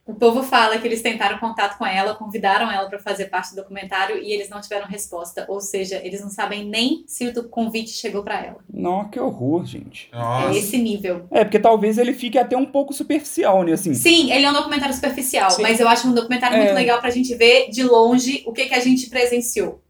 O 0.07 0.13
povo 0.13 0.41
fala 0.41 0.77
que 0.77 0.87
eles 0.87 1.01
tentaram 1.01 1.37
contato 1.37 1.77
com 1.77 1.85
ela, 1.85 2.15
convidaram 2.15 2.71
ela 2.71 2.87
para 2.87 2.97
fazer 2.97 3.25
parte 3.25 3.49
do 3.49 3.57
documentário 3.57 4.17
e 4.17 4.31
eles 4.31 4.47
não 4.47 4.61
tiveram 4.61 4.87
resposta. 4.87 5.45
Ou 5.49 5.59
seja, 5.59 5.99
eles 6.01 6.21
não 6.21 6.29
sabem 6.29 6.65
nem 6.65 7.03
se 7.05 7.27
o 7.27 7.43
convite 7.49 7.89
chegou 7.89 8.23
para 8.23 8.41
ela. 8.41 8.57
Nossa, 8.73 9.09
que 9.09 9.19
horror, 9.19 9.65
gente. 9.65 10.09
Nossa. 10.13 10.55
É 10.55 10.57
esse 10.57 10.77
nível. 10.77 11.27
É, 11.29 11.43
porque 11.43 11.59
talvez 11.59 11.97
ele 11.97 12.13
fique 12.13 12.39
até 12.39 12.55
um 12.55 12.65
pouco 12.65 12.93
superficial, 12.93 13.63
né? 13.63 13.73
Assim. 13.73 13.93
Sim, 13.93 14.31
ele 14.31 14.45
é 14.45 14.49
um 14.49 14.53
documentário 14.53 14.95
superficial, 14.95 15.51
Sim. 15.51 15.61
mas 15.61 15.77
eu 15.77 15.89
acho 15.89 16.07
um 16.07 16.13
documentário 16.13 16.55
é. 16.55 16.59
muito 16.61 16.73
legal 16.73 17.01
pra 17.01 17.09
gente 17.09 17.35
ver 17.35 17.69
de 17.69 17.83
longe 17.83 18.43
o 18.45 18.53
que, 18.53 18.65
que 18.65 18.73
a 18.73 18.79
gente 18.79 19.09
presenciou. 19.09 19.81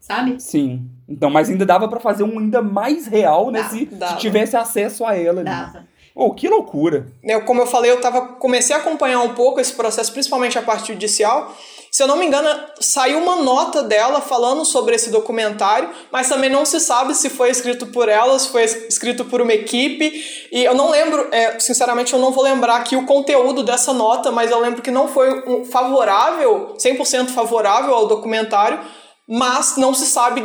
Sabe? 0.00 0.40
Sim. 0.40 0.88
Então, 1.06 1.28
mas 1.28 1.50
ainda 1.50 1.66
dava 1.66 1.86
para 1.86 2.00
fazer 2.00 2.22
um 2.22 2.38
ainda 2.38 2.62
mais 2.62 3.06
real, 3.06 3.50
né? 3.50 3.60
Dava, 3.60 3.76
se, 3.76 3.86
se, 3.86 4.16
tivesse 4.16 4.56
acesso 4.56 5.04
a 5.04 5.14
ela. 5.14 5.44
Né? 5.44 5.84
Oh, 6.22 6.34
que 6.34 6.46
loucura! 6.46 7.06
Eu, 7.24 7.46
como 7.46 7.62
eu 7.62 7.66
falei, 7.66 7.90
eu 7.90 7.98
tava, 7.98 8.20
comecei 8.20 8.76
a 8.76 8.78
acompanhar 8.78 9.20
um 9.22 9.32
pouco 9.32 9.58
esse 9.58 9.72
processo, 9.72 10.12
principalmente 10.12 10.58
a 10.58 10.60
parte 10.60 10.92
judicial. 10.92 11.56
Se 11.90 12.02
eu 12.02 12.06
não 12.06 12.18
me 12.18 12.26
engano, 12.26 12.46
saiu 12.78 13.20
uma 13.20 13.36
nota 13.36 13.82
dela 13.82 14.20
falando 14.20 14.62
sobre 14.66 14.94
esse 14.94 15.08
documentário, 15.08 15.88
mas 16.12 16.28
também 16.28 16.50
não 16.50 16.66
se 16.66 16.78
sabe 16.78 17.14
se 17.14 17.30
foi 17.30 17.48
escrito 17.48 17.86
por 17.86 18.06
ela, 18.06 18.38
se 18.38 18.50
foi 18.50 18.64
escrito 18.64 19.24
por 19.24 19.40
uma 19.40 19.54
equipe. 19.54 20.12
E 20.52 20.62
eu 20.62 20.74
não 20.74 20.90
lembro, 20.90 21.26
é, 21.32 21.58
sinceramente, 21.58 22.12
eu 22.12 22.18
não 22.18 22.32
vou 22.32 22.44
lembrar 22.44 22.76
aqui 22.76 22.96
o 22.96 23.06
conteúdo 23.06 23.62
dessa 23.62 23.94
nota, 23.94 24.30
mas 24.30 24.50
eu 24.50 24.60
lembro 24.60 24.82
que 24.82 24.90
não 24.90 25.08
foi 25.08 25.42
um 25.48 25.64
favorável, 25.64 26.76
100% 26.76 27.28
favorável 27.28 27.94
ao 27.94 28.06
documentário, 28.06 28.78
mas 29.26 29.78
não 29.78 29.94
se 29.94 30.04
sabe 30.04 30.42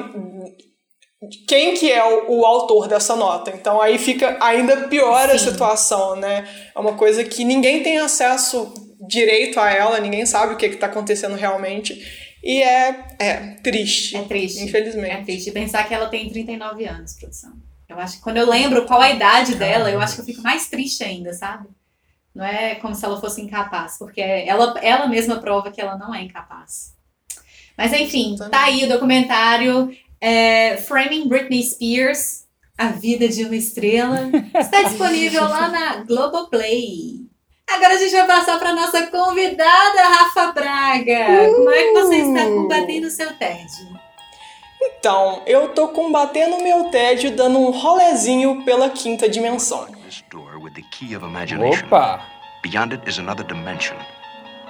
quem 1.47 1.73
que 1.75 1.91
é 1.91 2.03
o, 2.03 2.39
o, 2.39 2.45
autor 2.45 2.87
dessa 2.87 3.15
nota. 3.15 3.51
Então 3.51 3.81
aí 3.81 3.97
fica 3.97 4.37
ainda 4.41 4.87
pior 4.87 5.29
Sim. 5.29 5.35
a 5.35 5.39
situação, 5.39 6.15
né? 6.15 6.47
É 6.75 6.79
uma 6.79 6.93
coisa 6.93 7.23
que 7.23 7.43
ninguém 7.43 7.83
tem 7.83 7.97
acesso 7.97 8.73
direito 9.07 9.59
a 9.59 9.69
ela, 9.71 9.99
ninguém 9.99 10.25
sabe 10.25 10.53
o 10.53 10.57
que 10.57 10.65
está 10.65 10.87
acontecendo 10.87 11.35
realmente. 11.35 11.95
E 12.43 12.61
é, 12.61 13.05
é 13.19 13.35
triste. 13.63 14.15
É 14.15 14.21
triste. 14.23 14.63
Infelizmente. 14.63 15.11
É 15.11 15.23
triste 15.23 15.51
pensar 15.51 15.87
que 15.87 15.93
ela 15.93 16.07
tem 16.07 16.29
39 16.29 16.85
anos, 16.85 17.13
produção. 17.13 17.53
Eu 17.89 17.99
acho 17.99 18.17
que 18.17 18.23
quando 18.23 18.37
eu 18.37 18.49
lembro 18.49 18.85
qual 18.85 19.01
a 19.01 19.11
idade 19.11 19.55
dela, 19.55 19.89
eu 19.89 19.99
acho 19.99 20.15
que 20.15 20.21
eu 20.21 20.25
fico 20.25 20.41
mais 20.41 20.67
triste 20.67 21.03
ainda, 21.03 21.33
sabe? 21.33 21.67
Não 22.33 22.43
é 22.43 22.75
como 22.75 22.93
se 22.93 23.05
ela 23.05 23.19
fosse 23.19 23.41
incapaz, 23.41 23.97
porque 23.97 24.21
ela, 24.21 24.77
ela 24.81 25.07
mesma 25.07 25.37
prova 25.37 25.71
que 25.71 25.79
ela 25.79 25.97
não 25.97 26.13
é 26.13 26.21
incapaz. 26.21 26.93
Mas 27.77 27.93
enfim, 27.93 28.35
tá 28.51 28.65
aí 28.65 28.83
o 28.83 28.89
documentário 28.89 29.95
é, 30.21 30.77
Framing 30.77 31.27
Britney 31.27 31.63
Spears, 31.63 32.45
A 32.77 32.87
Vida 32.87 33.27
de 33.27 33.43
uma 33.43 33.55
Estrela, 33.55 34.29
está 34.59 34.83
disponível 34.87 35.43
lá 35.43 35.67
na 35.67 35.95
Globoplay. 36.03 37.25
Agora 37.67 37.95
a 37.95 37.97
gente 37.97 38.11
vai 38.11 38.27
passar 38.27 38.59
para 38.59 38.73
nossa 38.73 39.07
convidada, 39.07 40.03
Rafa 40.03 40.51
Braga. 40.51 41.49
Uh! 41.49 41.55
Como 41.55 41.71
é 41.71 41.83
que 41.83 41.93
você 41.93 42.15
está 42.17 42.45
combatendo 42.45 43.07
o 43.07 43.11
seu 43.11 43.33
tédio? 43.37 43.95
Então, 44.81 45.41
eu 45.47 45.69
tô 45.69 45.87
combatendo 45.87 46.57
o 46.57 46.63
meu 46.63 46.85
tédio 46.85 47.31
dando 47.31 47.57
um 47.57 47.71
rolezinho 47.71 48.63
pela 48.63 48.89
quinta 48.89 49.27
dimensão. 49.27 49.87
Opa! 51.85 52.21
Beyond 52.61 52.93
it 52.93 53.09
is 53.09 53.19
another 53.19 53.45
dimension. 53.45 53.95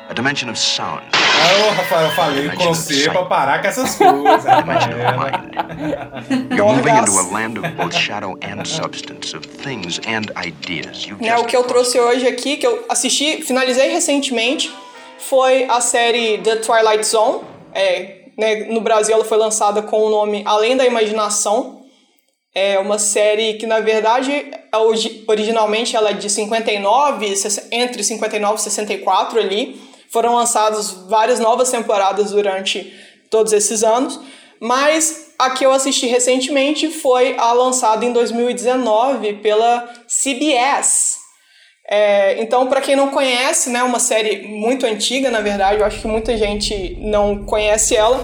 A 0.07 0.13
dimension 0.13 0.49
of 0.49 0.59
sound. 0.59 1.01
Ah, 1.13 1.73
Rafael, 1.73 2.05
eu 2.05 2.11
falei 2.11 2.49
com 2.49 2.73
você 2.73 3.09
pra 3.09 3.25
parar 3.25 3.61
com 3.61 3.67
essas 3.67 3.95
coisas. 3.95 4.45
You're 6.55 6.75
moving 6.75 6.95
into 6.95 7.11
a 7.11 7.27
land 7.31 7.57
of 7.57 7.67
both 7.75 7.93
shadow 7.93 8.37
and 8.43 8.63
substance, 8.65 9.35
of 9.35 9.47
things 9.47 9.99
and 10.07 10.31
ideas. 10.45 11.07
You 11.07 11.17
é, 11.21 11.37
o 11.37 11.45
que 11.45 11.57
eu 11.57 11.63
trouxe 11.63 11.99
hoje 11.99 12.27
aqui, 12.27 12.57
que 12.57 12.67
eu 12.67 12.85
assisti, 12.87 13.41
finalizei 13.41 13.89
recentemente, 13.89 14.71
foi 15.17 15.63
a 15.63 15.81
série 15.81 16.37
The 16.37 16.57
Twilight 16.57 17.05
Zone. 17.05 17.41
É, 17.73 18.25
né, 18.37 18.67
no 18.69 18.81
Brasil 18.81 19.15
ela 19.15 19.25
foi 19.25 19.37
lançada 19.37 19.81
com 19.81 20.03
o 20.03 20.09
nome 20.09 20.43
Além 20.45 20.77
da 20.77 20.85
Imaginação. 20.85 21.81
É 22.53 22.79
uma 22.79 22.97
série 22.97 23.55
que, 23.55 23.65
na 23.65 23.81
verdade, 23.81 24.31
é 24.31 24.77
originalmente 25.27 25.95
ela 25.95 26.11
é 26.11 26.13
de 26.13 26.29
59, 26.29 27.33
entre 27.71 28.01
59 28.01 28.55
e 28.55 28.61
64 28.61 29.39
ali. 29.39 29.84
Foram 30.15 30.33
lançadas 30.33 30.91
várias 31.09 31.41
novas 31.41 31.69
temporadas 31.69 32.31
durante 32.31 32.93
todos 33.29 33.51
esses 33.51 33.83
anos, 33.83 34.17
mas 34.61 35.33
a 35.37 35.49
que 35.49 35.65
eu 35.65 35.73
assisti 35.73 36.07
recentemente 36.07 36.87
foi 36.89 37.37
a 37.37 37.51
lançada 37.51 38.05
em 38.05 38.13
2019 38.13 39.33
pela 39.43 39.89
CBS. 40.07 41.17
É, 41.85 42.41
então, 42.41 42.65
para 42.67 42.79
quem 42.79 42.95
não 42.95 43.09
conhece, 43.09 43.69
né, 43.69 43.83
uma 43.83 43.99
série 43.99 44.47
muito 44.47 44.85
antiga, 44.85 45.29
na 45.29 45.41
verdade, 45.41 45.81
eu 45.81 45.85
acho 45.85 45.99
que 45.99 46.07
muita 46.07 46.37
gente 46.37 46.97
não 47.01 47.43
conhece 47.43 47.93
ela. 47.93 48.23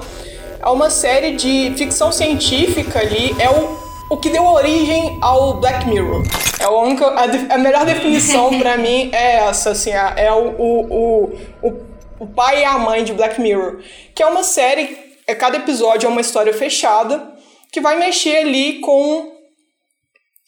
É 0.62 0.70
uma 0.70 0.90
série 0.90 1.36
de 1.36 1.74
ficção 1.76 2.10
científica 2.10 3.00
ali, 3.00 3.36
é 3.38 3.50
o 3.50 3.91
o 4.12 4.18
que 4.18 4.30
deu 4.30 4.44
origem 4.44 5.18
ao 5.22 5.54
Black 5.54 5.88
Mirror. 5.88 6.24
É 6.60 6.66
a, 6.66 6.70
única, 6.70 7.08
a, 7.08 7.56
a 7.56 7.58
melhor 7.58 7.86
definição 7.86 8.50
para 8.60 8.76
mim 8.76 9.10
é 9.14 9.38
essa, 9.38 9.72
assim, 9.72 9.92
é 9.92 10.30
o, 10.34 10.50
o, 10.60 11.26
o, 11.64 11.86
o 12.20 12.28
pai 12.28 12.60
e 12.60 12.66
a 12.66 12.78
mãe 12.78 13.06
de 13.06 13.14
Black 13.14 13.40
Mirror, 13.40 13.82
que 14.14 14.22
é 14.22 14.26
uma 14.26 14.44
série, 14.44 14.98
é 15.26 15.34
cada 15.34 15.56
episódio 15.56 16.08
é 16.08 16.10
uma 16.10 16.20
história 16.20 16.54
fechada 16.54 17.36
que 17.72 17.80
vai 17.80 17.98
mexer 17.98 18.40
ali 18.40 18.80
com 18.82 19.32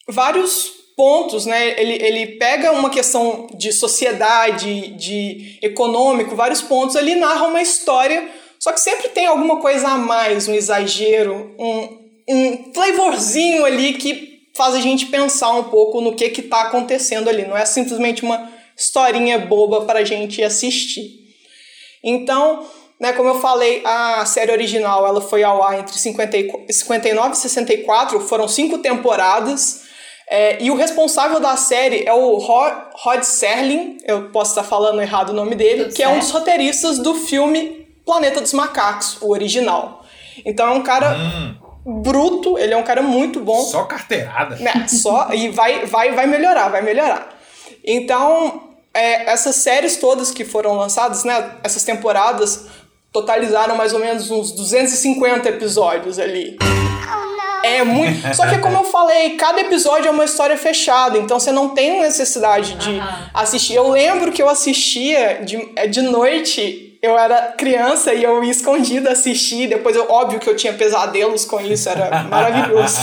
vários 0.10 0.70
pontos, 0.98 1.46
né? 1.46 1.80
Ele, 1.80 2.06
ele 2.06 2.28
pega 2.38 2.74
uma 2.74 2.90
questão 2.90 3.48
de 3.56 3.72
sociedade, 3.72 4.90
de 4.98 5.58
econômico, 5.62 6.36
vários 6.36 6.62
pontos, 6.62 6.98
ele 6.98 7.16
narra 7.16 7.48
uma 7.48 7.62
história, 7.62 8.30
só 8.60 8.74
que 8.74 8.82
sempre 8.82 9.08
tem 9.08 9.26
alguma 9.26 9.62
coisa 9.62 9.88
a 9.88 9.98
mais, 9.98 10.50
um 10.50 10.54
exagero, 10.54 11.56
um, 11.58 12.03
um 12.28 12.74
flavorzinho 12.74 13.66
ali 13.66 13.94
que 13.94 14.34
faz 14.56 14.76
a 14.76 14.80
gente 14.80 15.08
pensar 15.08 15.52
um 15.52 15.64
pouco 15.64 16.00
no 16.02 16.16
que 16.16 16.30
que 16.30 16.42
tá 16.42 16.62
acontecendo 16.62 17.30
ali. 17.30 17.46
Não 17.46 17.58
é 17.58 17.66
simplesmente 17.66 18.24
uma 18.24 18.52
historinha 18.78 19.40
boba 19.40 19.82
para 19.82 20.00
a 20.00 20.04
gente 20.04 20.44
assistir. 20.44 21.24
Então, 22.04 22.66
né, 23.00 23.14
como 23.14 23.30
eu 23.30 23.40
falei, 23.40 23.82
a 23.86 24.26
série 24.26 24.52
original 24.52 25.08
ela 25.08 25.22
foi 25.22 25.44
ao 25.44 25.64
ar 25.64 25.80
entre 25.80 25.98
50 25.98 26.38
e 26.38 26.74
59 26.74 27.32
e 27.32 27.38
64, 27.38 28.20
foram 28.22 28.48
cinco 28.48 28.78
temporadas. 28.78 29.84
É, 30.30 30.64
e 30.64 30.72
o 30.72 30.76
responsável 30.76 31.40
da 31.40 31.56
série 31.58 32.06
é 32.06 32.14
o 32.14 32.38
Rod 32.38 33.24
Serling, 33.24 33.98
eu 34.06 34.30
posso 34.30 34.52
estar 34.52 34.64
falando 34.64 35.02
errado 35.02 35.30
o 35.30 35.34
nome 35.34 35.54
dele, 35.54 35.84
Tudo 35.84 35.94
que 35.94 35.98
certo. 35.98 36.12
é 36.12 36.16
um 36.16 36.20
dos 36.20 36.32
roteiristas 36.32 36.98
do 36.98 37.14
filme 37.14 37.86
Planeta 38.06 38.42
dos 38.42 38.54
Macacos, 38.54 39.18
o 39.22 39.32
original. 39.32 40.04
Então 40.46 40.68
é 40.68 40.72
um 40.72 40.82
cara 40.82 41.16
hum. 41.16 41.56
Bruto, 41.86 42.58
ele 42.58 42.74
é 42.74 42.78
um 42.78 42.84
cara 42.84 43.02
muito 43.02 43.40
bom. 43.40 43.62
Só 43.62 43.84
carteirada. 43.84 44.56
Né, 44.56 44.88
só, 44.88 45.30
e 45.34 45.50
vai, 45.50 45.86
vai, 45.86 46.12
vai 46.12 46.28
melhorar, 46.28 46.70
vai 46.70 46.82
melhorar. 46.82 47.30
Então, 47.84 48.70
é, 48.94 49.30
essas 49.30 49.58
séries 49.58 49.98
todas 49.98 50.32
que 50.32 50.46
foram 50.46 50.76
lançadas, 50.76 51.24
né, 51.24 51.58
essas 51.64 51.84
temporadas, 51.84 52.68
totalizaram 53.12 53.76
mais 53.76 53.94
ou 53.94 54.00
menos 54.00 54.32
uns 54.32 54.52
250 54.52 55.50
episódios 55.50 56.18
ali. 56.18 56.58
É 57.64 57.84
muito. 57.84 58.22
Só 58.36 58.48
que, 58.48 58.58
como 58.58 58.78
eu 58.78 58.84
falei, 58.84 59.32
cada 59.38 59.62
episódio 59.62 60.08
é 60.08 60.12
uma 60.12 60.26
história 60.26 60.58
fechada, 60.58 61.18
então 61.18 61.40
você 61.40 61.52
não 61.52 61.70
tem 61.70 62.02
necessidade 62.02 62.76
de 62.76 63.02
assistir. 63.34 63.76
Eu 63.76 63.90
lembro 63.90 64.32
que 64.32 64.42
eu 64.42 64.50
assistia 64.50 65.42
de, 65.44 65.72
é, 65.76 65.88
de 65.88 66.02
noite 66.02 66.93
eu 67.04 67.20
era 67.20 67.52
criança 67.52 68.14
e 68.14 68.24
eu 68.24 68.42
ia 68.42 68.50
escondida 68.50 69.12
assistir. 69.12 69.68
Depois, 69.68 69.94
eu, 69.94 70.10
óbvio 70.10 70.40
que 70.40 70.50
eu 70.50 70.56
tinha 70.56 70.72
pesadelos 70.72 71.44
com 71.44 71.60
isso, 71.60 71.90
era 71.90 72.24
maravilhoso. 72.24 72.96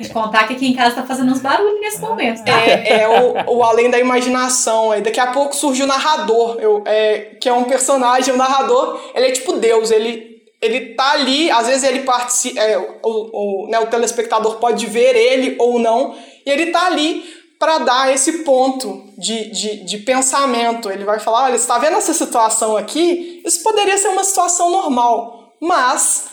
Te 0.00 0.08
contar 0.10 0.46
que 0.46 0.54
aqui 0.54 0.68
em 0.68 0.72
casa 0.76 0.94
tá 0.94 1.02
fazendo 1.02 1.32
uns 1.32 1.40
barulhos 1.40 1.80
nesse 1.80 2.00
momento. 2.00 2.44
Tá? 2.44 2.52
É, 2.64 3.02
é 3.02 3.08
o, 3.08 3.56
o 3.56 3.64
além 3.64 3.90
da 3.90 3.98
imaginação. 3.98 4.92
Aí 4.92 5.02
daqui 5.02 5.18
a 5.18 5.26
pouco 5.32 5.56
surge 5.56 5.82
o 5.82 5.86
narrador, 5.86 6.58
eu, 6.60 6.84
é, 6.86 7.32
que 7.40 7.48
é 7.48 7.52
um 7.52 7.64
personagem, 7.64 8.32
o 8.32 8.36
narrador, 8.36 9.00
ele 9.16 9.26
é 9.26 9.32
tipo 9.32 9.54
Deus, 9.54 9.90
ele 9.90 10.36
ele 10.62 10.94
tá 10.94 11.12
ali, 11.12 11.50
às 11.50 11.66
vezes 11.66 11.84
ele 11.84 12.00
participa, 12.00 12.58
é, 12.60 12.78
o, 12.78 12.96
o, 13.04 13.68
né, 13.68 13.78
o 13.78 13.86
telespectador 13.86 14.56
pode 14.56 14.86
ver 14.86 15.14
ele 15.14 15.54
ou 15.58 15.78
não, 15.78 16.14
e 16.46 16.50
ele 16.50 16.70
tá 16.70 16.86
ali 16.86 17.22
para 17.58 17.78
dar 17.78 18.12
esse 18.12 18.44
ponto 18.44 19.04
de, 19.16 19.50
de, 19.50 19.84
de, 19.84 19.98
pensamento. 19.98 20.90
Ele 20.90 21.04
vai 21.04 21.18
falar: 21.18 21.44
olha, 21.44 21.58
você 21.58 21.62
está 21.62 21.78
vendo 21.78 21.96
essa 21.96 22.12
situação 22.12 22.76
aqui? 22.76 23.42
Isso 23.44 23.62
poderia 23.62 23.96
ser 23.98 24.08
uma 24.08 24.24
situação 24.24 24.70
normal, 24.70 25.54
mas. 25.60 26.26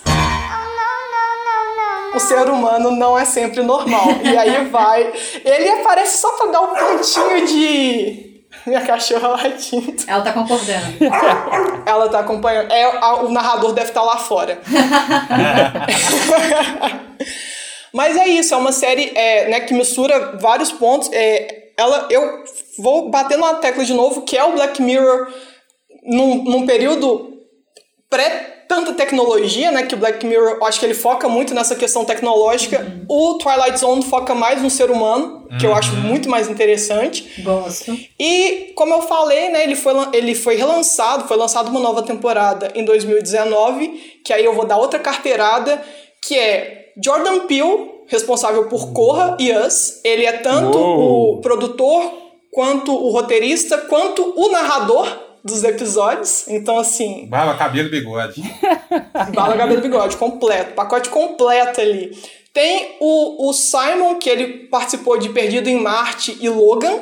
O 2.14 2.20
ser 2.20 2.48
humano 2.48 2.92
não 2.92 3.18
é 3.18 3.26
sempre 3.26 3.64
normal. 3.64 4.06
E 4.24 4.38
aí 4.38 4.66
vai. 4.66 5.12
Ele 5.44 5.70
aparece 5.70 6.18
só 6.18 6.32
para 6.34 6.52
dar 6.52 6.62
um 6.62 6.76
pontinho 6.76 7.48
de. 7.48 8.44
Minha 8.68 8.82
cachorra 8.82 9.30
latindo. 9.30 10.04
Ela 10.08 10.24
tá 10.24 10.32
concordando. 10.32 10.98
Ela 11.86 12.10
tá 12.10 12.20
acompanhando. 12.20 12.72
É, 12.72 12.84
a, 12.84 13.16
o 13.24 13.32
narrador 13.32 13.74
deve 13.74 13.90
estar 13.90 14.02
tá 14.02 14.06
lá 14.06 14.18
fora. 14.18 14.62
Mas 17.94 18.18
é 18.18 18.28
isso, 18.28 18.54
é 18.54 18.58
uma 18.58 18.72
série 18.72 19.12
é, 19.16 19.50
né, 19.50 19.60
que 19.62 19.74
mistura 19.74 20.38
vários 20.40 20.72
pontos. 20.72 21.10
É, 21.14 21.72
ela, 21.78 22.08
eu 22.10 22.44
vou 22.80 23.10
bater 23.10 23.38
na 23.38 23.56
tecla 23.56 23.86
de 23.86 23.94
novo, 23.94 24.22
que 24.22 24.38
é 24.38 24.44
o 24.44 24.54
Black 24.54 24.82
Mirror 24.82 25.32
num, 26.04 26.44
num 26.44 26.66
período 26.66 27.34
pré 28.10 28.54
tanta 28.68 28.94
tecnologia, 28.94 29.72
né? 29.72 29.84
Que 29.84 29.94
o 29.94 29.98
Black 29.98 30.26
Mirror, 30.26 30.58
eu 30.58 30.66
acho 30.66 30.80
que 30.80 30.86
ele 30.86 30.94
foca 30.94 31.30
muito 31.30 31.54
nessa 31.54 31.76
questão 31.76 32.04
tecnológica. 32.06 32.80
Uhum. 32.80 33.06
O 33.08 33.38
Twilight 33.38 33.78
Zone 33.78 34.04
foca 34.04 34.34
mais 34.34 34.62
no 34.62 34.70
ser 34.70 34.90
humano, 34.90 35.48
que 35.60 35.66
eu 35.66 35.76
acho 35.76 35.94
uhum. 35.94 36.02
muito 36.02 36.30
mais 36.30 36.50
interessante. 36.50 37.42
Gosto. 37.44 37.96
E, 38.20 38.74
como 38.76 38.94
eu 38.94 39.02
falei, 39.04 39.50
né? 39.50 39.64
Ele 39.64 39.76
foi, 39.76 39.94
ele 40.14 40.34
foi 40.34 40.56
relançado, 40.56 41.28
foi 41.28 41.38
lançado 41.38 41.70
uma 41.70 41.80
nova 41.80 42.02
temporada 42.02 42.72
em 42.74 42.84
2019, 42.84 44.22
que 44.26 44.34
aí 44.34 44.44
eu 44.44 44.54
vou 44.54 44.66
dar 44.66 44.78
outra 44.78 45.00
carteirada, 45.00 45.82
que 46.22 46.36
é 46.38 46.83
Jordan 47.04 47.48
Peele, 47.48 47.92
responsável 48.08 48.68
por 48.68 48.92
Corra 48.94 49.38
e 49.40 49.52
Us, 49.52 50.02
ele 50.04 50.26
é 50.26 50.34
tanto 50.34 50.78
Uou. 50.78 51.36
o 51.36 51.42
produtor, 51.42 52.24
quanto 52.52 52.94
o 52.94 53.10
roteirista, 53.10 53.78
quanto 53.78 54.34
o 54.38 54.52
narrador 54.52 55.08
dos 55.44 55.64
episódios. 55.64 56.48
Então, 56.48 56.78
assim. 56.78 57.28
Bala, 57.28 57.56
cabelo 57.56 57.90
bigode. 57.90 58.42
Bala, 59.34 59.58
cabelo 59.58 59.82
bigode, 59.82 60.18
completo. 60.18 60.74
Pacote 60.74 61.10
completo 61.10 61.82
ali. 61.82 62.16
Tem 62.54 62.96
o, 63.00 63.50
o 63.50 63.54
Simon, 63.54 64.20
que 64.20 64.30
ele 64.30 64.68
participou 64.68 65.18
de 65.18 65.30
Perdido 65.30 65.68
em 65.68 65.82
Marte 65.82 66.38
e 66.40 66.48
Logan. 66.48 67.00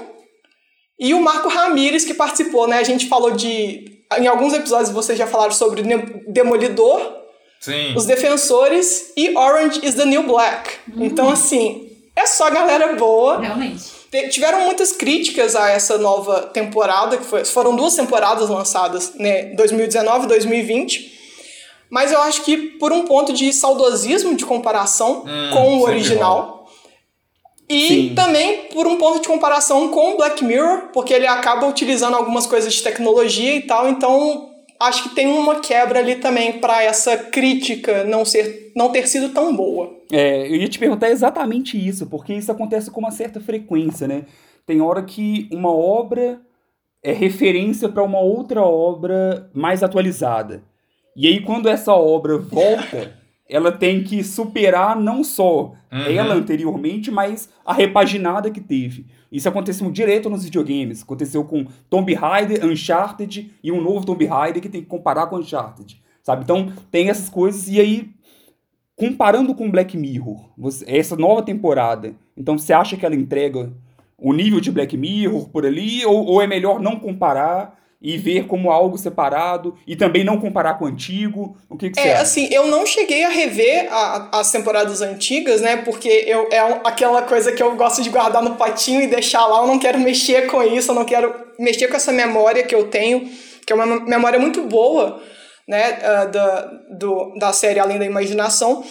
E 0.97 1.13
o 1.13 1.21
Marco 1.21 1.49
Ramírez, 1.49 2.05
que 2.05 2.13
participou, 2.13 2.67
né? 2.67 2.77
A 2.77 2.83
gente 2.83 3.07
falou 3.07 3.31
de. 3.31 4.01
Em 4.17 4.27
alguns 4.27 4.53
episódios 4.53 4.89
vocês 4.89 5.17
já 5.17 5.27
falaram 5.27 5.51
sobre 5.51 5.83
Demolidor, 6.27 7.20
Sim. 7.61 7.93
Os 7.95 8.05
Defensores 8.07 9.13
e 9.15 9.37
Orange 9.37 9.79
is 9.83 9.93
the 9.93 10.03
New 10.03 10.23
Black. 10.23 10.71
Uhum. 10.91 11.05
Então, 11.05 11.29
assim, 11.29 11.91
é 12.15 12.25
só 12.25 12.49
galera 12.49 12.95
boa. 12.95 13.39
Realmente. 13.39 14.01
Tiveram 14.29 14.65
muitas 14.65 14.91
críticas 14.91 15.55
a 15.55 15.69
essa 15.69 15.97
nova 15.97 16.41
temporada, 16.41 17.17
que 17.17 17.23
foi, 17.23 17.45
foram 17.45 17.75
duas 17.75 17.95
temporadas 17.95 18.49
lançadas, 18.49 19.13
né? 19.15 19.53
2019 19.53 20.25
e 20.25 20.27
2020. 20.27 21.19
Mas 21.89 22.11
eu 22.11 22.19
acho 22.21 22.41
que 22.43 22.57
por 22.57 22.91
um 22.91 23.05
ponto 23.05 23.31
de 23.31 23.53
saudosismo 23.53 24.35
de 24.35 24.45
comparação 24.45 25.23
hum, 25.25 25.49
com 25.53 25.77
o 25.77 25.83
original. 25.83 26.67
E 27.69 27.87
Sim. 27.87 28.15
também 28.15 28.63
por 28.73 28.85
um 28.85 28.97
ponto 28.97 29.21
de 29.21 29.27
comparação 29.27 29.87
com 29.89 30.13
o 30.13 30.17
Black 30.17 30.43
Mirror, 30.43 30.89
porque 30.91 31.13
ele 31.13 31.27
acaba 31.27 31.67
utilizando 31.67 32.15
algumas 32.17 32.45
coisas 32.45 32.73
de 32.73 32.83
tecnologia 32.83 33.55
e 33.55 33.61
tal, 33.61 33.87
então 33.87 34.50
acho 34.81 35.03
que 35.03 35.15
tem 35.15 35.27
uma 35.27 35.59
quebra 35.59 35.99
ali 35.99 36.15
também 36.15 36.59
para 36.59 36.83
essa 36.83 37.15
crítica 37.17 38.03
não 38.03 38.25
ser 38.25 38.71
não 38.75 38.91
ter 38.91 39.07
sido 39.07 39.29
tão 39.29 39.55
boa. 39.55 39.99
É, 40.11 40.47
eu 40.47 40.55
ia 40.55 40.67
te 40.67 40.79
perguntar 40.79 41.09
exatamente 41.09 41.77
isso, 41.77 42.07
porque 42.07 42.33
isso 42.33 42.51
acontece 42.51 42.89
com 42.89 42.99
uma 42.99 43.11
certa 43.11 43.39
frequência, 43.39 44.07
né? 44.07 44.25
Tem 44.65 44.81
hora 44.81 45.03
que 45.03 45.47
uma 45.51 45.71
obra 45.71 46.39
é 47.03 47.11
referência 47.11 47.89
para 47.89 48.03
uma 48.03 48.19
outra 48.19 48.61
obra 48.61 49.49
mais 49.53 49.83
atualizada. 49.83 50.63
E 51.15 51.27
aí 51.27 51.41
quando 51.41 51.67
essa 51.67 51.93
obra 51.93 52.37
volta, 52.37 53.19
ela 53.51 53.69
tem 53.69 54.01
que 54.01 54.23
superar 54.23 54.95
não 54.95 55.25
só 55.25 55.73
uhum. 55.91 56.05
ela 56.07 56.35
anteriormente, 56.35 57.11
mas 57.11 57.49
a 57.65 57.73
repaginada 57.73 58.49
que 58.49 58.61
teve. 58.61 59.07
Isso 59.29 59.49
aconteceu 59.49 59.91
direto 59.91 60.29
nos 60.29 60.45
videogames. 60.45 61.03
Aconteceu 61.03 61.43
com 61.43 61.67
Tomb 61.89 62.13
Raider, 62.13 62.65
Uncharted 62.65 63.51
e 63.61 63.71
um 63.71 63.81
novo 63.81 64.05
Tomb 64.05 64.25
Raider 64.25 64.61
que 64.61 64.69
tem 64.69 64.81
que 64.81 64.87
comparar 64.87 65.27
com 65.27 65.35
Uncharted. 65.35 66.01
Sabe? 66.23 66.43
Então 66.43 66.71
tem 66.89 67.09
essas 67.09 67.27
coisas 67.27 67.67
e 67.67 67.79
aí 67.79 68.09
comparando 68.95 69.53
com 69.53 69.69
Black 69.69 69.97
Mirror, 69.97 70.49
você, 70.57 70.85
essa 70.87 71.15
nova 71.15 71.41
temporada, 71.41 72.13
então 72.37 72.57
você 72.57 72.71
acha 72.71 72.95
que 72.95 73.05
ela 73.05 73.15
entrega 73.15 73.73
o 74.15 74.31
nível 74.31 74.61
de 74.61 74.71
Black 74.71 74.95
Mirror 74.95 75.49
por 75.49 75.65
ali 75.65 76.05
ou, 76.05 76.23
ou 76.23 76.41
é 76.41 76.45
melhor 76.45 76.79
não 76.79 76.99
comparar 76.99 77.80
e 78.01 78.17
ver 78.17 78.47
como 78.47 78.71
algo 78.71 78.97
separado 78.97 79.77
e 79.85 79.95
também 79.95 80.23
não 80.23 80.39
comparar 80.39 80.73
com 80.73 80.85
o 80.85 80.87
antigo? 80.87 81.55
O 81.69 81.77
que, 81.77 81.91
que 81.91 81.99
é, 81.99 82.03
você 82.03 82.09
acha? 82.09 82.21
assim, 82.23 82.49
eu 82.51 82.65
não 82.67 82.85
cheguei 82.85 83.23
a 83.23 83.29
rever 83.29 83.87
a, 83.91 84.39
as 84.39 84.51
temporadas 84.51 85.01
antigas, 85.01 85.61
né? 85.61 85.77
Porque 85.77 86.09
eu, 86.09 86.47
é 86.51 86.59
aquela 86.83 87.21
coisa 87.21 87.51
que 87.51 87.61
eu 87.61 87.75
gosto 87.75 88.01
de 88.01 88.09
guardar 88.09 88.41
no 88.41 88.55
potinho 88.55 89.01
e 89.01 89.07
deixar 89.07 89.45
lá. 89.45 89.59
Eu 89.61 89.67
não 89.67 89.77
quero 89.77 89.99
mexer 89.99 90.47
com 90.47 90.63
isso, 90.63 90.91
eu 90.91 90.95
não 90.95 91.05
quero 91.05 91.33
mexer 91.59 91.87
com 91.87 91.95
essa 91.95 92.11
memória 92.11 92.63
que 92.63 92.73
eu 92.73 92.87
tenho, 92.87 93.29
que 93.65 93.71
é 93.71 93.75
uma 93.75 93.85
memória 93.85 94.39
muito 94.39 94.63
boa, 94.63 95.21
né? 95.67 95.99
Uh, 95.99 96.31
da, 96.31 96.61
do, 96.97 97.33
da 97.37 97.53
série 97.53 97.79
Além 97.79 97.99
da 97.99 98.05
Imaginação. 98.05 98.83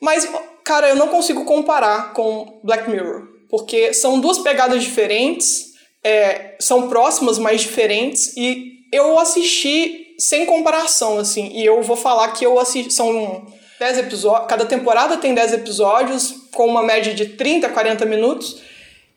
Mas, 0.00 0.28
cara, 0.64 0.88
eu 0.88 0.96
não 0.96 1.06
consigo 1.06 1.44
comparar 1.44 2.12
com 2.12 2.60
Black 2.64 2.90
Mirror. 2.90 3.30
Porque 3.48 3.92
são 3.92 4.18
duas 4.18 4.38
pegadas 4.38 4.82
diferentes 4.82 5.71
é, 6.02 6.54
são 6.58 6.88
próximas, 6.88 7.38
mas 7.38 7.60
diferentes, 7.60 8.36
e 8.36 8.84
eu 8.92 9.18
assisti 9.18 10.14
sem 10.18 10.46
comparação, 10.46 11.18
assim, 11.18 11.50
e 11.54 11.64
eu 11.64 11.82
vou 11.82 11.96
falar 11.96 12.28
que 12.32 12.44
eu 12.44 12.58
assisti, 12.58 12.92
são 12.92 13.46
10 13.78 13.98
episódios, 13.98 14.48
cada 14.48 14.64
temporada 14.64 15.16
tem 15.16 15.34
10 15.34 15.54
episódios, 15.54 16.34
com 16.52 16.66
uma 16.66 16.82
média 16.82 17.14
de 17.14 17.26
30, 17.26 17.68
40 17.70 18.04
minutos, 18.04 18.60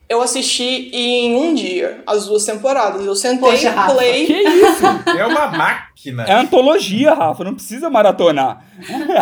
eu 0.08 0.22
assisti 0.22 0.90
em 0.92 1.34
um 1.36 1.54
dia 1.54 2.02
as 2.06 2.26
duas 2.26 2.44
temporadas. 2.44 3.04
Eu 3.04 3.14
sentei, 3.16 3.50
Poxa, 3.50 3.70
Rafa. 3.70 3.94
play. 3.94 4.26
Que 4.26 4.32
isso? 4.42 4.84
É 5.18 5.26
uma 5.26 5.48
máquina. 5.48 6.24
É 6.28 6.32
antologia, 6.34 7.12
Rafa, 7.14 7.42
não 7.42 7.54
precisa 7.54 7.90
maratonar. 7.90 8.62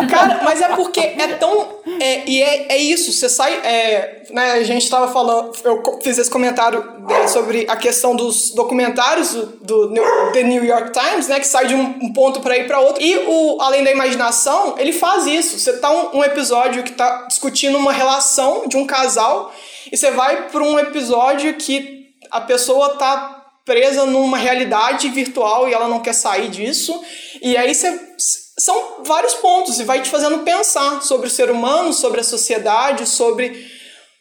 Cara, 0.09 0.41
mas 0.43 0.61
é 0.61 0.69
porque 0.75 0.99
é 0.99 1.27
tão. 1.39 1.67
É, 1.99 2.29
e 2.29 2.41
é, 2.41 2.73
é 2.73 2.77
isso, 2.77 3.11
você 3.11 3.27
sai. 3.29 3.53
É, 3.63 4.23
né, 4.31 4.51
a 4.53 4.63
gente 4.63 4.87
tava 4.89 5.07
falando. 5.11 5.51
Eu 5.63 5.81
fiz 6.03 6.17
esse 6.17 6.29
comentário 6.29 6.83
é, 7.09 7.27
sobre 7.27 7.65
a 7.69 7.75
questão 7.75 8.15
dos 8.15 8.51
documentários 8.53 9.33
do, 9.33 9.45
do 9.61 9.89
New- 9.89 10.31
The 10.33 10.43
New 10.43 10.63
York 10.63 10.91
Times, 10.91 11.27
né? 11.27 11.39
Que 11.39 11.47
sai 11.47 11.65
de 11.67 11.73
um, 11.75 11.81
um 12.03 12.13
ponto 12.13 12.41
pra 12.41 12.57
ir 12.57 12.67
pra 12.67 12.79
outro. 12.79 13.01
E 13.01 13.17
o 13.27 13.59
Além 13.61 13.83
da 13.83 13.91
Imaginação, 13.91 14.75
ele 14.77 14.91
faz 14.91 15.25
isso. 15.25 15.57
Você 15.57 15.77
tá 15.77 15.89
um, 15.89 16.19
um 16.19 16.23
episódio 16.23 16.83
que 16.83 16.91
tá 16.91 17.25
discutindo 17.27 17.77
uma 17.77 17.91
relação 17.93 18.67
de 18.67 18.77
um 18.77 18.85
casal, 18.85 19.51
e 19.91 19.97
você 19.97 20.11
vai 20.11 20.49
pra 20.49 20.63
um 20.63 20.77
episódio 20.79 21.53
que 21.55 22.09
a 22.31 22.41
pessoa 22.41 22.95
tá 22.95 23.43
presa 23.65 24.05
numa 24.05 24.37
realidade 24.37 25.09
virtual 25.09 25.67
e 25.67 25.73
ela 25.73 25.87
não 25.87 25.99
quer 25.99 26.13
sair 26.13 26.49
disso. 26.49 26.99
E 27.41 27.57
aí 27.57 27.73
você 27.73 27.99
são 28.57 29.03
vários 29.03 29.33
pontos 29.35 29.79
e 29.79 29.83
vai 29.83 30.01
te 30.01 30.09
fazendo 30.09 30.39
pensar 30.39 31.01
sobre 31.01 31.27
o 31.27 31.31
ser 31.31 31.49
humano, 31.49 31.91
sobre 31.91 32.21
a 32.21 32.23
sociedade, 32.23 33.07
sobre 33.07 33.73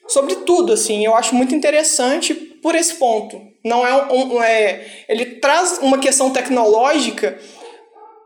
sobre 0.07 0.37
tudo 0.37 0.73
assim. 0.73 1.05
Eu 1.05 1.15
acho 1.15 1.35
muito 1.35 1.55
interessante 1.55 2.35
por 2.35 2.75
esse 2.75 2.95
ponto. 2.95 3.41
Não 3.65 3.87
é 3.87 3.95
um- 4.13 4.43
é 4.43 5.05
ele 5.09 5.27
traz 5.37 5.79
uma 5.81 5.99
questão 5.99 6.31
tecnológica 6.31 7.39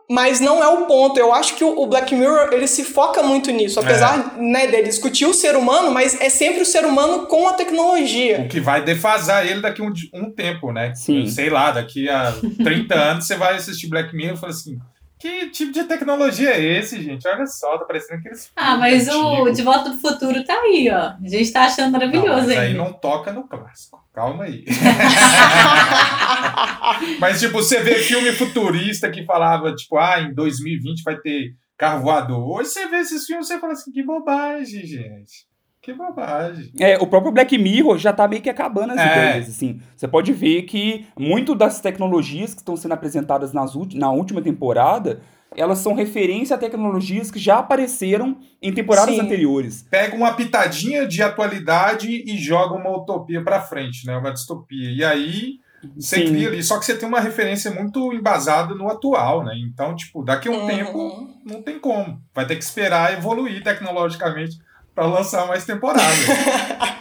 mas 0.09 0.41
não 0.41 0.63
é 0.63 0.69
o 0.69 0.87
ponto. 0.87 1.19
Eu 1.19 1.35
acho 1.35 1.55
que 1.55 1.63
o 1.63 1.87
Black 1.87 2.15
Mirror 2.15 2.51
ele 2.53 2.67
se 2.67 2.85
foca 2.85 3.23
muito 3.23 3.51
nisso, 3.51 3.79
apesar 3.79 4.37
né, 4.39 4.67
dele 4.67 4.89
discutir 4.89 5.27
o 5.27 5.35
ser 5.35 5.55
humano, 5.55 5.91
mas 5.91 6.19
é 6.21 6.31
sempre 6.31 6.63
o 6.63 6.67
ser 6.67 6.85
humano 6.87 7.27
com 7.27 7.47
a 7.47 7.53
tecnologia. 7.53 8.41
O 8.41 8.49
que 8.49 8.61
vai 8.61 8.83
defasar 8.83 9.47
ele 9.47 9.61
daqui 9.61 9.83
um, 9.83 9.93
um 10.15 10.31
tempo, 10.31 10.73
né? 10.73 10.95
Sim. 10.95 11.27
Sei 11.27 11.51
lá, 11.51 11.71
daqui 11.71 12.09
a 12.09 12.33
30 12.63 12.95
anos 12.97 13.27
você 13.27 13.37
vai 13.37 13.57
assistir 13.57 13.89
Black 13.89 14.15
Mirror 14.17 14.35
e 14.37 14.41
fala 14.41 14.53
assim: 14.53 14.79
que 15.19 15.51
tipo 15.51 15.73
de 15.73 15.85
tecnologia 15.85 16.51
é 16.51 16.79
esse, 16.79 17.03
gente? 17.03 17.27
Olha 17.27 17.45
só, 17.45 17.77
tá 17.77 17.85
parecendo 17.85 18.21
aqueles. 18.21 18.53
Ah, 18.55 18.77
mas 18.77 19.09
o. 19.09 19.51
De 19.51 19.63
Volta 19.63 19.91
do 19.91 19.99
Futuro 19.99 20.45
tá 20.45 20.55
aí, 20.55 20.89
ó. 20.91 21.15
A 21.23 21.29
gente 21.29 21.53
tá 21.53 21.65
achando 21.65 21.87
Não, 21.87 21.99
maravilhoso 21.99 22.47
mas 22.47 22.59
aí 22.59 22.75
não 22.75 22.93
toca 22.93 23.33
no 23.33 23.43
clássico. 23.43 23.99
Calma 24.19 24.45
aí. 24.45 24.65
mas, 27.21 27.39
tipo, 27.39 27.63
você 27.63 27.79
vê 27.81 27.95
filme 28.01 28.33
futurista 28.33 29.09
que 29.09 29.25
falava, 29.25 29.73
tipo, 29.77 29.97
ah, 29.97 30.21
em 30.21 30.35
2020 30.35 31.05
vai 31.05 31.17
ter 31.19 31.55
carro 31.77 32.03
voador. 32.03 32.59
Hoje 32.59 32.71
você 32.71 32.89
vê 32.89 32.97
esses 32.97 33.25
filmes 33.25 33.49
e 33.49 33.53
você 33.53 33.61
fala 33.61 33.75
assim, 33.75 33.93
que 33.93 34.03
bobagem, 34.03 34.85
gente. 34.85 35.47
Que 35.81 35.93
bobagem. 35.93 36.73
É, 36.81 36.99
o 36.99 37.07
próprio 37.07 37.31
Black 37.31 37.57
Mirror 37.57 37.97
já 37.97 38.13
tá 38.13 38.27
meio 38.27 38.43
que 38.43 38.51
acabando 38.51 38.95
as 38.95 38.99
É. 38.99 39.07
ideias, 39.07 39.49
assim. 39.51 39.81
Você 39.95 40.09
pode 40.09 40.33
ver 40.33 40.63
que 40.63 41.07
muito 41.17 41.55
das 41.55 41.81
tecnologias 41.81 42.55
que 42.55 42.61
estão 42.61 42.77
sendo 42.77 42.95
apresentadas 42.95 43.53
nas 43.53 43.73
na 43.95 44.11
última 44.11 44.43
temporada, 44.43 45.21
elas 45.57 45.79
são 45.79 45.95
referência 45.95 46.55
a 46.55 46.59
tecnologias 46.59 47.31
que 47.31 47.39
já 47.39 47.59
apareceram 47.59 48.37
em 48.63 48.73
temporadas 48.73 49.15
Sim. 49.15 49.21
anteriores. 49.21 49.87
Pega 49.91 50.15
uma 50.17 50.33
pitadinha 50.35 51.07
de 51.07 51.23
atualidade 51.23 52.09
e 52.27 52.37
joga 52.39 52.75
uma 52.75 52.91
utopia 52.97 53.43
pra 53.43 53.61
frente, 53.61 54.07
né? 54.07 54.17
Uma 54.17 54.33
distopia. 54.33 54.91
E 54.91 55.03
aí 55.05 55.55
você 55.97 56.17
Sim. 56.17 56.27
cria 56.33 56.49
ali. 56.49 56.63
Só 56.63 56.79
que 56.79 56.85
você 56.85 56.97
tem 56.97 57.09
uma 57.09 57.21
referência 57.21 57.71
muito 57.71 58.13
embasada 58.13 58.75
no 58.75 58.89
atual, 58.89 59.45
né? 59.45 59.55
Então, 59.57 59.95
tipo, 59.97 60.23
daqui 60.25 60.49
a 60.49 60.51
um 60.53 60.61
Uhum. 60.61 60.67
tempo 60.67 61.29
não 61.45 61.63
tem 61.63 61.79
como. 61.79 62.21
Vai 62.35 62.47
ter 62.47 62.57
que 62.57 62.65
esperar 62.65 63.13
evoluir 63.15 63.63
tecnologicamente 63.63 64.59
pra 64.95 65.07
lançar 65.07 65.47
mais 65.47 65.65
temporadas. 65.65 66.05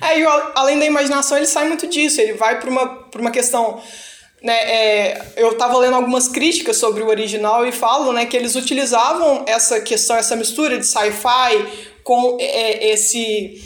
É, 0.00 0.20
e 0.20 0.24
além 0.54 0.78
da 0.78 0.84
imaginação, 0.86 1.36
ele 1.36 1.46
sai 1.46 1.66
muito 1.66 1.88
disso. 1.88 2.20
Ele 2.20 2.34
vai 2.34 2.60
para 2.60 2.70
uma, 2.70 2.86
pra 2.86 3.20
uma 3.20 3.30
questão. 3.30 3.80
Né, 4.44 4.52
é, 4.52 5.22
eu 5.36 5.56
tava 5.56 5.78
lendo 5.78 5.96
algumas 5.96 6.28
críticas 6.28 6.76
sobre 6.76 7.02
o 7.02 7.08
original 7.08 7.66
e 7.66 7.72
falam 7.72 8.12
né, 8.12 8.26
que 8.26 8.36
eles 8.36 8.54
utilizavam 8.54 9.42
essa 9.46 9.80
questão, 9.80 10.16
essa 10.16 10.36
mistura 10.36 10.76
de 10.78 10.86
sci-fi 10.86 11.66
com 12.02 12.36
é, 12.38 12.88
esse. 12.90 13.64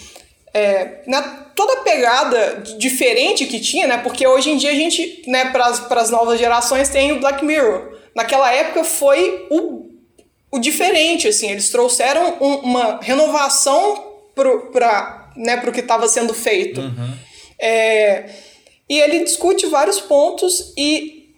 é, 0.55 1.03
né, 1.05 1.21
toda 1.57 1.73
a 1.73 1.83
pegada 1.83 2.63
diferente 2.79 3.45
que 3.47 3.59
tinha, 3.59 3.89
né? 3.89 3.99
Porque 3.99 4.25
hoje 4.25 4.51
em 4.51 4.57
dia 4.57 4.71
a 4.71 4.75
gente, 4.75 5.25
né, 5.27 5.47
para 5.51 5.67
as 6.01 6.11
novas 6.11 6.39
gerações, 6.39 6.89
tem 6.89 7.11
o 7.11 7.19
Black 7.19 7.45
Mirror. 7.45 7.99
Naquela 8.15 8.53
época 8.53 8.85
foi 8.85 9.47
o 9.51 9.89
o 10.51 10.59
diferente, 10.59 11.29
assim, 11.29 11.51
eles 11.51 11.69
trouxeram 11.69 12.39
um- 12.41 12.57
uma 12.61 13.01
renovação 13.03 14.03
pro, 14.35 14.71
pra, 14.71 15.31
né, 15.37 15.59
pro 15.59 15.71
que 15.73 15.81
estava 15.81 16.09
sendo 16.09 16.33
feito. 16.33 16.81
É, 17.61 18.25
e 18.89 18.99
ele 18.99 19.25
discute 19.25 19.67
vários 19.67 20.01
pontos 20.01 20.73
e, 20.77 21.31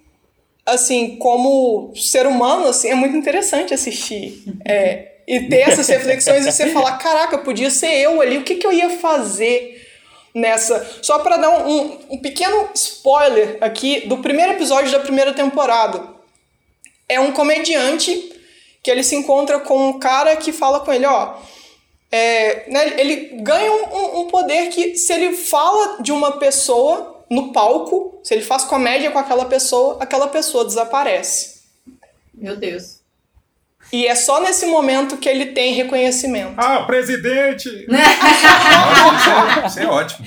assim, 0.65 1.17
como 1.17 1.93
ser 1.97 2.27
humano, 2.27 2.69
assim, 2.69 2.91
é 2.91 2.95
muito 2.95 3.17
interessante 3.17 3.75
assistir. 3.75 4.45
É, 4.65 5.09
e 5.27 5.49
ter 5.49 5.61
essas 5.69 5.87
reflexões 5.89 6.47
e 6.47 6.53
você 6.53 6.69
falar, 6.69 6.99
caraca, 6.99 7.39
podia 7.39 7.71
ser 7.71 7.93
eu 7.93 8.21
ali, 8.21 8.39
o 8.39 8.45
que, 8.45 8.55
que 8.57 8.67
eu 8.67 8.73
ia 8.73 8.91
fazer 8.99 9.85
nessa... 10.35 11.01
Só 11.03 11.19
para 11.19 11.37
dar 11.37 11.67
um, 11.67 11.99
um, 12.11 12.19
pequeno 12.19 12.69
spoiler 12.75 13.59
aqui 13.61 14.07
do 14.07 14.19
primeiro 14.19 14.53
episódio 14.53 14.93
da 14.93 15.01
primeira 15.01 15.33
temporada. 15.33 16.03
É 17.09 17.19
um 17.19 17.33
comediante 17.33 18.33
que 18.83 18.91
ele 18.91 19.03
se 19.03 19.17
encontra 19.17 19.59
com 19.59 19.89
um 19.89 19.99
cara 19.99 20.37
que 20.37 20.53
fala 20.53 20.81
com 20.81 20.93
ele, 20.93 21.05
ó, 21.05 21.35
é, 22.11 22.65
né, 22.69 22.95
ele 22.99 23.41
ganha 23.43 23.71
um- 23.71 24.21
um 24.21 24.27
poder 24.29 24.69
que 24.71 24.97
se 24.97 25.13
ele 25.13 25.37
fala 25.37 26.03
de 26.03 26.11
uma 26.11 26.39
pessoa 26.39 27.20
no 27.31 27.53
palco, 27.53 28.21
se 28.25 28.35
ele 28.35 28.43
faz 28.43 28.65
comédia 28.65 29.11
com 29.11 29.19
aquela 29.19 29.45
pessoa, 29.45 29.99
aquela 30.01 30.27
pessoa 30.27 30.65
desaparece. 30.65 31.61
Meu 32.35 32.57
Deus. 32.57 33.01
E 33.93 34.07
é 34.07 34.15
só 34.15 34.41
nesse 34.41 34.67
momento 34.67 35.17
que 35.17 35.29
ele 35.29 35.47
tem 35.47 35.75
reconhecimento. 35.75 36.55
ah, 36.57 36.85
presidente! 36.85 37.69
Isso, 39.67 39.81
é, 39.81 39.85
é 39.85 39.87
ótimo. 39.87 40.27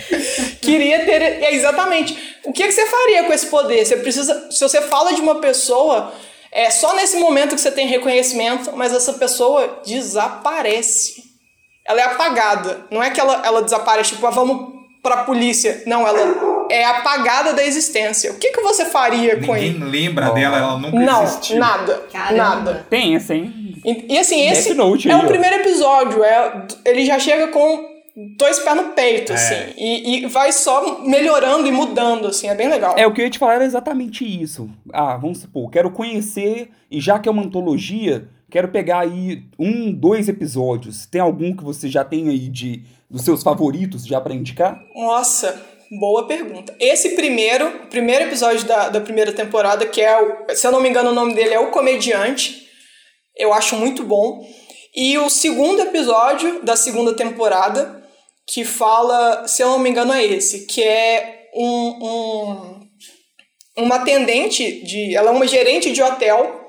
Queria 0.62 1.06
ter. 1.06 1.22
É, 1.22 1.54
exatamente. 1.54 2.38
O 2.43 2.51
que, 2.51 2.64
que 2.66 2.72
você 2.72 2.86
faria 2.86 3.24
com 3.24 3.32
esse 3.34 3.47
poder? 3.47 3.86
Você 3.86 3.97
precisa. 3.97 4.51
Se 4.51 4.60
você 4.60 4.82
fala 4.82 5.14
de 5.14 5.22
uma 5.22 5.39
pessoa, 5.39 6.14
é 6.51 6.70
só 6.70 6.93
nesse 6.95 7.18
momento 7.18 7.56
que 7.56 7.62
você 7.62 7.72
tem 7.72 7.88
reconhecimento, 7.88 8.72
mas 8.76 8.93
essa 8.93 9.14
pessoa 9.14 9.82
desaparece. 9.86 11.24
Ela 11.86 12.01
é 12.01 12.04
apagada. 12.04 12.86
Não 12.91 13.01
é 13.01 13.12
que 13.12 13.20
ela, 13.20 13.41
ela 13.45 13.62
desaparece, 13.62 14.12
tipo, 14.12 14.28
ah, 14.28 14.32
vamos 14.32 14.74
pra 15.01 15.24
polícia. 15.24 15.84
Não, 15.86 16.08
ela 16.08 16.20
é 16.74 16.86
apagada 16.86 17.53
da 17.53 17.63
existência. 17.65 18.32
O 18.32 18.38
que, 18.38 18.51
que 18.51 18.61
você 18.61 18.86
faria 18.86 19.36
com 19.41 19.53
Ninguém 19.53 19.69
ele? 19.69 19.84
lembra 19.86 20.32
dela, 20.32 20.57
ela 20.57 20.78
nunca 20.78 20.99
Não, 20.99 21.24
existiu. 21.24 21.59
nada. 21.59 22.03
Caramba. 22.11 22.38
Nada. 22.38 22.86
Pensa, 22.89 23.36
hein? 23.36 23.76
E, 23.86 24.13
e 24.13 24.17
assim, 24.17 24.38
Death 24.43 24.53
esse 24.57 24.74
Note 24.74 25.09
é 25.09 25.13
aí, 25.13 25.19
o 25.19 25.24
ó. 25.24 25.28
primeiro 25.28 25.55
episódio. 25.57 26.24
É, 26.24 26.65
ele 26.86 27.05
já 27.05 27.19
chega 27.19 27.47
com 27.49 27.91
dois 28.38 28.59
pés 28.59 28.76
no 28.76 28.84
peito, 28.93 29.32
É. 29.32 29.36
assim. 29.36 29.74
E, 29.78 30.24
e 30.24 30.26
vai 30.28 30.51
só 30.51 30.99
melhorando 31.01 31.67
e 31.67 31.71
mudando, 31.71 32.28
assim. 32.28 32.47
É 32.47 32.55
bem 32.55 32.69
legal. 32.69 32.95
É, 32.97 33.05
o 33.05 33.13
que 33.13 33.21
eu 33.21 33.26
ia 33.26 33.32
te 33.32 33.39
falar 33.39 33.55
era 33.55 33.65
exatamente 33.65 34.24
isso. 34.26 34.69
Ah, 34.93 35.17
vamos 35.17 35.39
supor, 35.39 35.69
quero 35.69 35.91
conhecer, 35.91 36.69
e 36.89 37.01
já 37.01 37.19
que 37.19 37.28
é 37.28 37.32
uma 37.32 37.43
antologia, 37.43 38.28
quero 38.49 38.67
pegar 38.69 38.99
aí 38.99 39.43
um, 39.59 39.91
dois 39.91 40.30
episódios. 40.30 41.05
Tem 41.05 41.19
algum 41.19 41.55
que 41.55 41.63
você 41.63 41.88
já 41.89 42.03
tem 42.05 42.30
aí 42.30 42.47
de 42.49 42.84
dos 43.09 43.24
seus 43.24 43.43
favoritos 43.43 44.05
já 44.07 44.19
pra 44.19 44.34
indicar? 44.34 44.80
Nossa, 44.95 45.61
boa 45.99 46.27
pergunta. 46.27 46.75
Esse 46.79 47.09
primeiro, 47.09 47.87
primeiro 47.89 48.25
episódio 48.25 48.65
da, 48.65 48.89
da 48.89 49.01
primeira 49.01 49.31
temporada, 49.31 49.85
que 49.85 50.01
é 50.01 50.21
o, 50.21 50.55
se 50.55 50.65
eu 50.65 50.71
não 50.71 50.81
me 50.81 50.89
engano, 50.89 51.11
o 51.11 51.15
nome 51.15 51.33
dele 51.33 51.53
é 51.53 51.59
O 51.59 51.71
Comediante, 51.71 52.67
eu 53.35 53.53
acho 53.53 53.75
muito 53.75 54.03
bom. 54.03 54.45
E 54.95 55.17
o 55.17 55.29
segundo 55.29 55.81
episódio 55.81 56.63
da 56.63 56.75
segunda 56.75 57.15
temporada, 57.15 58.03
que 58.47 58.63
fala, 58.63 59.47
se 59.47 59.63
eu 59.63 59.69
não 59.69 59.79
me 59.79 59.89
engano, 59.89 60.13
é 60.13 60.23
esse, 60.23 60.65
que 60.67 60.83
é 60.83 61.49
um, 61.55 61.67
um 61.67 62.83
uma 63.77 63.95
atendente 63.95 64.83
de. 64.83 65.15
Ela 65.15 65.29
é 65.29 65.33
uma 65.33 65.47
gerente 65.47 65.91
de 65.91 66.01
hotel. 66.01 66.62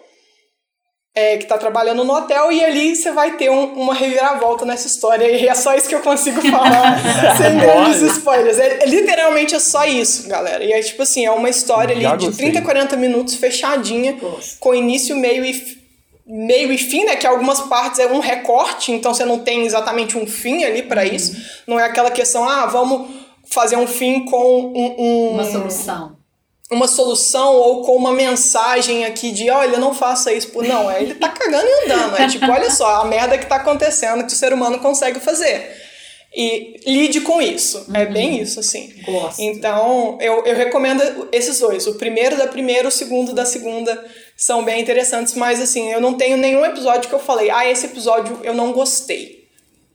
É, 1.14 1.36
que 1.36 1.46
tá 1.46 1.56
trabalhando 1.56 2.02
no 2.04 2.12
hotel 2.12 2.50
e 2.50 2.64
ali 2.64 2.96
você 2.96 3.12
vai 3.12 3.36
ter 3.36 3.48
um- 3.48 3.72
uma 3.74 3.94
reviravolta 3.94 4.64
nessa 4.64 4.86
história 4.88 5.24
e 5.30 5.46
é 5.46 5.54
só 5.54 5.74
isso 5.76 5.88
que 5.88 5.94
eu 5.94 6.00
consigo 6.00 6.40
falar 6.50 6.98
sem 7.36 7.56
grandes 7.58 8.02
spoilers. 8.02 8.58
É, 8.58 8.82
é 8.82 8.86
literalmente 8.86 9.54
é 9.54 9.60
só 9.60 9.84
isso, 9.84 10.28
galera. 10.28 10.64
E 10.64 10.72
é 10.72 10.80
tipo 10.82 11.02
assim, 11.02 11.24
é 11.24 11.30
uma 11.30 11.48
história 11.48 11.94
Já 12.00 12.10
ali 12.10 12.18
de 12.18 12.26
gostei. 12.26 12.50
30, 12.50 12.62
40 12.64 12.96
minutos 12.96 13.36
fechadinha, 13.36 14.16
com 14.58 14.74
início, 14.74 15.14
meio 15.16 15.44
e 15.44 15.84
meio 16.26 16.72
e 16.72 16.78
fim, 16.78 17.04
né? 17.04 17.16
Que 17.16 17.26
algumas 17.26 17.60
partes 17.60 18.00
é 18.00 18.06
um 18.06 18.18
recorte, 18.18 18.90
então 18.90 19.12
você 19.12 19.24
não 19.26 19.38
tem 19.38 19.66
exatamente 19.66 20.16
um 20.16 20.26
fim 20.26 20.64
ali 20.64 20.82
pra 20.82 21.02
Uhum. 21.02 21.08
isso. 21.14 21.36
Não 21.66 21.78
é 21.78 21.84
aquela 21.84 22.10
questão, 22.10 22.48
ah, 22.48 22.64
vamos 22.66 23.08
fazer 23.48 23.76
um 23.76 23.86
fim 23.86 24.24
com 24.24 24.42
um, 24.74 24.94
um- 24.98 25.30
Uma 25.34 25.44
solução. 25.44 26.16
Uma 26.70 26.88
solução 26.88 27.54
ou 27.54 27.82
com 27.82 27.94
uma 27.94 28.12
mensagem 28.12 29.04
aqui 29.04 29.32
de 29.32 29.50
olha, 29.50 29.78
não 29.78 29.94
faça 29.94 30.32
isso. 30.32 30.50
Não, 30.62 30.90
é 30.90 31.02
ele 31.02 31.14
tá 31.14 31.28
cagando 31.28 31.66
e 31.66 31.84
andando. 31.84 32.16
É 32.16 32.26
tipo, 32.26 32.50
olha 32.50 32.70
só, 32.70 33.02
a 33.02 33.04
merda 33.04 33.36
que 33.36 33.46
tá 33.46 33.56
acontecendo 33.56 34.26
que 34.26 34.32
o 34.32 34.36
ser 34.36 34.52
humano 34.52 34.78
consegue 34.78 35.20
fazer. 35.20 35.82
e 36.34 36.80
lide 36.86 37.20
com 37.20 37.40
isso. 37.40 37.78
É 37.78 37.80
uhum. 37.90 37.96
É 37.96 38.06
bem 38.06 38.40
isso, 38.40 38.58
assim. 38.58 38.92
Gosto. 39.04 39.40
Então, 39.40 40.18
eu, 40.20 40.44
eu 40.44 40.56
recomendo 40.56 41.28
esses 41.30 41.60
dois. 41.60 41.86
O 41.86 41.94
primeiro 41.94 42.36
da 42.36 42.46
primeira, 42.46 42.88
o 42.88 42.90
segundo 42.90 43.32
da 43.32 43.44
segunda 43.44 44.04
são 44.36 44.64
bem 44.64 44.80
interessantes, 44.80 45.34
mas 45.34 45.60
assim, 45.60 45.92
eu 45.92 46.00
não 46.00 46.14
tenho 46.14 46.36
nenhum 46.36 46.64
episódio 46.64 47.08
que 47.08 47.14
eu 47.14 47.20
falei, 47.20 47.50
ah, 47.50 47.70
esse 47.70 47.86
episódio 47.86 48.40
eu 48.42 48.54
não 48.54 48.72
gostei. 48.72 49.44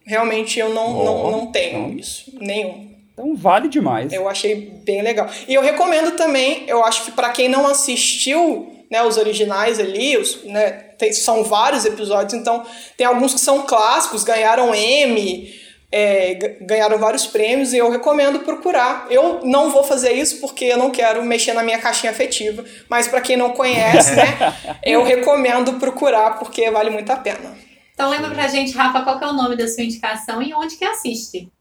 Realmente 0.05 0.59
eu 0.59 0.69
não, 0.69 1.01
oh, 1.01 1.03
não, 1.03 1.31
não 1.31 1.47
tenho 1.47 1.99
isso. 1.99 2.31
Nenhum. 2.39 2.88
Então 3.19 3.35
vale 3.35 3.67
demais. 3.67 4.13
Eu 4.13 4.29
achei 4.29 4.71
bem 4.85 5.01
legal. 5.01 5.29
E 5.45 5.53
eu 5.53 5.61
recomendo 5.61 6.11
também, 6.11 6.63
eu 6.67 6.85
acho 6.85 7.03
que 7.03 7.11
para 7.11 7.29
quem 7.31 7.49
não 7.49 7.67
assistiu 7.67 8.73
né, 8.89 9.03
os 9.03 9.17
originais 9.17 9.77
ali, 9.77 10.17
os, 10.17 10.41
né, 10.45 10.71
tem, 10.97 11.11
são 11.11 11.43
vários 11.43 11.83
episódios, 11.83 12.33
então 12.33 12.65
tem 12.95 13.05
alguns 13.05 13.33
que 13.33 13.41
são 13.41 13.63
clássicos, 13.63 14.23
ganharam 14.23 14.73
M, 14.73 15.53
é, 15.91 16.33
ganharam 16.61 16.97
vários 16.97 17.27
prêmios 17.27 17.73
e 17.73 17.77
eu 17.77 17.91
recomendo 17.91 18.39
procurar. 18.39 19.05
Eu 19.09 19.41
não 19.43 19.69
vou 19.69 19.83
fazer 19.83 20.13
isso 20.13 20.39
porque 20.39 20.63
eu 20.63 20.77
não 20.77 20.89
quero 20.89 21.21
mexer 21.21 21.51
na 21.51 21.61
minha 21.61 21.77
caixinha 21.77 22.13
afetiva, 22.13 22.63
mas 22.87 23.09
para 23.09 23.19
quem 23.19 23.35
não 23.35 23.51
conhece, 23.51 24.15
né, 24.15 24.55
eu 24.81 25.03
recomendo 25.03 25.73
procurar 25.73 26.39
porque 26.39 26.71
vale 26.71 26.89
muito 26.89 27.11
a 27.11 27.17
pena. 27.17 27.53
Então 27.93 28.09
lembra 28.09 28.31
pra 28.31 28.47
gente, 28.47 28.71
Rafa, 28.71 29.01
qual 29.01 29.19
é 29.19 29.27
o 29.27 29.33
nome 29.33 29.57
da 29.57 29.67
sua 29.67 29.83
indicação 29.83 30.41
e 30.41 30.53
onde 30.53 30.77
que 30.77 30.85
assiste? 30.85 31.51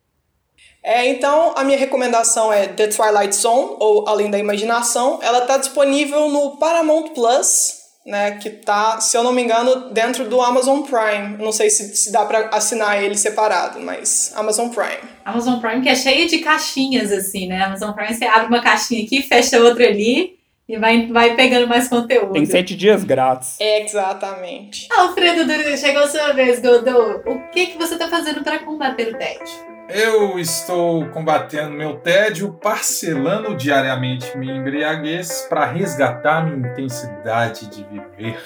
É, 0.89 1.07
então, 1.07 1.53
a 1.55 1.63
minha 1.63 1.77
recomendação 1.77 2.51
é 2.51 2.67
The 2.67 2.87
Twilight 2.87 3.37
Zone, 3.37 3.77
ou 3.79 4.09
Além 4.09 4.31
da 4.31 4.39
Imaginação. 4.39 5.19
Ela 5.23 5.41
está 5.41 5.59
disponível 5.59 6.31
no 6.31 6.57
Paramount 6.57 7.09
Plus, 7.11 7.75
né, 8.07 8.39
que 8.39 8.49
tá, 8.49 8.99
se 8.99 9.15
eu 9.15 9.23
não 9.23 9.31
me 9.31 9.43
engano, 9.43 9.91
dentro 9.91 10.25
do 10.25 10.41
Amazon 10.41 10.81
Prime. 10.81 11.37
Não 11.45 11.53
sei 11.53 11.69
se, 11.69 11.95
se 11.95 12.11
dá 12.11 12.25
para 12.25 12.49
assinar 12.57 13.03
ele 13.03 13.19
separado, 13.19 13.79
mas 13.81 14.33
Amazon 14.35 14.71
Prime. 14.71 15.11
Amazon 15.27 15.61
Prime 15.61 15.83
que 15.83 15.91
é 15.91 15.95
cheio 15.95 16.27
de 16.27 16.39
caixinhas 16.39 17.13
assim, 17.13 17.47
né? 17.47 17.65
Amazon 17.65 17.93
Prime 17.93 18.15
você 18.15 18.25
abre 18.25 18.47
uma 18.47 18.63
caixinha 18.63 19.05
aqui, 19.05 19.21
fecha 19.21 19.61
outra 19.61 19.85
ali 19.85 20.39
e 20.67 20.79
vai, 20.79 21.07
vai 21.09 21.37
pegando 21.37 21.69
mais 21.69 21.87
conteúdo. 21.87 22.33
Tem 22.33 22.47
sete 22.47 22.75
dias 22.75 23.05
grátis. 23.05 23.61
Exatamente. 23.61 24.89
Alfredo 24.91 25.53
chegou 25.77 26.05
a 26.05 26.09
sua 26.09 26.33
vez, 26.33 26.61
Godô. 26.61 27.21
O 27.27 27.51
que, 27.51 27.67
que 27.67 27.77
você 27.77 27.93
está 27.93 28.09
fazendo 28.09 28.43
para 28.43 28.61
combater 28.61 29.15
o 29.15 29.19
tédio? 29.19 29.78
Eu 29.89 30.39
estou 30.39 31.07
combatendo 31.07 31.71
meu 31.71 31.95
tédio, 31.95 32.53
parcelando 32.63 33.57
diariamente 33.57 34.37
minha 34.37 34.55
embriaguez 34.55 35.47
para 35.49 35.65
resgatar 35.65 36.45
minha 36.45 36.71
intensidade 36.71 37.67
de 37.69 37.85
viver. 37.85 38.39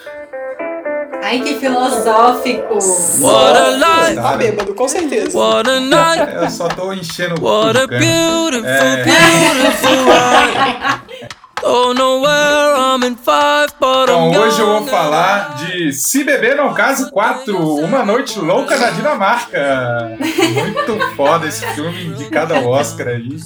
Ai, 1.21 1.41
que 1.41 1.55
filosófico! 1.59 2.75
What 3.19 3.57
a 3.57 3.69
life! 3.71 4.15
Tá 4.15 4.37
bêbado, 4.37 4.73
com 4.73 4.87
certeza. 4.87 5.37
What 5.37 5.69
a 5.69 5.79
night! 5.81 6.33
Eu 6.33 6.49
só 6.49 6.69
tô 6.69 6.93
enchendo 6.93 7.35
o 7.41 7.45
What 7.45 7.77
a 7.77 7.87
beautiful, 7.87 8.69
é... 8.69 9.03
beautiful 9.03 10.03
Então, 14.29 14.41
hoje 14.43 14.59
eu 14.61 14.67
vou 14.67 14.85
falar 14.87 15.55
de 15.55 15.93
Se 15.93 16.23
Beber 16.23 16.57
Não 16.57 16.73
Case 16.73 17.09
4, 17.09 17.57
Uma 17.79 18.03
Noite 18.03 18.37
Louca 18.39 18.77
na 18.77 18.89
Dinamarca. 18.91 20.17
Muito 20.53 20.99
foda 21.15 21.47
esse 21.47 21.65
filme, 21.67 22.05
indicado 22.07 22.53
ao 22.53 22.65
Oscar 22.67 23.07
aí. 23.07 23.37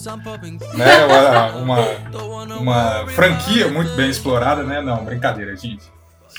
Né? 0.74 1.06
Uma, 1.06 1.48
uma, 1.58 2.58
uma 2.60 3.08
franquia 3.08 3.68
muito 3.68 3.92
bem 3.96 4.10
explorada, 4.10 4.64
né? 4.64 4.82
Não, 4.82 5.06
brincadeira, 5.06 5.56
gente. 5.56 5.84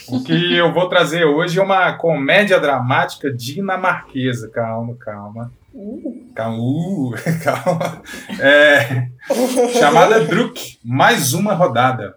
O 0.08 0.22
que 0.24 0.56
eu 0.56 0.72
vou 0.72 0.88
trazer 0.88 1.24
hoje 1.24 1.58
é 1.58 1.62
uma 1.62 1.92
comédia 1.92 2.58
dramática 2.58 3.32
dinamarquesa. 3.32 4.48
Calma, 4.48 4.94
calma. 4.98 5.52
Calma, 6.38 6.62
uh, 6.62 7.12
calma. 7.42 8.00
É, 8.38 9.08
chamada 9.76 10.20
Druk, 10.20 10.78
mais 10.84 11.32
uma 11.32 11.52
rodada 11.52 12.14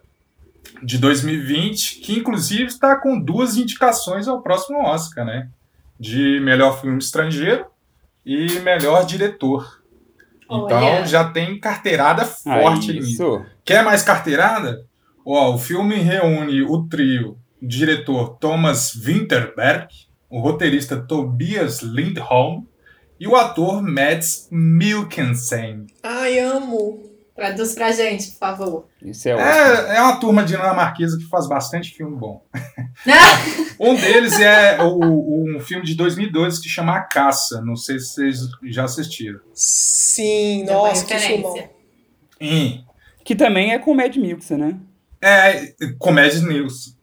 de 0.80 0.96
2020, 0.96 1.96
que 1.96 2.20
inclusive 2.20 2.66
está 2.66 2.94
com 2.94 3.18
duas 3.18 3.56
indicações 3.56 4.28
ao 4.28 4.40
próximo 4.40 4.78
Oscar, 4.78 5.24
né? 5.24 5.48
De 5.98 6.38
melhor 6.38 6.80
filme 6.80 6.98
estrangeiro 6.98 7.66
e 8.24 8.60
melhor 8.60 9.04
diretor. 9.04 9.82
Então 10.44 11.04
já 11.04 11.28
tem 11.28 11.58
carteirada 11.58 12.24
forte 12.24 12.92
ali. 12.92 13.16
Quer 13.64 13.84
mais 13.84 14.04
carteirada? 14.04 14.86
Ó, 15.26 15.52
o 15.52 15.58
filme 15.58 15.96
reúne 15.96 16.62
o 16.62 16.84
trio 16.84 17.36
diretor 17.60 18.36
Thomas 18.38 18.92
Winterberg, 18.94 19.88
o 20.30 20.38
roteirista 20.38 20.96
Tobias 20.96 21.82
Lindholm 21.82 22.62
e 23.22 23.26
o 23.28 23.36
ator 23.36 23.80
Mads 23.80 24.48
Mikkelsen. 24.50 25.86
Ai, 26.02 26.40
amo. 26.40 27.08
Traduz 27.36 27.72
pra 27.72 27.92
gente, 27.92 28.32
por 28.32 28.38
favor. 28.38 28.88
Isso 29.00 29.28
é, 29.28 29.30
é, 29.30 29.96
é 29.96 30.02
uma 30.02 30.16
turma 30.16 30.42
dinamarquesa 30.42 31.16
que 31.16 31.28
faz 31.28 31.46
bastante 31.46 31.94
filme 31.94 32.16
bom. 32.16 32.44
um 33.78 33.94
deles 33.94 34.40
é 34.40 34.82
o, 34.82 35.54
um 35.56 35.60
filme 35.60 35.84
de 35.84 35.94
2002 35.94 36.58
que 36.58 36.68
chama 36.68 36.96
A 36.96 37.02
Caça. 37.02 37.60
Não 37.60 37.76
sei 37.76 38.00
se 38.00 38.06
vocês 38.06 38.38
já 38.64 38.86
assistiram. 38.86 39.38
Sim, 39.54 40.64
nossa, 40.64 41.06
que 41.06 41.16
filme. 41.16 41.70
Hum. 42.40 42.84
Que 43.24 43.36
também 43.36 43.72
é 43.72 43.78
com 43.78 43.94
Mad 43.94 44.16
Mikkelsen, 44.16 44.58
né? 44.58 44.76
É, 45.20 45.72
com 45.96 46.10
Mad 46.10 46.34
News. 46.42 46.98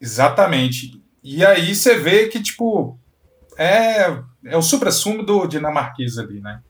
Exatamente. 0.00 1.02
E 1.22 1.44
aí 1.44 1.74
você 1.74 1.98
vê 1.98 2.28
que, 2.28 2.42
tipo, 2.42 2.98
é, 3.58 4.22
é 4.44 4.56
o 4.56 4.62
supra-sumo 4.62 5.24
do 5.24 5.46
dinamarquês 5.46 6.18
ali, 6.18 6.40
né? 6.40 6.60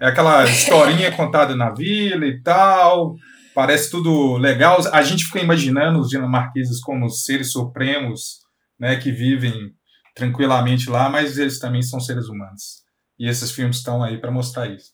É 0.00 0.06
aquela 0.06 0.44
historinha 0.44 1.10
contada 1.16 1.56
na 1.56 1.70
vila 1.70 2.24
e 2.24 2.40
tal, 2.42 3.16
parece 3.54 3.90
tudo 3.90 4.36
legal. 4.36 4.78
A 4.92 5.02
gente 5.02 5.24
fica 5.24 5.40
imaginando 5.40 5.98
os 5.98 6.08
dinamarqueses 6.08 6.80
como 6.80 7.08
seres 7.10 7.52
supremos, 7.52 8.38
né, 8.78 8.96
que 8.96 9.10
vivem 9.10 9.72
tranquilamente 10.14 10.88
lá, 10.88 11.08
mas 11.08 11.38
eles 11.38 11.58
também 11.58 11.82
são 11.82 12.00
seres 12.00 12.28
humanos. 12.28 12.84
E 13.18 13.28
esses 13.28 13.50
filmes 13.50 13.78
estão 13.78 14.02
aí 14.02 14.18
para 14.18 14.30
mostrar 14.30 14.68
isso. 14.68 14.92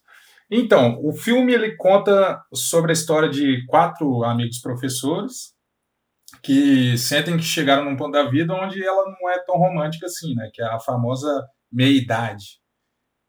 Então, 0.49 0.99
o 1.03 1.13
filme 1.13 1.53
ele 1.53 1.75
conta 1.75 2.39
sobre 2.53 2.91
a 2.91 2.93
história 2.93 3.29
de 3.29 3.65
quatro 3.65 4.23
amigos 4.23 4.59
professores 4.59 5.55
que 6.43 6.97
sentem 6.97 7.37
que 7.37 7.43
chegaram 7.43 7.85
num 7.85 7.95
ponto 7.95 8.11
da 8.11 8.29
vida 8.29 8.53
onde 8.53 8.83
ela 8.83 9.03
não 9.05 9.29
é 9.29 9.39
tão 9.45 9.57
romântica 9.57 10.05
assim, 10.05 10.35
né? 10.35 10.49
Que 10.53 10.61
é 10.61 10.65
a 10.65 10.79
famosa 10.79 11.43
meia-idade, 11.71 12.59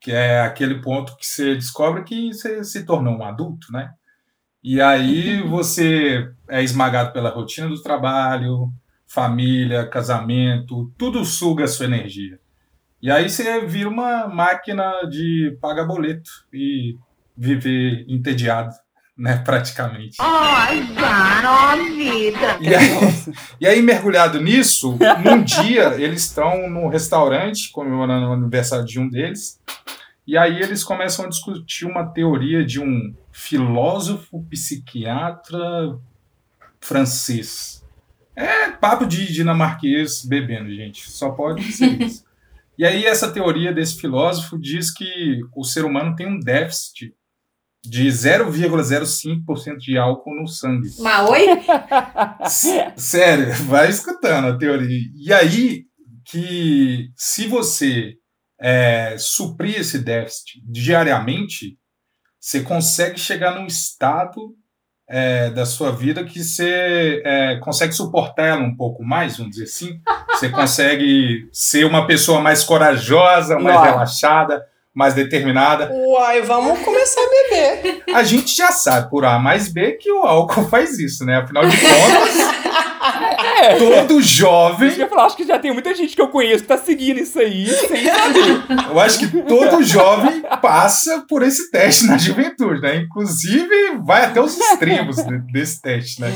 que 0.00 0.12
é 0.12 0.40
aquele 0.40 0.80
ponto 0.80 1.16
que 1.16 1.26
você 1.26 1.54
descobre 1.54 2.04
que 2.04 2.32
você 2.32 2.62
se 2.62 2.84
tornou 2.84 3.16
um 3.16 3.24
adulto, 3.24 3.72
né? 3.72 3.92
E 4.62 4.80
aí 4.80 5.42
você 5.48 6.32
é 6.48 6.62
esmagado 6.62 7.12
pela 7.12 7.30
rotina 7.30 7.68
do 7.68 7.82
trabalho, 7.82 8.72
família, 9.06 9.86
casamento, 9.86 10.92
tudo 10.98 11.24
suga 11.24 11.64
a 11.64 11.68
sua 11.68 11.86
energia. 11.86 12.38
E 13.00 13.10
aí 13.10 13.28
você 13.28 13.64
vira 13.66 13.88
uma 13.88 14.26
máquina 14.26 15.02
de 15.08 15.56
pagar 15.60 15.84
boleto 15.84 16.30
e 16.52 16.96
viver 17.36 18.04
entediado 18.08 18.74
né, 19.16 19.38
praticamente. 19.38 20.18
Cara, 20.18 21.76
vida! 21.76 22.58
E 22.60 22.74
aí, 22.74 22.90
e 23.60 23.66
aí, 23.66 23.82
mergulhado 23.82 24.40
nisso, 24.40 24.98
num 25.24 25.42
dia 25.42 25.94
eles 25.94 26.24
estão 26.24 26.68
no 26.68 26.88
restaurante 26.88 27.70
comemorando 27.72 28.28
o 28.28 28.32
aniversário 28.32 28.84
de 28.84 29.00
um 29.00 29.08
deles, 29.08 29.60
e 30.26 30.36
aí 30.36 30.60
eles 30.60 30.84
começam 30.84 31.24
a 31.24 31.28
discutir 31.28 31.86
uma 31.86 32.04
teoria 32.04 32.64
de 32.64 32.80
um 32.80 33.14
filósofo 33.32 34.44
psiquiatra 34.50 35.96
francês. 36.80 37.84
É 38.34 38.70
papo 38.70 39.06
de 39.06 39.32
dinamarquês 39.32 40.24
bebendo, 40.26 40.68
gente. 40.74 41.10
Só 41.10 41.30
pode 41.30 41.62
ser 41.72 42.02
isso. 42.02 42.26
E 42.78 42.84
aí 42.84 43.06
essa 43.06 43.32
teoria 43.32 43.72
desse 43.72 43.98
filósofo 43.98 44.58
diz 44.58 44.92
que 44.92 45.40
o 45.54 45.64
ser 45.64 45.86
humano 45.86 46.14
tem 46.14 46.26
um 46.26 46.38
déficit 46.38 47.14
de 47.88 48.08
0,05% 48.08 49.76
de 49.78 49.96
álcool 49.96 50.34
no 50.34 50.46
sangue. 50.46 50.88
Mas 50.98 51.30
oi? 51.30 51.46
Sério, 52.96 53.52
vai 53.64 53.88
escutando 53.88 54.48
a 54.48 54.58
teoria. 54.58 55.00
E 55.14 55.32
aí 55.32 55.84
que 56.24 57.10
se 57.16 57.46
você 57.46 58.14
é, 58.60 59.16
suprir 59.18 59.80
esse 59.80 59.98
déficit 59.98 60.60
diariamente, 60.64 61.78
você 62.40 62.60
consegue 62.62 63.18
chegar 63.18 63.54
num 63.54 63.66
estado 63.66 64.54
é, 65.08 65.50
da 65.50 65.64
sua 65.64 65.92
vida 65.92 66.24
que 66.24 66.42
você 66.42 67.22
é, 67.24 67.56
consegue 67.60 67.92
suportar 67.92 68.46
ela 68.46 68.62
um 68.62 68.76
pouco 68.76 69.04
mais, 69.04 69.36
vamos 69.36 69.52
dizer 69.52 69.64
assim. 69.64 70.00
Você 70.30 70.48
consegue 70.48 71.48
ser 71.52 71.84
uma 71.84 72.06
pessoa 72.06 72.40
mais 72.40 72.64
corajosa, 72.64 73.58
mais 73.58 73.80
relaxada 73.80 74.64
mais 74.96 75.12
determinada. 75.12 75.90
Uai, 75.92 76.40
vamos 76.40 76.78
começar 76.80 77.20
a 77.20 77.28
beber. 77.50 78.02
A 78.14 78.22
gente 78.22 78.56
já 78.56 78.72
sabe 78.72 79.10
por 79.10 79.26
A 79.26 79.38
mais 79.38 79.68
B 79.70 79.92
que 79.92 80.10
o 80.10 80.22
álcool 80.22 80.64
faz 80.70 80.98
isso, 80.98 81.24
né? 81.24 81.36
Afinal 81.36 81.66
de 81.68 81.76
contas. 81.76 82.56
É. 83.58 83.76
Todo 83.76 84.20
jovem. 84.20 84.90
Eu 84.90 84.96
ia 84.98 85.08
falar, 85.08 85.26
acho 85.26 85.36
que 85.36 85.46
já 85.46 85.58
tem 85.58 85.72
muita 85.72 85.94
gente 85.94 86.14
que 86.14 86.20
eu 86.20 86.28
conheço 86.28 86.62
que 86.64 86.68
tá 86.68 86.76
seguindo 86.76 87.20
isso 87.20 87.38
aí 87.38 87.66
sem 87.66 88.04
saber. 88.04 88.90
Eu 88.90 88.98
acho 89.00 89.18
que 89.20 89.28
todo 89.44 89.82
jovem 89.82 90.42
passa 90.60 91.24
por 91.28 91.42
esse 91.42 91.70
teste 91.70 92.04
na 92.06 92.18
juventude, 92.18 92.80
né? 92.82 92.96
Inclusive, 92.96 93.96
vai 94.04 94.24
até 94.24 94.40
os 94.40 94.58
extremos 94.58 95.16
de- 95.16 95.38
desse 95.52 95.80
teste, 95.80 96.20
né? 96.20 96.30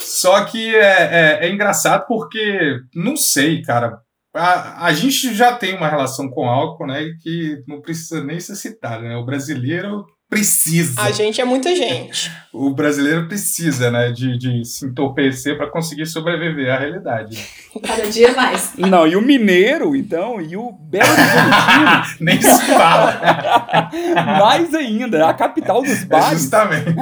Só 0.00 0.44
que 0.44 0.74
é, 0.74 1.38
é, 1.40 1.46
é 1.46 1.50
engraçado 1.50 2.04
porque, 2.06 2.80
não 2.94 3.16
sei, 3.16 3.62
cara. 3.62 3.98
A, 4.36 4.86
a 4.86 4.92
gente 4.92 5.34
já 5.34 5.52
tem 5.54 5.74
uma 5.76 5.88
relação 5.88 6.28
com 6.30 6.48
álcool, 6.48 6.86
né? 6.86 7.04
Que 7.22 7.62
não 7.66 7.80
precisa 7.80 8.22
nem 8.22 8.38
ser 8.38 8.54
citada, 8.56 9.02
né? 9.02 9.16
O 9.16 9.24
brasileiro 9.24 10.04
precisa. 10.28 11.00
A 11.00 11.10
gente 11.12 11.40
é 11.40 11.44
muita 11.44 11.74
gente. 11.74 12.30
O 12.56 12.70
brasileiro 12.72 13.28
precisa, 13.28 13.90
né? 13.90 14.10
De, 14.10 14.38
de 14.38 14.64
se 14.64 14.86
entorpecer 14.86 15.58
para 15.58 15.70
conseguir 15.70 16.06
sobreviver 16.06 16.72
à 16.72 16.78
realidade. 16.78 17.46
Cada 17.86 18.08
dia 18.08 18.32
mais. 18.32 18.72
Não, 18.78 19.06
e 19.06 19.14
o 19.14 19.20
mineiro, 19.20 19.94
então, 19.94 20.40
e 20.40 20.56
o 20.56 20.72
Belo 20.72 21.04
Horizontino, 21.06 22.16
Nem 22.18 22.40
se 22.40 22.72
fala. 22.72 23.90
mais 24.40 24.74
ainda, 24.74 25.28
a 25.28 25.34
capital 25.34 25.82
dos 25.82 26.00
É 26.00 26.06
bares. 26.06 26.40
justamente. 26.40 26.94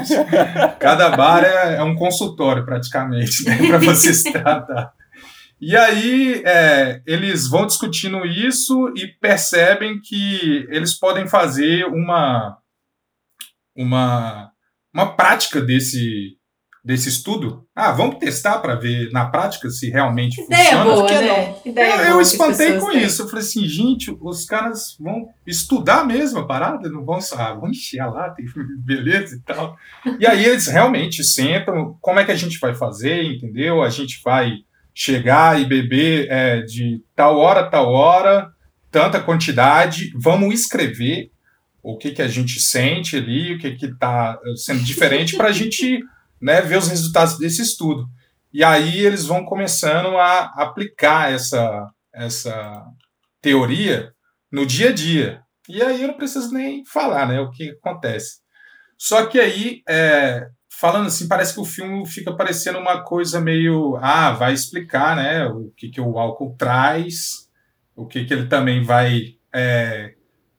Cada 0.80 1.10
bar 1.10 1.44
é, 1.44 1.76
é 1.76 1.82
um 1.84 1.94
consultório, 1.94 2.64
praticamente, 2.64 3.44
né, 3.44 3.56
para 3.68 3.78
você 3.78 4.12
se 4.12 4.32
tratar. 4.32 4.92
E 5.60 5.76
aí, 5.76 6.42
é, 6.44 7.02
eles 7.06 7.48
vão 7.48 7.66
discutindo 7.66 8.24
isso 8.26 8.92
e 8.96 9.06
percebem 9.06 10.00
que 10.00 10.66
eles 10.70 10.94
podem 10.94 11.26
fazer 11.26 11.84
uma, 11.86 12.58
uma, 13.76 14.50
uma 14.92 15.16
prática 15.16 15.60
desse, 15.60 16.36
desse 16.84 17.08
estudo. 17.08 17.64
Ah, 17.74 17.92
vamos 17.92 18.18
testar 18.18 18.58
para 18.58 18.74
ver 18.74 19.10
na 19.10 19.26
prática 19.26 19.70
se 19.70 19.88
realmente 19.88 20.40
Ideia 20.42 20.64
funciona. 20.64 20.84
boa, 20.84 20.96
por 20.96 21.06
que 21.08 21.14
né? 21.14 21.56
Ideia 21.64 21.90
Eu, 21.92 21.96
boa 21.96 22.08
eu 22.10 22.20
espantei 22.20 22.78
com 22.78 22.90
têm. 22.90 23.02
isso. 23.02 23.22
Eu 23.22 23.28
falei 23.28 23.44
assim, 23.44 23.66
gente, 23.66 24.14
os 24.20 24.44
caras 24.44 24.96
vão 25.00 25.28
estudar 25.46 26.04
mesmo 26.06 26.40
a 26.40 26.46
parada, 26.46 26.90
não 26.90 27.04
vão 27.04 27.20
só, 27.22 27.36
ah, 27.36 27.54
vão 27.54 27.70
encher 27.70 28.00
a 28.00 28.10
lata 28.10 28.42
e 28.42 28.46
beleza 28.84 29.36
e 29.36 29.40
tal. 29.40 29.76
E 30.18 30.26
aí 30.26 30.44
eles 30.44 30.66
realmente 30.66 31.24
sentam, 31.24 31.96
como 32.02 32.20
é 32.20 32.24
que 32.24 32.32
a 32.32 32.36
gente 32.36 32.58
vai 32.58 32.74
fazer, 32.74 33.22
entendeu? 33.24 33.82
A 33.82 33.88
gente 33.88 34.20
vai 34.22 34.58
chegar 34.94 35.60
e 35.60 35.64
beber 35.64 36.30
é, 36.30 36.62
de 36.62 37.02
tal 37.14 37.36
hora 37.38 37.68
tal 37.68 37.92
hora, 37.92 38.50
tanta 38.90 39.20
quantidade, 39.20 40.12
vamos 40.14 40.54
escrever 40.54 41.30
o 41.82 41.98
que, 41.98 42.12
que 42.12 42.22
a 42.22 42.28
gente 42.28 42.60
sente 42.60 43.16
ali, 43.16 43.54
o 43.54 43.58
que 43.58 43.84
está 43.84 44.38
sendo 44.56 44.82
diferente 44.82 45.36
para 45.36 45.48
a 45.48 45.52
gente 45.52 46.00
né, 46.40 46.62
ver 46.62 46.78
os 46.78 46.88
resultados 46.88 47.38
desse 47.38 47.60
estudo. 47.60 48.08
E 48.52 48.62
aí 48.62 49.04
eles 49.04 49.26
vão 49.26 49.44
começando 49.44 50.16
a 50.16 50.44
aplicar 50.56 51.32
essa, 51.32 51.90
essa 52.12 52.84
teoria 53.42 54.12
no 54.50 54.64
dia 54.64 54.90
a 54.90 54.92
dia. 54.92 55.42
E 55.68 55.82
aí 55.82 56.02
eu 56.02 56.08
não 56.08 56.16
preciso 56.16 56.52
nem 56.52 56.84
falar 56.86 57.26
né, 57.26 57.40
o 57.40 57.50
que 57.50 57.70
acontece. 57.70 58.38
Só 58.96 59.26
que 59.26 59.40
aí, 59.40 59.82
é, 59.88 60.46
falando 60.80 61.06
assim, 61.06 61.28
parece 61.28 61.54
que 61.54 61.60
o 61.60 61.64
filme 61.64 62.06
fica 62.06 62.32
parecendo 62.32 62.78
uma 62.78 63.02
coisa 63.02 63.40
meio. 63.40 63.96
Ah, 64.00 64.32
vai 64.32 64.52
explicar 64.52 65.16
né, 65.16 65.46
o 65.46 65.72
que, 65.76 65.88
que 65.88 66.00
o 66.00 66.18
álcool 66.18 66.54
traz, 66.58 67.48
o 67.94 68.06
que, 68.06 68.24
que 68.24 68.34
ele 68.34 68.46
também 68.46 68.82
vai 68.82 69.34
é, 69.52 70.14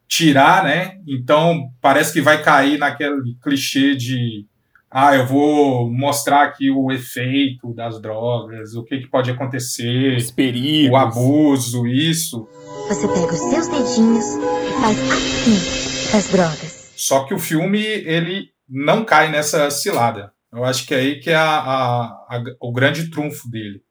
tirar, 0.07 0.63
né? 0.63 0.99
Então 1.07 1.69
parece 1.81 2.13
que 2.13 2.21
vai 2.21 2.41
cair 2.41 2.77
naquele 2.77 3.35
clichê 3.41 3.95
de 3.95 4.45
ah, 4.89 5.13
eu 5.13 5.25
vou 5.25 5.91
mostrar 5.91 6.43
aqui 6.43 6.71
o 6.71 6.89
efeito 6.89 7.73
das 7.73 8.01
drogas, 8.01 8.75
o 8.75 8.83
que, 8.83 8.99
que 8.99 9.07
pode 9.07 9.29
acontecer, 9.29 10.15
Os 10.15 10.31
perigos. 10.31 10.91
o 10.91 10.95
abuso, 10.95 11.85
isso. 11.85 12.47
Você 12.87 13.05
pega 13.07 13.33
os 13.33 13.39
seus 13.39 13.67
dedinhos 13.67 14.25
e 14.25 14.81
faz 14.81 15.11
assim 15.11 16.17
as 16.17 16.29
drogas. 16.29 16.93
Só 16.95 17.25
que 17.25 17.33
o 17.33 17.39
filme 17.39 17.83
ele 17.83 18.54
não 18.67 19.03
cai 19.05 19.29
nessa 19.31 19.69
cilada. 19.69 20.33
Eu 20.51 20.63
acho 20.63 20.85
que 20.87 20.93
é 20.93 20.97
aí 20.99 21.19
que 21.19 21.29
é 21.29 21.35
a, 21.35 21.59
a, 21.59 22.03
a- 22.37 22.43
o 22.61 22.71
grande 22.71 23.09
trunfo 23.09 23.49
dele. 23.49 23.81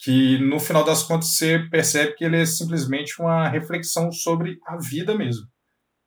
Que 0.00 0.38
no 0.38 0.60
final 0.60 0.84
das 0.84 1.02
contas 1.02 1.28
você 1.30 1.58
percebe 1.70 2.14
que 2.14 2.24
ele 2.24 2.40
é 2.40 2.46
simplesmente 2.46 3.20
uma 3.20 3.48
reflexão 3.48 4.12
sobre 4.12 4.58
a 4.66 4.76
vida 4.76 5.14
mesmo. 5.16 5.46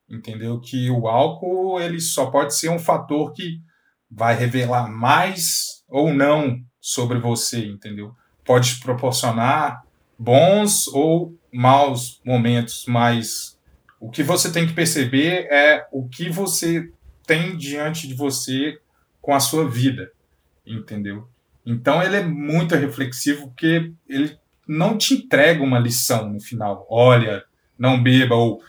Entendeu? 0.10 0.60
Que 0.60 0.90
o 0.90 1.08
álcool 1.08 1.80
ele 1.80 2.00
só 2.00 2.30
pode 2.30 2.56
ser 2.56 2.70
um 2.70 2.80
fator 2.80 3.32
que 3.34 3.60
vai 4.10 4.36
revelar 4.36 4.90
mais 4.90 5.84
ou 5.88 6.14
não 6.14 6.58
sobre 6.80 7.20
você, 7.20 7.66
entendeu? 7.66 8.14
Pode 8.44 8.80
proporcionar 8.80 9.82
bons 10.18 10.88
ou 10.90 11.38
maus 11.54 12.20
momentos, 12.26 12.86
mas 12.88 13.58
o 14.00 14.10
que 14.10 14.24
você 14.24 14.52
tem 14.52 14.66
que 14.68 14.74
perceber 14.74 15.48
é 15.52 15.86
o 15.92 16.08
que 16.08 16.30
você 16.30 16.92
tem 17.26 17.56
diante 17.56 18.08
de 18.08 18.14
você 18.14 18.80
com 19.22 19.34
a 19.34 19.40
sua 19.40 19.68
vida, 19.68 20.12
entendeu? 20.66 21.28
Então 21.66 22.02
ele 22.02 22.16
é 22.18 22.24
muito 22.24 22.76
reflexivo 22.76 23.48
porque 23.48 23.92
ele 24.08 24.38
não 24.68 24.98
te 24.98 25.14
entrega 25.14 25.64
uma 25.64 25.80
lição 25.80 26.30
no 26.30 26.40
final. 26.40 26.86
Olha, 26.90 27.44
não 27.78 28.02
beba 28.02 28.36
ou 28.36 28.62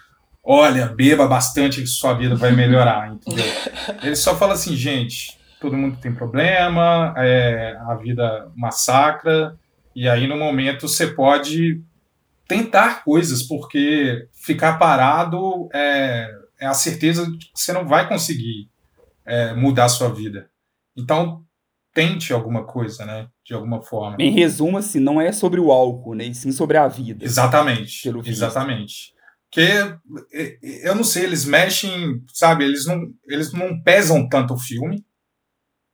olha, 0.42 0.86
beba 0.86 1.26
bastante 1.26 1.80
que 1.80 1.86
sua 1.86 2.14
vida 2.14 2.34
vai 2.34 2.53
melhorar, 2.53 3.09
entendeu? 3.12 3.44
Ele 4.03 4.16
só 4.16 4.36
fala 4.36 4.55
assim, 4.55 4.74
gente, 4.74 5.38
todo 5.61 5.76
mundo 5.76 5.98
tem 6.00 6.12
problema, 6.12 7.14
é, 7.16 7.76
a 7.86 7.94
vida 7.94 8.50
massacra, 8.57 9.57
e 9.94 10.09
aí 10.09 10.26
no 10.26 10.36
momento 10.36 10.88
você 10.88 11.07
pode 11.07 11.80
tentar 12.48 13.05
coisas, 13.05 13.42
porque 13.42 14.26
ficar 14.32 14.78
parado 14.78 15.68
é, 15.72 16.28
é 16.62 16.66
a 16.66 16.74
certeza 16.74 17.28
de 17.28 17.38
que 17.38 17.50
você 17.54 17.72
não 17.72 17.86
vai 17.86 18.08
conseguir 18.08 18.70
é, 19.26 19.52
mudar 19.52 19.86
a 19.86 19.88
sua 19.88 20.08
vida. 20.08 20.48
Então, 20.96 21.44
tente 21.92 22.32
alguma 22.32 22.64
coisa, 22.64 23.04
né? 23.04 23.28
De 23.44 23.52
alguma 23.52 23.82
forma. 23.82 24.16
Em 24.20 24.30
resumo, 24.30 24.78
assim, 24.78 25.00
não 25.00 25.20
é 25.20 25.32
sobre 25.32 25.58
o 25.58 25.72
álcool, 25.72 26.14
né? 26.14 26.26
E 26.26 26.34
sim 26.34 26.52
sobre 26.52 26.76
a 26.76 26.86
vida. 26.86 27.24
Exatamente. 27.24 28.02
Pelo. 28.04 28.26
Exatamente. 28.26 29.12
Porque 29.50 29.68
eu 30.62 30.94
não 30.94 31.04
sei, 31.04 31.24
eles 31.24 31.44
mexem, 31.44 32.22
sabe, 32.32 32.64
eles 32.64 32.86
não, 32.86 33.12
eles 33.26 33.52
não 33.52 33.82
pesam 33.82 34.26
tanto 34.26 34.54
o 34.54 34.58
filme 34.58 35.04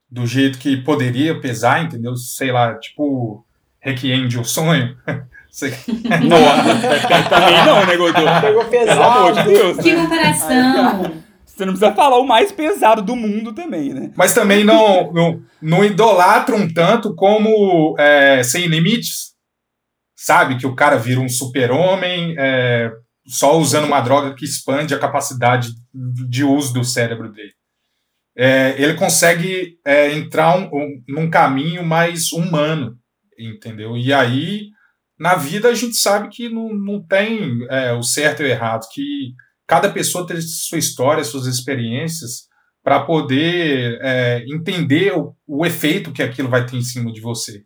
do 0.09 0.27
jeito 0.27 0.59
que 0.59 0.77
poderia 0.77 1.41
pesar, 1.41 1.83
entendeu? 1.83 2.15
Sei 2.15 2.53
lá, 2.53 2.79
tipo 2.79 3.45
Requiem 3.81 4.29
de 4.29 4.39
um 4.39 4.45
sonho. 4.45 4.97
Sei- 5.51 5.71
Nossa, 6.29 7.29
também 7.29 7.65
não, 7.65 7.87
né, 7.87 7.97
Godô? 7.97 8.21
Pegou 8.41 8.65
Pelo 8.67 9.03
amor 9.03 9.33
de 9.33 9.43
pesado. 9.45 9.51
Deus, 9.53 9.77
Que 9.79 9.93
né? 9.93 10.03
comparação! 10.03 11.23
Você 11.45 11.65
não 11.65 11.73
precisa 11.73 11.95
falar 11.95 12.19
o 12.19 12.27
mais 12.27 12.53
pesado 12.53 13.03
do 13.03 13.17
mundo 13.17 13.53
também, 13.53 13.93
né? 13.93 14.13
Mas 14.17 14.33
também 14.33 14.63
não, 14.63 15.13
não, 15.13 15.43
não 15.61 15.85
idolatram 15.85 16.73
tanto 16.73 17.15
como 17.17 17.97
é, 17.99 18.43
Sem 18.45 18.67
Limites. 18.67 19.33
Sabe? 20.17 20.57
Que 20.59 20.67
o 20.67 20.75
cara 20.77 20.97
vira 20.97 21.21
um 21.21 21.29
super-homem 21.29 22.35
é, 22.39 22.91
só 23.27 23.57
usando 23.59 23.87
uma 23.87 24.01
droga 24.01 24.35
que 24.35 24.45
expande 24.45 24.95
a 24.95 24.99
capacidade 24.99 25.71
de 26.29 26.45
uso 26.45 26.73
do 26.75 26.85
cérebro 26.85 27.33
dele. 27.33 27.53
É, 28.37 28.75
ele 28.79 28.95
consegue 28.95 29.79
é, 29.85 30.13
entrar 30.13 30.57
um, 30.57 30.65
um- 30.73 31.03
num 31.09 31.31
caminho 31.31 31.85
mais 31.85 32.31
humano, 32.33 32.97
entendeu? 33.39 33.97
E 33.97 34.13
aí, 34.13 34.69
na 35.19 35.35
vida, 35.35 35.69
a 35.69 35.75
gente 35.75 35.97
sabe 35.97 36.29
que 36.29 36.49
não, 36.49 36.73
não 36.75 37.03
tem 37.03 37.67
é, 37.69 37.93
o 37.93 38.03
certo 38.03 38.43
e 38.43 38.47
o 38.47 38.49
errado, 38.49 38.87
que 38.93 39.35
cada 39.67 39.91
pessoa 39.91 40.27
tem 40.27 40.41
sua 40.41 40.79
história, 40.79 41.25
suas 41.25 41.47
experiências, 41.47 42.49
para 42.83 43.01
poder 43.01 43.99
é, 44.01 44.45
entender 44.49 45.13
o, 45.17 45.35
o 45.47 45.67
efeito 45.67 46.13
que 46.13 46.23
aquilo 46.23 46.49
vai 46.49 46.65
ter 46.65 46.77
em 46.77 46.83
cima 46.83 47.13
de 47.13 47.21
você, 47.21 47.65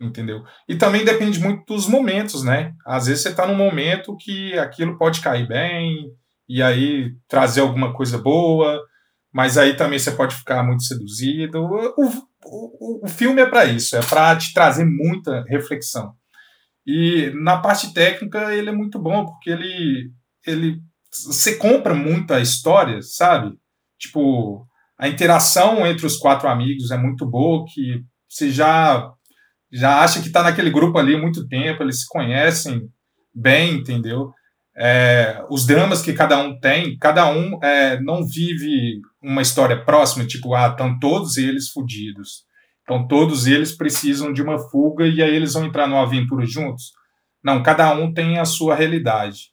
entendeu? 0.00 0.42
E 0.68 0.74
também 0.74 1.04
depende 1.04 1.38
muito 1.38 1.64
dos 1.66 1.86
momentos, 1.86 2.42
né? 2.42 2.72
Às 2.84 3.06
vezes 3.06 3.22
você 3.22 3.28
está 3.28 3.46
num 3.46 3.54
momento 3.54 4.16
que 4.16 4.58
aquilo 4.58 4.98
pode 4.98 5.20
cair 5.20 5.46
bem, 5.46 6.10
e 6.48 6.62
aí 6.62 7.14
trazer 7.28 7.60
alguma 7.60 7.92
coisa 7.92 8.18
boa, 8.18 8.80
mas 9.32 9.58
aí 9.58 9.76
também 9.76 9.98
você 9.98 10.10
pode 10.12 10.34
ficar 10.34 10.62
muito 10.62 10.84
seduzido. 10.84 11.60
O, 11.60 12.08
o, 12.44 13.04
o 13.04 13.08
filme 13.08 13.42
é 13.42 13.46
para 13.46 13.64
isso, 13.66 13.96
é 13.96 14.00
para 14.00 14.36
te 14.36 14.52
trazer 14.54 14.84
muita 14.84 15.44
reflexão. 15.48 16.14
E 16.86 17.32
na 17.34 17.58
parte 17.58 17.92
técnica 17.92 18.54
ele 18.54 18.68
é 18.70 18.72
muito 18.72 18.98
bom, 18.98 19.26
porque 19.26 19.50
ele, 19.50 20.10
ele 20.46 20.80
você 21.24 21.56
compra 21.56 21.94
muito 21.94 22.32
a 22.32 22.40
história, 22.40 23.00
sabe? 23.02 23.52
Tipo, 23.98 24.66
a 24.98 25.08
interação 25.08 25.86
entre 25.86 26.06
os 26.06 26.16
quatro 26.16 26.48
amigos 26.48 26.90
é 26.90 26.96
muito 26.96 27.26
boa, 27.26 27.64
que 27.72 28.02
você 28.28 28.50
já 28.50 29.10
já 29.72 30.00
acha 30.00 30.20
que 30.20 30.28
está 30.28 30.42
naquele 30.42 30.70
grupo 30.70 30.96
ali 30.96 31.16
há 31.16 31.18
muito 31.18 31.46
tempo, 31.48 31.82
eles 31.82 32.00
se 32.00 32.06
conhecem 32.08 32.88
bem, 33.34 33.74
entendeu? 33.74 34.30
É, 34.78 35.42
os 35.50 35.66
dramas 35.66 36.02
que 36.02 36.12
cada 36.12 36.38
um 36.38 36.58
tem, 36.60 36.96
cada 36.98 37.28
um 37.28 37.58
é, 37.62 38.00
não 38.00 38.24
vive 38.24 39.00
uma 39.22 39.42
história 39.42 39.84
próxima, 39.84 40.26
tipo, 40.26 40.54
ah, 40.54 40.68
estão 40.68 40.98
todos 40.98 41.36
eles 41.36 41.70
fodidos. 41.70 42.44
Então 42.86 43.06
todos 43.06 43.46
eles 43.46 43.76
precisam 43.76 44.32
de 44.32 44.40
uma 44.40 44.58
fuga 44.70 45.06
e 45.06 45.20
aí 45.20 45.34
eles 45.34 45.54
vão 45.54 45.66
entrar 45.66 45.88
numa 45.88 46.02
aventura 46.02 46.46
juntos. 46.46 46.92
Não, 47.42 47.62
cada 47.62 47.92
um 47.94 48.14
tem 48.14 48.38
a 48.38 48.44
sua 48.44 48.76
realidade. 48.76 49.50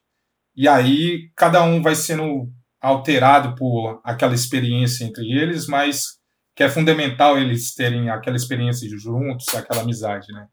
E 0.56 0.68
aí 0.68 1.32
cada 1.36 1.64
um 1.64 1.82
vai 1.82 1.96
sendo 1.96 2.48
alterado 2.80 3.56
por 3.56 4.00
aquela 4.04 4.36
experiência 4.36 5.04
entre 5.04 5.32
eles, 5.32 5.68
mas 5.68 6.20
que 6.56 6.64
é 6.64 6.70
fundamental 6.70 7.40
eles 7.40 7.74
terem 7.74 8.10
aquela 8.10 8.36
experiência 8.36 8.88
juntos, 8.98 9.48
aquela 9.56 9.82
amizade, 9.82 10.32
né? 10.32 10.48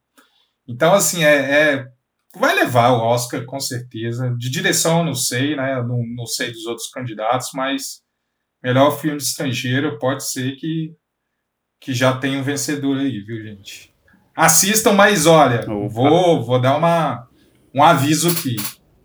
Então, 0.66 0.94
assim, 0.94 1.22
é, 1.22 1.34
é 1.74 1.86
vai 2.36 2.54
levar 2.54 2.92
o 2.92 3.00
Oscar, 3.00 3.44
com 3.44 3.60
certeza. 3.60 4.34
De 4.38 4.48
direção, 4.48 5.04
não 5.04 5.14
sei, 5.14 5.56
né? 5.56 5.82
Não, 5.82 6.02
não 6.16 6.26
sei 6.26 6.52
dos 6.52 6.64
outros 6.66 6.88
candidatos, 6.90 7.50
mas 7.54 8.02
melhor 8.62 8.98
filme 8.98 9.18
estrangeiro 9.18 9.98
pode 9.98 10.24
ser 10.24 10.56
que, 10.56 10.94
que 11.80 11.94
já 11.94 12.12
tenha 12.12 12.38
um 12.38 12.42
vencedor 12.42 12.98
aí, 12.98 13.20
viu, 13.20 13.42
gente? 13.42 13.92
Assistam, 14.36 14.92
mas 14.92 15.26
olha, 15.26 15.64
vou, 15.66 16.44
vou 16.44 16.60
dar 16.60 16.76
uma, 16.76 17.26
um 17.74 17.82
aviso 17.82 18.28
aqui. 18.28 18.56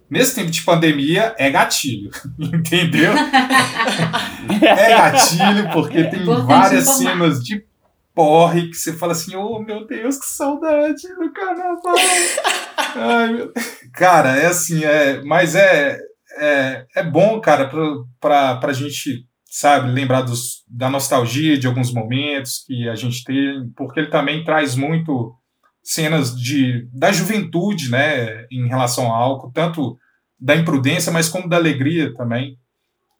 Nesse 0.09 0.35
tempo 0.35 0.51
de 0.51 0.61
pandemia, 0.61 1.33
é 1.37 1.49
gatilho, 1.49 2.11
entendeu? 2.37 3.13
é 4.61 4.89
gatilho, 4.89 5.71
porque 5.73 6.03
tem 6.03 6.23
várias 6.23 6.89
cenas 6.89 7.43
de 7.43 7.65
porre 8.13 8.69
que 8.69 8.77
você 8.77 8.93
fala 8.93 9.13
assim, 9.13 9.35
oh 9.35 9.59
meu 9.59 9.85
Deus, 9.85 10.17
que 10.17 10.25
saudade 10.27 11.07
do 11.19 11.33
carnaval. 11.33 11.95
Ai, 12.95 13.33
meu... 13.33 13.51
Cara, 13.93 14.37
é 14.37 14.45
assim, 14.45 14.83
é, 14.83 15.21
mas 15.23 15.55
é, 15.55 15.99
é, 16.37 16.85
é 16.95 17.03
bom, 17.03 17.41
cara, 17.41 17.67
pra, 17.67 17.81
pra, 18.21 18.55
pra 18.57 18.73
gente, 18.73 19.25
sabe, 19.55 19.89
lembrar 19.89 20.21
dos, 20.21 20.65
da 20.67 20.89
nostalgia 20.89 21.57
de 21.57 21.65
alguns 21.65 21.93
momentos 21.93 22.65
que 22.67 22.89
a 22.89 22.95
gente 22.95 23.23
tem, 23.23 23.71
porque 23.73 24.01
ele 24.01 24.09
também 24.09 24.43
traz 24.43 24.75
muito 24.75 25.33
cenas 25.81 26.35
de, 26.35 26.85
da 26.91 27.09
juventude, 27.09 27.89
né, 27.89 28.47
em 28.51 28.67
relação 28.67 29.05
ao 29.05 29.15
álcool, 29.15 29.51
tanto 29.53 29.97
da 30.37 30.57
imprudência, 30.57 31.09
mas 31.09 31.29
como 31.29 31.47
da 31.47 31.55
alegria 31.55 32.13
também. 32.13 32.57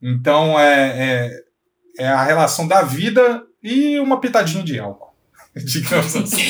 Então, 0.02 0.60
é, 0.60 1.30
é, 1.98 2.04
é 2.04 2.08
a 2.08 2.22
relação 2.22 2.68
da 2.68 2.82
vida 2.82 3.42
e 3.62 3.98
uma 3.98 4.20
pitadinha 4.20 4.62
de 4.62 4.78
álcool, 4.78 5.14
digamos 5.56 6.14
assim. 6.16 6.42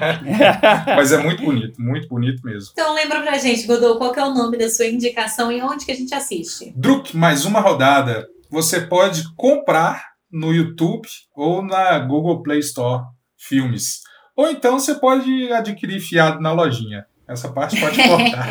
mas 0.96 1.12
é 1.12 1.18
muito 1.18 1.44
bonito, 1.44 1.78
muito 1.78 2.08
bonito 2.08 2.42
mesmo. 2.42 2.70
Então, 2.72 2.94
lembra 2.94 3.20
pra 3.20 3.36
gente, 3.36 3.66
Godô, 3.66 3.98
qual 3.98 4.14
é 4.14 4.24
o 4.24 4.32
nome 4.32 4.56
da 4.56 4.70
sua 4.70 4.86
indicação 4.86 5.52
e 5.52 5.60
onde 5.60 5.84
que 5.84 5.92
a 5.92 5.96
gente 5.96 6.14
assiste? 6.14 6.72
Druk, 6.74 7.14
mais 7.14 7.44
uma 7.44 7.60
rodada. 7.60 8.32
Você 8.54 8.80
pode 8.82 9.24
comprar 9.34 10.10
no 10.30 10.54
YouTube 10.54 11.08
ou 11.34 11.60
na 11.60 11.98
Google 11.98 12.40
Play 12.40 12.60
Store 12.60 13.02
filmes. 13.36 14.02
Ou 14.36 14.48
então 14.48 14.78
você 14.78 14.94
pode 14.94 15.52
adquirir 15.52 15.98
fiado 15.98 16.40
na 16.40 16.52
lojinha. 16.52 17.04
Essa 17.26 17.48
parte 17.48 17.80
pode 17.80 17.96
cortar. 17.96 18.46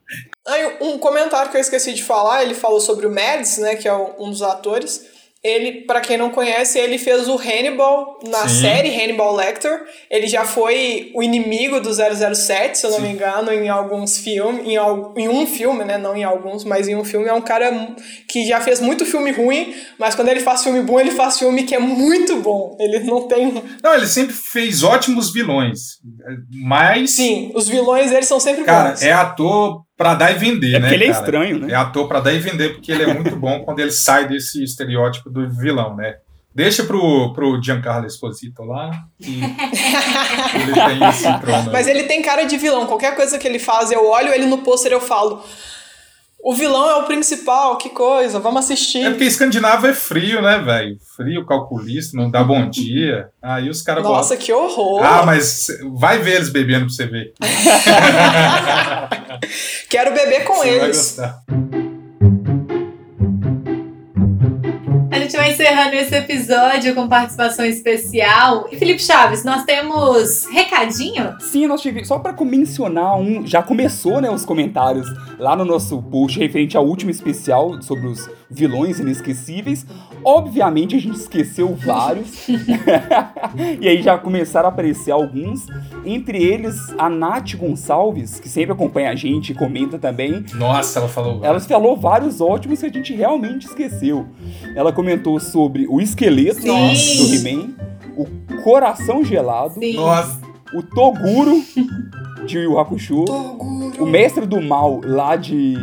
Um 0.82 0.98
comentário 0.98 1.50
que 1.50 1.56
eu 1.56 1.60
esqueci 1.60 1.94
de 1.94 2.02
falar, 2.02 2.42
ele 2.42 2.54
falou 2.54 2.80
sobre 2.80 3.06
o 3.06 3.14
Mads, 3.14 3.58
né, 3.58 3.76
que 3.76 3.86
é 3.86 3.94
um 3.94 4.28
dos 4.28 4.42
atores. 4.42 5.06
Ele, 5.42 5.86
para 5.86 6.02
quem 6.02 6.18
não 6.18 6.28
conhece, 6.28 6.78
ele 6.78 6.98
fez 6.98 7.26
o 7.26 7.36
Hannibal 7.36 8.18
na 8.28 8.46
Sim. 8.46 8.60
série 8.60 8.94
Hannibal 8.94 9.34
Lecter. 9.34 9.84
Ele 10.10 10.26
já 10.26 10.44
foi 10.44 11.10
o 11.14 11.22
inimigo 11.22 11.80
do 11.80 11.90
007, 11.90 12.76
se 12.76 12.84
eu 12.84 12.90
não 12.90 12.98
Sim. 12.98 13.04
me 13.04 13.12
engano, 13.14 13.50
em 13.50 13.66
alguns 13.70 14.18
filmes, 14.18 14.66
em, 14.66 14.76
em 15.16 15.28
um 15.28 15.46
filme, 15.46 15.82
né? 15.82 15.96
Não 15.96 16.14
em 16.14 16.24
alguns, 16.24 16.62
mas 16.62 16.88
em 16.88 16.94
um 16.94 17.04
filme. 17.04 17.26
É 17.26 17.32
um 17.32 17.40
cara 17.40 17.94
que 18.28 18.44
já 18.46 18.60
fez 18.60 18.80
muito 18.80 19.06
filme 19.06 19.30
ruim, 19.30 19.74
mas 19.98 20.14
quando 20.14 20.28
ele 20.28 20.40
faz 20.40 20.62
filme 20.62 20.82
bom, 20.82 21.00
ele 21.00 21.12
faz 21.12 21.38
filme 21.38 21.62
que 21.62 21.74
é 21.74 21.78
muito 21.78 22.36
bom. 22.40 22.76
Ele 22.78 22.98
não 23.00 23.26
tem. 23.26 23.62
Não, 23.82 23.94
ele 23.94 24.06
sempre 24.06 24.34
fez 24.34 24.82
ótimos 24.82 25.32
vilões. 25.32 25.80
Mas. 26.52 27.12
Sim, 27.12 27.50
os 27.54 27.66
vilões 27.66 28.12
eles 28.12 28.26
são 28.26 28.38
sempre 28.38 28.64
cara, 28.64 28.90
bons. 28.90 29.00
Cara, 29.00 29.10
é 29.10 29.14
ator 29.14 29.84
pra 30.00 30.14
dar 30.14 30.30
e 30.30 30.34
vender, 30.36 30.76
é 30.76 30.78
né? 30.78 30.80
Porque 30.80 30.94
ele 30.94 31.12
cara? 31.12 31.18
é 31.18 31.20
estranho, 31.20 31.58
né? 31.58 31.72
É 31.72 31.74
ator 31.74 32.08
pra 32.08 32.20
dar 32.20 32.32
e 32.32 32.38
vender, 32.38 32.70
porque 32.70 32.90
ele 32.90 33.02
é 33.02 33.12
muito 33.12 33.36
bom 33.36 33.60
quando 33.60 33.80
ele 33.80 33.90
sai 33.90 34.26
desse 34.26 34.64
estereótipo 34.64 35.28
do 35.28 35.46
vilão, 35.50 35.94
né? 35.94 36.16
Deixa 36.54 36.84
pro, 36.84 37.34
pro 37.34 37.62
Giancarlo 37.62 38.06
Esposito 38.06 38.62
lá. 38.62 38.90
E 39.20 39.42
ele 40.56 40.72
tem 40.72 41.08
esse 41.10 41.40
trono. 41.40 41.70
Mas 41.70 41.86
ele 41.86 42.04
tem 42.04 42.22
cara 42.22 42.44
de 42.44 42.56
vilão. 42.56 42.86
Qualquer 42.86 43.14
coisa 43.14 43.38
que 43.38 43.46
ele 43.46 43.58
faz, 43.58 43.92
eu 43.92 44.08
olho 44.08 44.32
ele 44.32 44.46
no 44.46 44.58
pôster 44.58 44.90
eu 44.90 45.02
falo. 45.02 45.44
O 46.42 46.54
vilão 46.54 46.88
é 46.88 46.96
o 46.96 47.04
principal, 47.04 47.76
que 47.76 47.90
coisa, 47.90 48.38
vamos 48.38 48.64
assistir. 48.64 49.04
É 49.04 49.10
porque 49.10 49.24
escandinavo 49.24 49.86
é 49.86 49.92
frio, 49.92 50.40
né, 50.40 50.58
velho? 50.58 50.96
Frio, 51.16 51.44
calculista, 51.44 52.16
não 52.16 52.30
dá 52.30 52.42
bom 52.42 52.68
dia. 52.68 53.28
Aí 53.42 53.68
os 53.68 53.82
caras 53.82 54.02
Nossa, 54.02 54.36
que 54.36 54.52
horror! 54.52 55.02
Ah, 55.04 55.22
mas 55.24 55.68
vai 55.98 56.18
ver 56.18 56.36
eles 56.36 56.50
bebendo 56.50 56.86
pra 56.86 56.94
você 56.94 57.06
ver. 57.06 57.34
Quero 59.90 60.14
beber 60.14 60.44
com 60.44 60.56
você 60.56 60.68
eles. 60.68 61.16
Vai 61.16 61.28
gostar. 61.28 61.44
Encerrando 65.70 65.94
esse 65.94 66.16
episódio 66.16 66.94
com 66.96 67.08
participação 67.08 67.64
especial. 67.64 68.66
E 68.72 68.76
Felipe 68.76 69.00
Chaves, 69.00 69.44
nós 69.44 69.62
temos 69.64 70.46
recadinho? 70.50 71.36
Sim, 71.38 71.68
nós 71.68 71.80
tivemos. 71.80 72.08
Só 72.08 72.18
para 72.18 72.34
mencionar 72.44 73.16
um. 73.16 73.46
Já 73.46 73.62
começou, 73.62 74.20
né, 74.20 74.28
os 74.28 74.44
comentários 74.44 75.06
lá 75.38 75.54
no 75.54 75.64
nosso 75.64 76.02
post 76.02 76.38
referente 76.38 76.76
ao 76.76 76.84
último 76.84 77.10
especial 77.10 77.80
sobre 77.82 78.08
os 78.08 78.28
vilões 78.50 78.98
inesquecíveis. 78.98 79.86
Obviamente 80.24 80.96
a 80.96 80.98
gente 80.98 81.16
esqueceu 81.16 81.74
vários. 81.74 82.48
e 83.80 83.88
aí 83.88 84.02
já 84.02 84.18
começaram 84.18 84.68
a 84.68 84.72
aparecer 84.72 85.12
alguns. 85.12 85.66
Entre 86.04 86.42
eles, 86.42 86.76
a 86.98 87.08
Nath 87.08 87.54
Gonçalves, 87.54 88.40
que 88.40 88.48
sempre 88.48 88.72
acompanha 88.72 89.10
a 89.10 89.14
gente 89.14 89.52
e 89.52 89.54
comenta 89.54 89.98
também. 89.98 90.44
Nossa, 90.54 90.98
ela 90.98 91.08
falou. 91.08 91.44
Ela 91.44 91.60
falou 91.60 91.96
vários 91.96 92.40
ótimos 92.40 92.80
que 92.80 92.86
a 92.86 92.92
gente 92.92 93.14
realmente 93.14 93.66
esqueceu. 93.66 94.26
Ela 94.74 94.92
comentou 94.92 95.38
sobre 95.38 95.86
o 95.88 96.00
esqueleto 96.00 96.62
Sim. 96.62 97.16
do 97.16 97.34
He-Man, 97.34 97.68
o 98.16 98.26
coração 98.62 99.24
gelado, 99.24 99.74
Sim. 99.74 99.94
Nossa. 99.94 100.40
o 100.74 100.82
Toguro 100.82 101.62
de 102.46 102.58
Yu 102.58 102.78
Hakusho, 102.78 103.24
o 103.98 104.06
mestre 104.06 104.46
do 104.46 104.60
mal 104.60 105.00
lá 105.04 105.36
de 105.36 105.76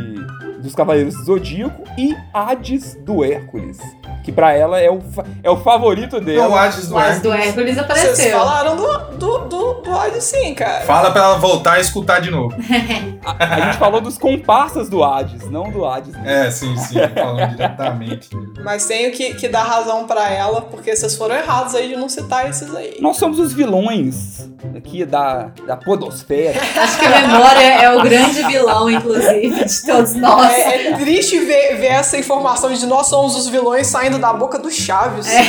dos 0.68 0.76
Cavaleiros 0.76 1.15
do 1.15 1.24
Zodíaco 1.24 1.84
e 1.97 2.15
Hades 2.34 2.95
do 2.95 3.24
Hércules. 3.24 3.80
Que 4.24 4.32
pra 4.32 4.53
ela 4.53 4.80
é 4.80 4.89
o, 4.91 4.99
fa- 5.01 5.26
é 5.41 5.49
o 5.49 5.57
favorito 5.57 6.20
Não, 6.36 6.51
o. 6.51 6.55
Hades 6.55 6.88
do 6.89 6.93
Mas 6.95 7.22
do 7.22 7.32
Hércules. 7.32 7.47
Hércules 7.47 7.76
Vocês 7.76 7.80
apareceu. 7.80 8.38
falaram 8.39 8.76
do, 8.76 8.97
do, 9.18 9.38
do, 9.47 9.74
do 9.82 9.97
Hades 9.97 10.24
sim, 10.24 10.53
cara. 10.53 10.86
Fala 10.86 11.11
pra 11.11 11.24
ela 11.24 11.38
voltar 11.38 11.78
e 11.78 11.82
escutar 11.82 12.20
de 12.20 12.30
novo. 12.30 12.55
A, 13.28 13.55
a 13.55 13.61
gente 13.61 13.78
falou 13.78 13.99
dos 13.99 14.17
comparsas 14.17 14.88
do 14.89 15.03
Hades, 15.03 15.49
não 15.49 15.69
do 15.69 15.86
Hades. 15.86 16.15
É, 16.23 16.49
sim, 16.49 16.75
sim, 16.78 16.95
falando 17.13 17.49
diretamente. 17.49 18.30
Mas 18.63 18.86
tenho 18.86 19.11
que, 19.11 19.34
que 19.34 19.49
dar 19.49 19.63
razão 19.63 20.07
pra 20.07 20.30
ela, 20.32 20.61
porque 20.61 20.95
vocês 20.95 21.15
foram 21.15 21.36
errados 21.36 21.75
aí 21.75 21.89
de 21.89 21.97
não 21.97 22.07
citar 22.07 22.49
esses 22.49 22.73
aí. 22.73 22.97
Nós 23.01 23.17
somos 23.17 23.38
os 23.39 23.51
vilões 23.51 24.49
aqui 24.75 25.05
da, 25.05 25.51
da 25.65 25.75
podosfera. 25.75 26.59
Acho 26.82 26.99
que 26.99 27.05
a 27.05 27.21
memória 27.21 27.59
é 27.59 27.97
o 27.97 28.01
grande 28.01 28.43
vilão, 28.43 28.89
inclusive, 28.89 29.65
de 29.65 29.86
todos 29.86 30.15
nós. 30.15 30.49
É, 30.51 30.88
é 30.88 30.97
triste 30.97 31.38
ver, 31.39 31.75
ver 31.78 31.88
essa 31.88 32.17
informação 32.17 32.71
de 32.71 32.86
nós 32.86 33.07
somos 33.07 33.36
os 33.36 33.49
vilões 33.49 33.88
saindo 33.88 34.17
da 34.17 34.32
boca 34.32 34.57
do 34.57 34.71
Chaves. 34.71 35.28
É 35.28 35.45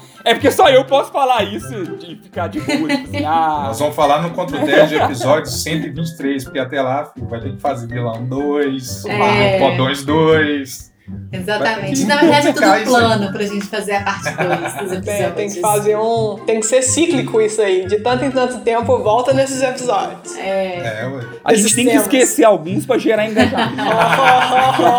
porque 0.34 0.50
só 0.50 0.68
eu 0.68 0.84
posso 0.84 1.10
falar 1.12 1.42
isso 1.44 1.72
e 2.06 2.16
ficar 2.16 2.48
de 2.48 2.60
boa. 2.60 2.88
Tipo 2.88 3.04
assim, 3.08 3.24
ah, 3.24 3.62
Nós 3.66 3.78
vamos 3.78 3.94
falar 3.94 4.22
no 4.22 4.30
Contra 4.30 4.60
o 4.62 4.66
10 4.66 4.88
de 4.88 4.96
episódio 4.96 5.46
123, 5.50 6.44
porque 6.44 6.58
até 6.58 6.80
lá 6.82 7.06
filho, 7.06 7.26
vai 7.28 7.40
ter 7.40 7.52
que 7.52 7.60
fazer 7.60 7.86
vilão 7.86 8.24
2, 8.24 9.04
É. 9.06 9.58
podões 9.58 10.04
2. 10.04 10.89
Exatamente. 11.32 12.04
Vai- 12.04 12.14
Na 12.16 12.20
verdade, 12.20 12.48
é 12.48 12.52
tudo 12.52 12.66
um 12.66 12.84
plano 12.84 13.32
pra 13.32 13.42
gente 13.44 13.64
fazer 13.66 13.94
a 13.96 14.02
parte 14.02 14.30
2 14.34 14.58
dos 14.58 14.74
episódios. 14.92 15.00
Tem, 15.06 15.32
tem 15.32 15.48
que 15.48 15.60
fazer 15.60 15.96
um. 15.96 16.36
Tem 16.44 16.60
que 16.60 16.66
ser 16.66 16.82
cíclico 16.82 17.40
isso 17.40 17.62
aí. 17.62 17.86
De 17.86 18.00
tanto 18.00 18.24
em 18.24 18.30
tanto 18.30 18.58
tempo, 18.60 18.98
volta 18.98 19.32
nesses 19.32 19.62
episódios. 19.62 20.36
É. 20.36 21.02
É, 21.02 21.06
ué. 21.06 21.24
a 21.44 21.54
gente 21.54 21.66
esses 21.66 21.74
tem 21.74 21.86
que 21.86 21.96
esquecer 21.96 22.44
alguns 22.44 22.84
pra 22.84 22.98
gerar 22.98 23.26
engajamento. 23.26 23.80
Olha! 23.80 24.90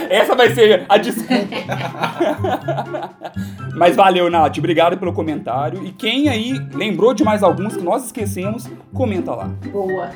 Essa 0.10 0.34
vai 0.34 0.52
ser 0.54 0.84
a 0.88 0.96
desculpa. 0.96 1.46
Mas 3.76 3.96
valeu, 3.96 4.30
Nath. 4.30 4.58
Obrigado 4.58 4.96
pelo 4.98 5.12
comentário. 5.12 5.84
E 5.86 5.92
quem 5.92 6.28
aí 6.28 6.54
lembrou 6.74 7.14
de 7.14 7.22
mais 7.24 7.42
alguns 7.42 7.76
que 7.76 7.82
nós 7.82 8.04
esquecemos, 8.06 8.68
comenta 8.94 9.34
lá. 9.34 9.50
Boa. 9.70 10.10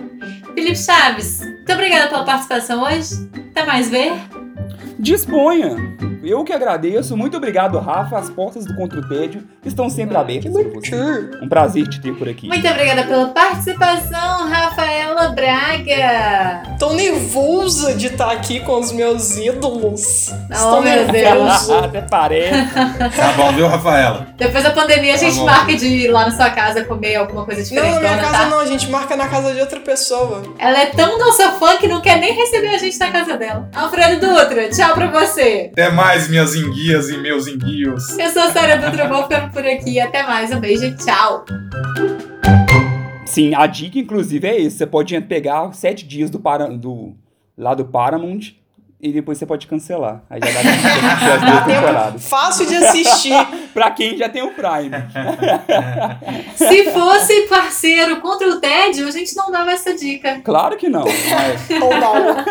Felipe 0.55 0.76
Chaves, 0.76 1.41
muito 1.41 1.72
obrigada 1.72 2.09
pela 2.09 2.24
participação 2.24 2.82
hoje. 2.82 3.28
Até 3.51 3.64
mais 3.66 3.89
ver. 3.89 4.12
Disponha! 4.98 5.76
Eu 6.22 6.42
que 6.42 6.52
agradeço. 6.55 7.14
Muito 7.16 7.36
obrigado, 7.36 7.78
Rafa. 7.78 8.16
As 8.18 8.30
portas 8.30 8.64
do 8.64 8.74
Contra 8.74 8.98
o 8.98 9.07
Tédio 9.07 9.42
estão 9.62 9.90
sempre 9.90 10.16
abertas 10.16 10.50
para 10.52 10.62
você. 10.62 10.96
Um 11.42 11.48
prazer 11.48 11.86
te 11.86 12.00
ter 12.00 12.14
por 12.16 12.26
aqui. 12.26 12.48
Muito 12.48 12.66
obrigada 12.66 13.02
pela 13.05 13.28
participação, 13.28 14.48
Rafaela 14.48 15.28
Braga. 15.30 16.62
Tô 16.78 16.94
nervosa 16.94 17.94
de 17.94 18.07
estar 18.07 18.30
aqui 18.30 18.61
com 18.61 18.80
os 18.80 18.90
meus 18.92 19.36
ídolos. 19.36 20.32
Oh, 20.32 20.52
Estou 20.55 20.82
meu 20.82 21.07
Deus. 21.07 21.12
nervosa. 21.12 21.78
Até 21.84 22.00
parece. 22.00 22.70
Tá 23.16 23.32
bom, 23.36 23.52
viu, 23.52 23.66
Rafaela? 23.66 24.28
Depois 24.38 24.64
da 24.64 24.70
pandemia, 24.70 25.14
a 25.14 25.18
gente 25.18 25.36
Tá 25.38 25.44
marca 25.44 25.74
de 25.76 25.86
ir 25.86 26.09
lá 26.09 26.24
na 26.26 26.30
sua 26.36 26.48
casa 26.50 26.84
comer 26.84 27.16
alguma 27.16 27.44
coisa 27.44 27.61
Não, 27.61 27.68
diferente. 27.68 27.94
na 27.94 28.00
minha 28.00 28.16
casa 28.18 28.38
tá? 28.38 28.46
não, 28.46 28.61
a 28.61 28.66
gente 28.66 28.90
marca 28.90 29.14
na 29.16 29.28
casa 29.28 29.52
de 29.52 29.61
outra 29.61 29.80
pessoa. 29.80 30.42
Ela 30.59 30.78
é 30.80 30.86
tão 30.86 31.18
nossa 31.18 31.50
fã 31.52 31.76
que 31.76 31.86
não 31.86 32.00
quer 32.00 32.18
nem 32.18 32.32
receber 32.32 32.68
a 32.68 32.78
gente 32.78 32.98
na 32.98 33.11
casa 33.11 33.36
dela. 33.36 33.68
Alfredo 33.74 34.26
Tchau 34.74 34.95
pra 34.95 35.07
você. 35.07 35.70
Até 35.72 35.90
mais, 35.90 36.28
minhas 36.28 36.55
enguias 36.55 37.09
e 37.09 37.16
meus 37.16 37.47
enguios. 37.47 38.18
Eu 38.18 38.30
sou 38.30 38.42
a 38.42 38.51
Sara 38.51 38.76
Dutra, 38.76 39.09
vou 39.09 39.22
ficando 39.22 39.51
por 39.53 39.64
aqui. 39.64 39.99
Até 39.99 40.22
mais, 40.22 40.53
um 40.53 40.61
beijo 40.61 40.84
e 40.84 40.97
tchau. 40.97 41.45
Sim, 43.24 43.55
a 43.55 43.66
dica, 43.66 43.99
inclusive, 43.99 44.47
é 44.47 44.61
esse. 44.61 44.76
Você 44.76 44.86
pode 44.86 45.18
pegar 45.22 45.72
sete 45.72 46.07
dias 46.07 46.28
do, 46.30 46.38
para, 46.38 46.66
do 46.66 47.14
lá 47.57 47.74
do 47.74 47.84
Paramount 47.84 48.53
e 49.05 49.12
depois 49.12 49.36
você 49.36 49.45
pode 49.45 49.66
cancelar. 49.66 50.22
Aí 50.30 50.40
já 50.42 50.62
dá 50.62 51.34
as 51.34 51.40
duas 51.42 51.64
temporadas. 51.76 52.28
Fácil 52.28 52.66
de 52.66 52.76
assistir. 52.76 53.34
pra 53.74 53.90
quem 53.90 54.16
já 54.16 54.30
tem 54.30 54.42
o 54.42 54.53
Prime. 54.53 54.90
Se 56.57 56.90
fosse 56.90 57.42
parceiro 57.42 58.20
contra 58.20 58.49
o 58.49 58.61
tédio, 58.61 59.07
a 59.07 59.11
gente 59.11 59.36
não 59.36 59.51
dava 59.51 59.72
essa 59.72 59.95
dica. 59.95 60.40
Claro 60.42 60.76
que 60.76 60.88
não. 60.88 61.05
Mas... 61.05 61.82
Ou 61.82 61.99
não. 61.99 62.45